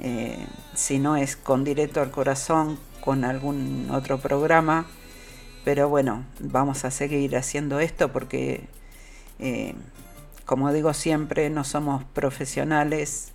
eh, 0.00 0.46
si 0.74 0.98
no 0.98 1.16
es 1.16 1.36
con 1.36 1.64
Directo 1.64 2.00
al 2.00 2.10
Corazón, 2.10 2.78
con 3.00 3.24
algún 3.24 3.88
otro 3.90 4.18
programa. 4.18 4.86
Pero 5.64 5.88
bueno, 5.88 6.24
vamos 6.40 6.84
a 6.84 6.90
seguir 6.90 7.36
haciendo 7.36 7.80
esto 7.80 8.12
porque, 8.12 8.68
eh, 9.38 9.74
como 10.46 10.72
digo 10.72 10.94
siempre, 10.94 11.50
no 11.50 11.64
somos 11.64 12.04
profesionales 12.04 13.32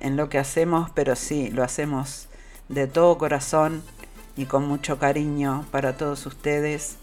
en 0.00 0.16
lo 0.16 0.28
que 0.28 0.38
hacemos, 0.38 0.90
pero 0.90 1.16
sí 1.16 1.50
lo 1.50 1.62
hacemos 1.64 2.28
de 2.68 2.86
todo 2.86 3.18
corazón 3.18 3.82
y 4.36 4.44
con 4.44 4.66
mucho 4.66 4.98
cariño 4.98 5.66
para 5.70 5.96
todos 5.96 6.24
ustedes. 6.26 6.96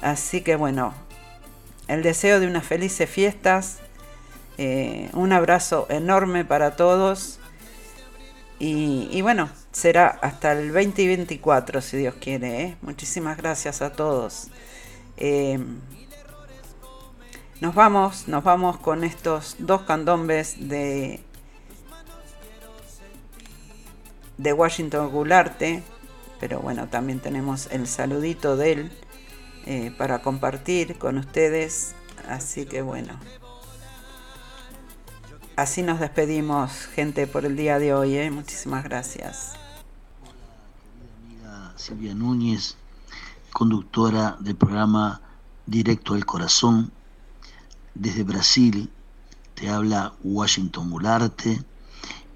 Así 0.00 0.42
que 0.42 0.56
bueno, 0.56 0.94
el 1.88 2.02
deseo 2.02 2.38
de 2.38 2.46
unas 2.46 2.64
felices 2.64 3.08
fiestas, 3.08 3.78
eh, 4.58 5.08
un 5.14 5.32
abrazo 5.32 5.86
enorme 5.88 6.44
para 6.44 6.76
todos 6.76 7.38
y, 8.60 9.22
bueno, 9.22 9.48
será 9.70 10.08
hasta 10.08 10.52
el 10.52 10.72
2024 10.72 11.80
si 11.80 11.96
Dios 11.96 12.14
quiere. 12.20 12.62
¿eh? 12.62 12.76
Muchísimas 12.82 13.36
gracias 13.36 13.82
a 13.82 13.92
todos. 13.92 14.48
Eh, 15.16 15.60
nos 17.60 17.74
vamos, 17.74 18.26
nos 18.26 18.42
vamos 18.42 18.78
con 18.78 19.04
estos 19.04 19.56
dos 19.60 19.82
candombes 19.82 20.68
de, 20.68 21.20
de 24.38 24.52
Washington 24.52 25.10
Gularte, 25.10 25.82
pero 26.40 26.58
bueno, 26.60 26.88
también 26.88 27.20
tenemos 27.20 27.68
el 27.70 27.86
saludito 27.86 28.56
de 28.56 28.72
él 28.72 28.92
eh, 29.70 29.94
para 29.98 30.22
compartir 30.22 30.98
con 30.98 31.18
ustedes. 31.18 31.94
Así 32.26 32.64
que 32.64 32.80
bueno, 32.80 33.12
así 35.56 35.82
nos 35.82 36.00
despedimos, 36.00 36.86
gente, 36.94 37.26
por 37.26 37.44
el 37.44 37.54
día 37.54 37.78
de 37.78 37.92
hoy. 37.92 38.16
¿eh? 38.16 38.30
Muchísimas 38.30 38.82
gracias. 38.82 39.56
Silvia 41.76 42.14
Núñez, 42.14 42.76
conductora 43.52 44.38
del 44.40 44.56
programa 44.56 45.20
Directo 45.66 46.14
al 46.14 46.24
Corazón. 46.24 46.90
Desde 47.94 48.22
Brasil 48.22 48.90
te 49.54 49.68
habla 49.68 50.14
Washington 50.24 50.88
Gularte 50.88 51.62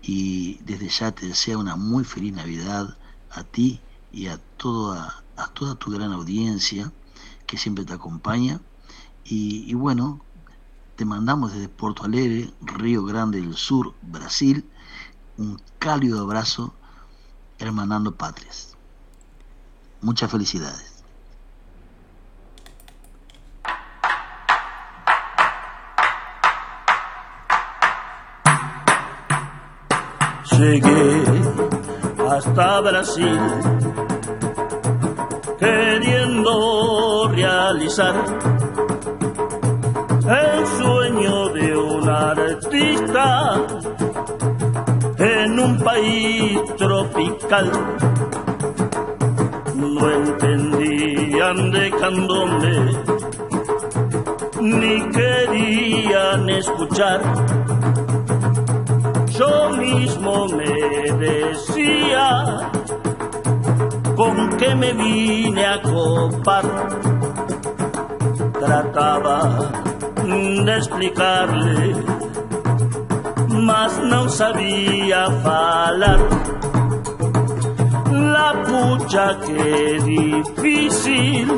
y 0.03 0.59
desde 0.65 0.91
ya 0.91 1.13
te 1.13 1.29
deseo 1.29 1.61
una 1.61 1.77
muy 1.77 2.05
feliz 2.05 2.35
Navidad 2.35 2.95
a 3.31 3.43
ti 3.43 3.81
y 4.13 4.27
a 4.27 4.39
toda, 4.59 5.25
a 5.37 5.49
toda 5.49 5.77
tu 5.77 5.93
gran 5.93 6.13
audiencia 6.13 6.93
que 7.53 7.59
siempre 7.59 7.85
te 7.85 7.93
acompaña. 7.93 8.63
Y, 9.25 9.75
bueno, 9.75 10.23
te 10.97 11.05
mandamos 11.05 11.53
desde 11.53 11.69
Porto 11.69 12.05
Alegre, 12.05 12.51
Río 12.63 13.05
Grande 13.05 13.43
del 13.43 13.57
Sur, 13.57 13.93
Brasil, 14.01 14.65
un 15.37 15.61
cálido 15.79 16.23
abrazo 16.23 16.73
hermanando 17.59 18.15
patrias. 18.15 18.75
Muchas 20.01 20.31
felicidades. 20.31 21.05
Llegué 30.57 31.25
hasta 32.31 32.81
Brasil, 32.81 33.39
queriendo 35.59 36.92
el 37.73 37.89
sueño 40.67 41.49
de 41.55 41.75
un 41.75 42.07
artista 42.07 43.65
en 45.19 45.59
un 45.59 45.79
país 45.79 46.59
tropical. 46.77 47.73
No 49.75 50.11
entendían 50.11 51.71
de 51.71 51.91
candombe, 51.93 52.93
ni 54.61 55.11
querían 55.11 56.51
escuchar. 56.51 57.23
Yo 59.31 59.71
mismo 59.71 60.47
me 60.49 61.13
decía 61.27 62.71
con 64.15 64.57
que 64.59 64.75
me 64.75 64.93
vine 64.93 65.65
a 65.65 65.81
copar. 65.81 67.12
Trataba 68.65 69.73
de 70.25 70.77
explicarle, 70.77 71.97
mas 73.49 74.01
no 74.05 74.29
sabía 74.29 75.25
hablar. 75.25 76.21
La 78.09 78.53
pucha 78.63 79.37
que 79.41 79.99
difícil, 80.05 81.49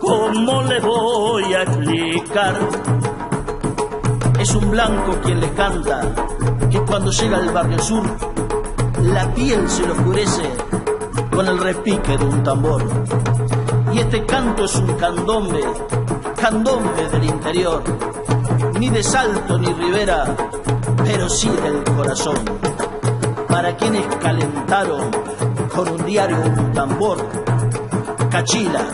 ¿cómo 0.00 0.62
le 0.62 0.78
voy 0.78 1.52
a 1.52 1.62
explicar? 1.62 2.54
Es 4.38 4.54
un 4.54 4.70
blanco 4.70 5.16
quien 5.24 5.40
le 5.40 5.50
canta, 5.54 6.02
que 6.70 6.80
cuando 6.82 7.10
llega 7.10 7.36
al 7.36 7.50
barrio 7.50 7.80
sur, 7.80 8.04
la 9.02 9.26
piel 9.34 9.68
se 9.68 9.82
le 9.84 9.90
oscurece 9.90 10.52
con 11.32 11.48
el 11.48 11.58
repique 11.58 12.16
de 12.16 12.24
un 12.24 12.44
tambor. 12.44 12.80
Y 13.92 13.98
este 13.98 14.24
canto 14.26 14.64
es 14.64 14.76
un 14.76 14.94
candombe, 14.94 15.60
candombe 16.40 17.08
del 17.10 17.24
interior, 17.24 17.82
ni 18.78 18.90
de 18.90 19.02
Salto 19.02 19.58
ni 19.58 19.72
Rivera, 19.72 20.36
pero 21.04 21.28
sí 21.28 21.48
del 21.48 21.82
corazón. 21.94 22.38
Para 23.48 23.76
quienes 23.76 24.06
calentaron 24.16 25.10
con 25.74 25.88
un 25.88 26.04
diario 26.04 26.36
un 26.36 26.72
tambor, 26.72 27.18
Cachila, 28.30 28.84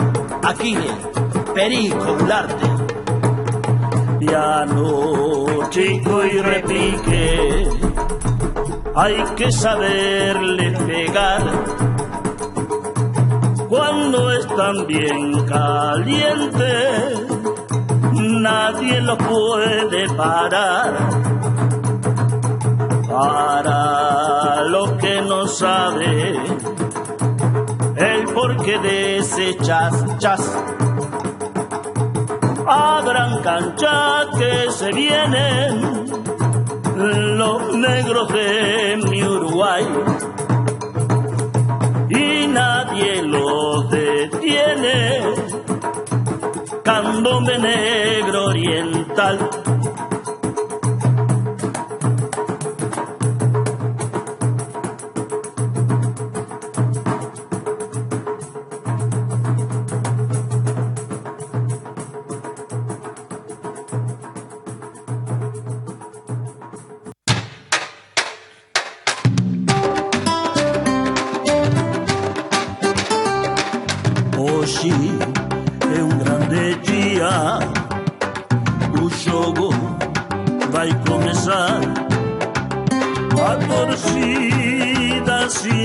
Aquile, 0.43 0.91
Perico, 1.55 2.13
Ularte. 2.23 2.71
Piano, 4.21 5.69
chico 5.71 6.25
y 6.25 6.39
repique, 6.39 7.69
hay 8.95 9.23
que 9.37 9.53
saberle 9.53 10.71
pegar 10.87 11.94
cuando 13.75 14.31
están 14.31 14.87
bien 14.87 15.45
calientes, 15.47 17.27
nadie 18.13 19.01
lo 19.01 19.19
puede 19.19 20.09
parar. 20.11 20.93
Para 23.09 24.63
los 24.65 24.93
que 24.93 25.23
no 25.23 25.49
saben 25.49 26.37
el 27.97 28.25
porqué 28.33 28.79
de 28.79 29.19
ese 29.19 29.57
chas 29.57 30.05
chas, 30.19 30.43
abran 32.67 33.43
cancha 33.43 34.27
que 34.39 34.71
se 34.71 34.93
vienen 34.93 36.05
los 37.39 37.77
negros 37.77 38.29
de 38.29 39.03
mi 39.11 39.23
Uruguay 39.25 39.85
nadie 42.55 43.23
los 43.23 43.91
detiene. 43.91 45.21
Candombe 46.85 47.59
negro 47.59 48.47
oriental. 48.47 49.39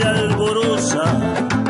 Se 0.01 1.68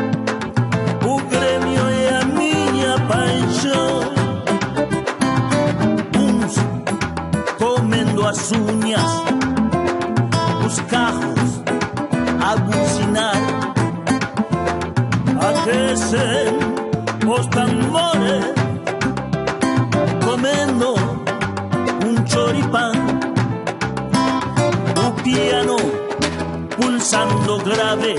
pulsando 27.10 27.58
grave, 27.58 28.14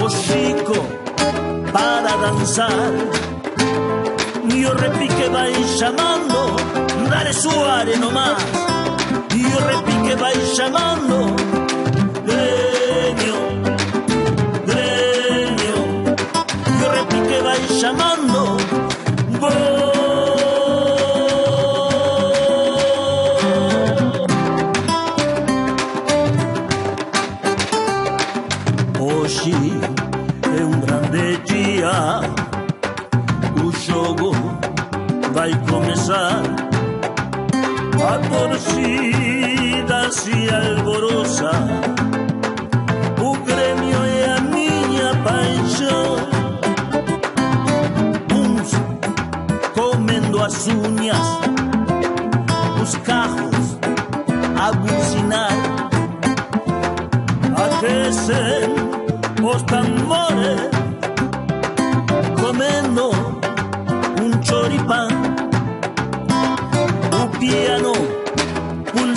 o 0.00 0.08
chico 0.08 0.86
para 1.72 2.16
danzar, 2.18 2.92
y 4.48 4.64
o 4.64 4.72
repique 4.74 5.28
vai 5.30 5.52
chamando, 5.76 6.54
dale 7.10 7.32
suare 7.32 7.96
nomás, 7.96 8.36
y 9.34 9.44
o 9.44 9.58
repique 9.58 10.14
vai 10.14 10.36
chamando, 10.54 11.34
gremio, 12.28 13.36
gremio, 14.70 15.78
y 16.78 16.84
o 16.84 16.88
repique 16.92 17.42
vai 17.42 17.60
chamando, 17.80 18.35
torcida 40.26 40.60
se 40.60 40.76
alboroça, 40.76 41.50
o 43.20 43.36
Grêmio 43.44 44.04
é 44.04 44.36
a 44.36 44.40
minha 44.40 45.14
paixão. 45.22 46.16
Uns 48.34 48.72
comendo 49.74 50.42
as 50.42 50.66
unhas, 50.66 51.26
os 52.82 52.96
carros 52.96 53.78
a 54.60 54.72
buzinar, 54.72 55.52
aquecem 57.56 58.74
os 59.42 59.62
tambores, 59.62 60.70
comendo 62.40 63.10
un 64.20 64.42
choripán, 64.42 65.05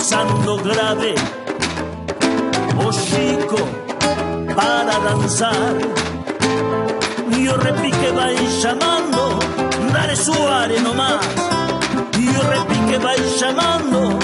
pulsando 0.10 0.58
grave, 0.58 1.14
o 2.84 2.92
chico 2.92 3.58
para 4.56 4.98
danzar, 5.00 5.78
y 7.32 7.48
o 7.48 7.56
repique 7.56 8.12
vai 8.14 8.36
chamando, 8.60 9.38
dale 9.94 10.16
suare 10.16 10.80
nomás, 10.80 11.20
y 12.18 12.28
o 12.28 12.42
repique 12.42 12.98
vai 12.98 13.18
chamando, 13.38 14.18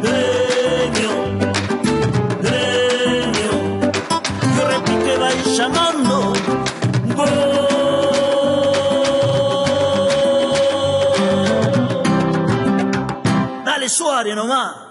gremio, 0.00 1.12
gremio, 2.42 3.52
y 4.54 4.60
o 4.60 4.64
repique 4.68 5.16
vai 5.18 5.42
chamando, 5.56 6.32
Dale 13.64 13.88
suare 13.88 14.34
nomás. 14.34 14.81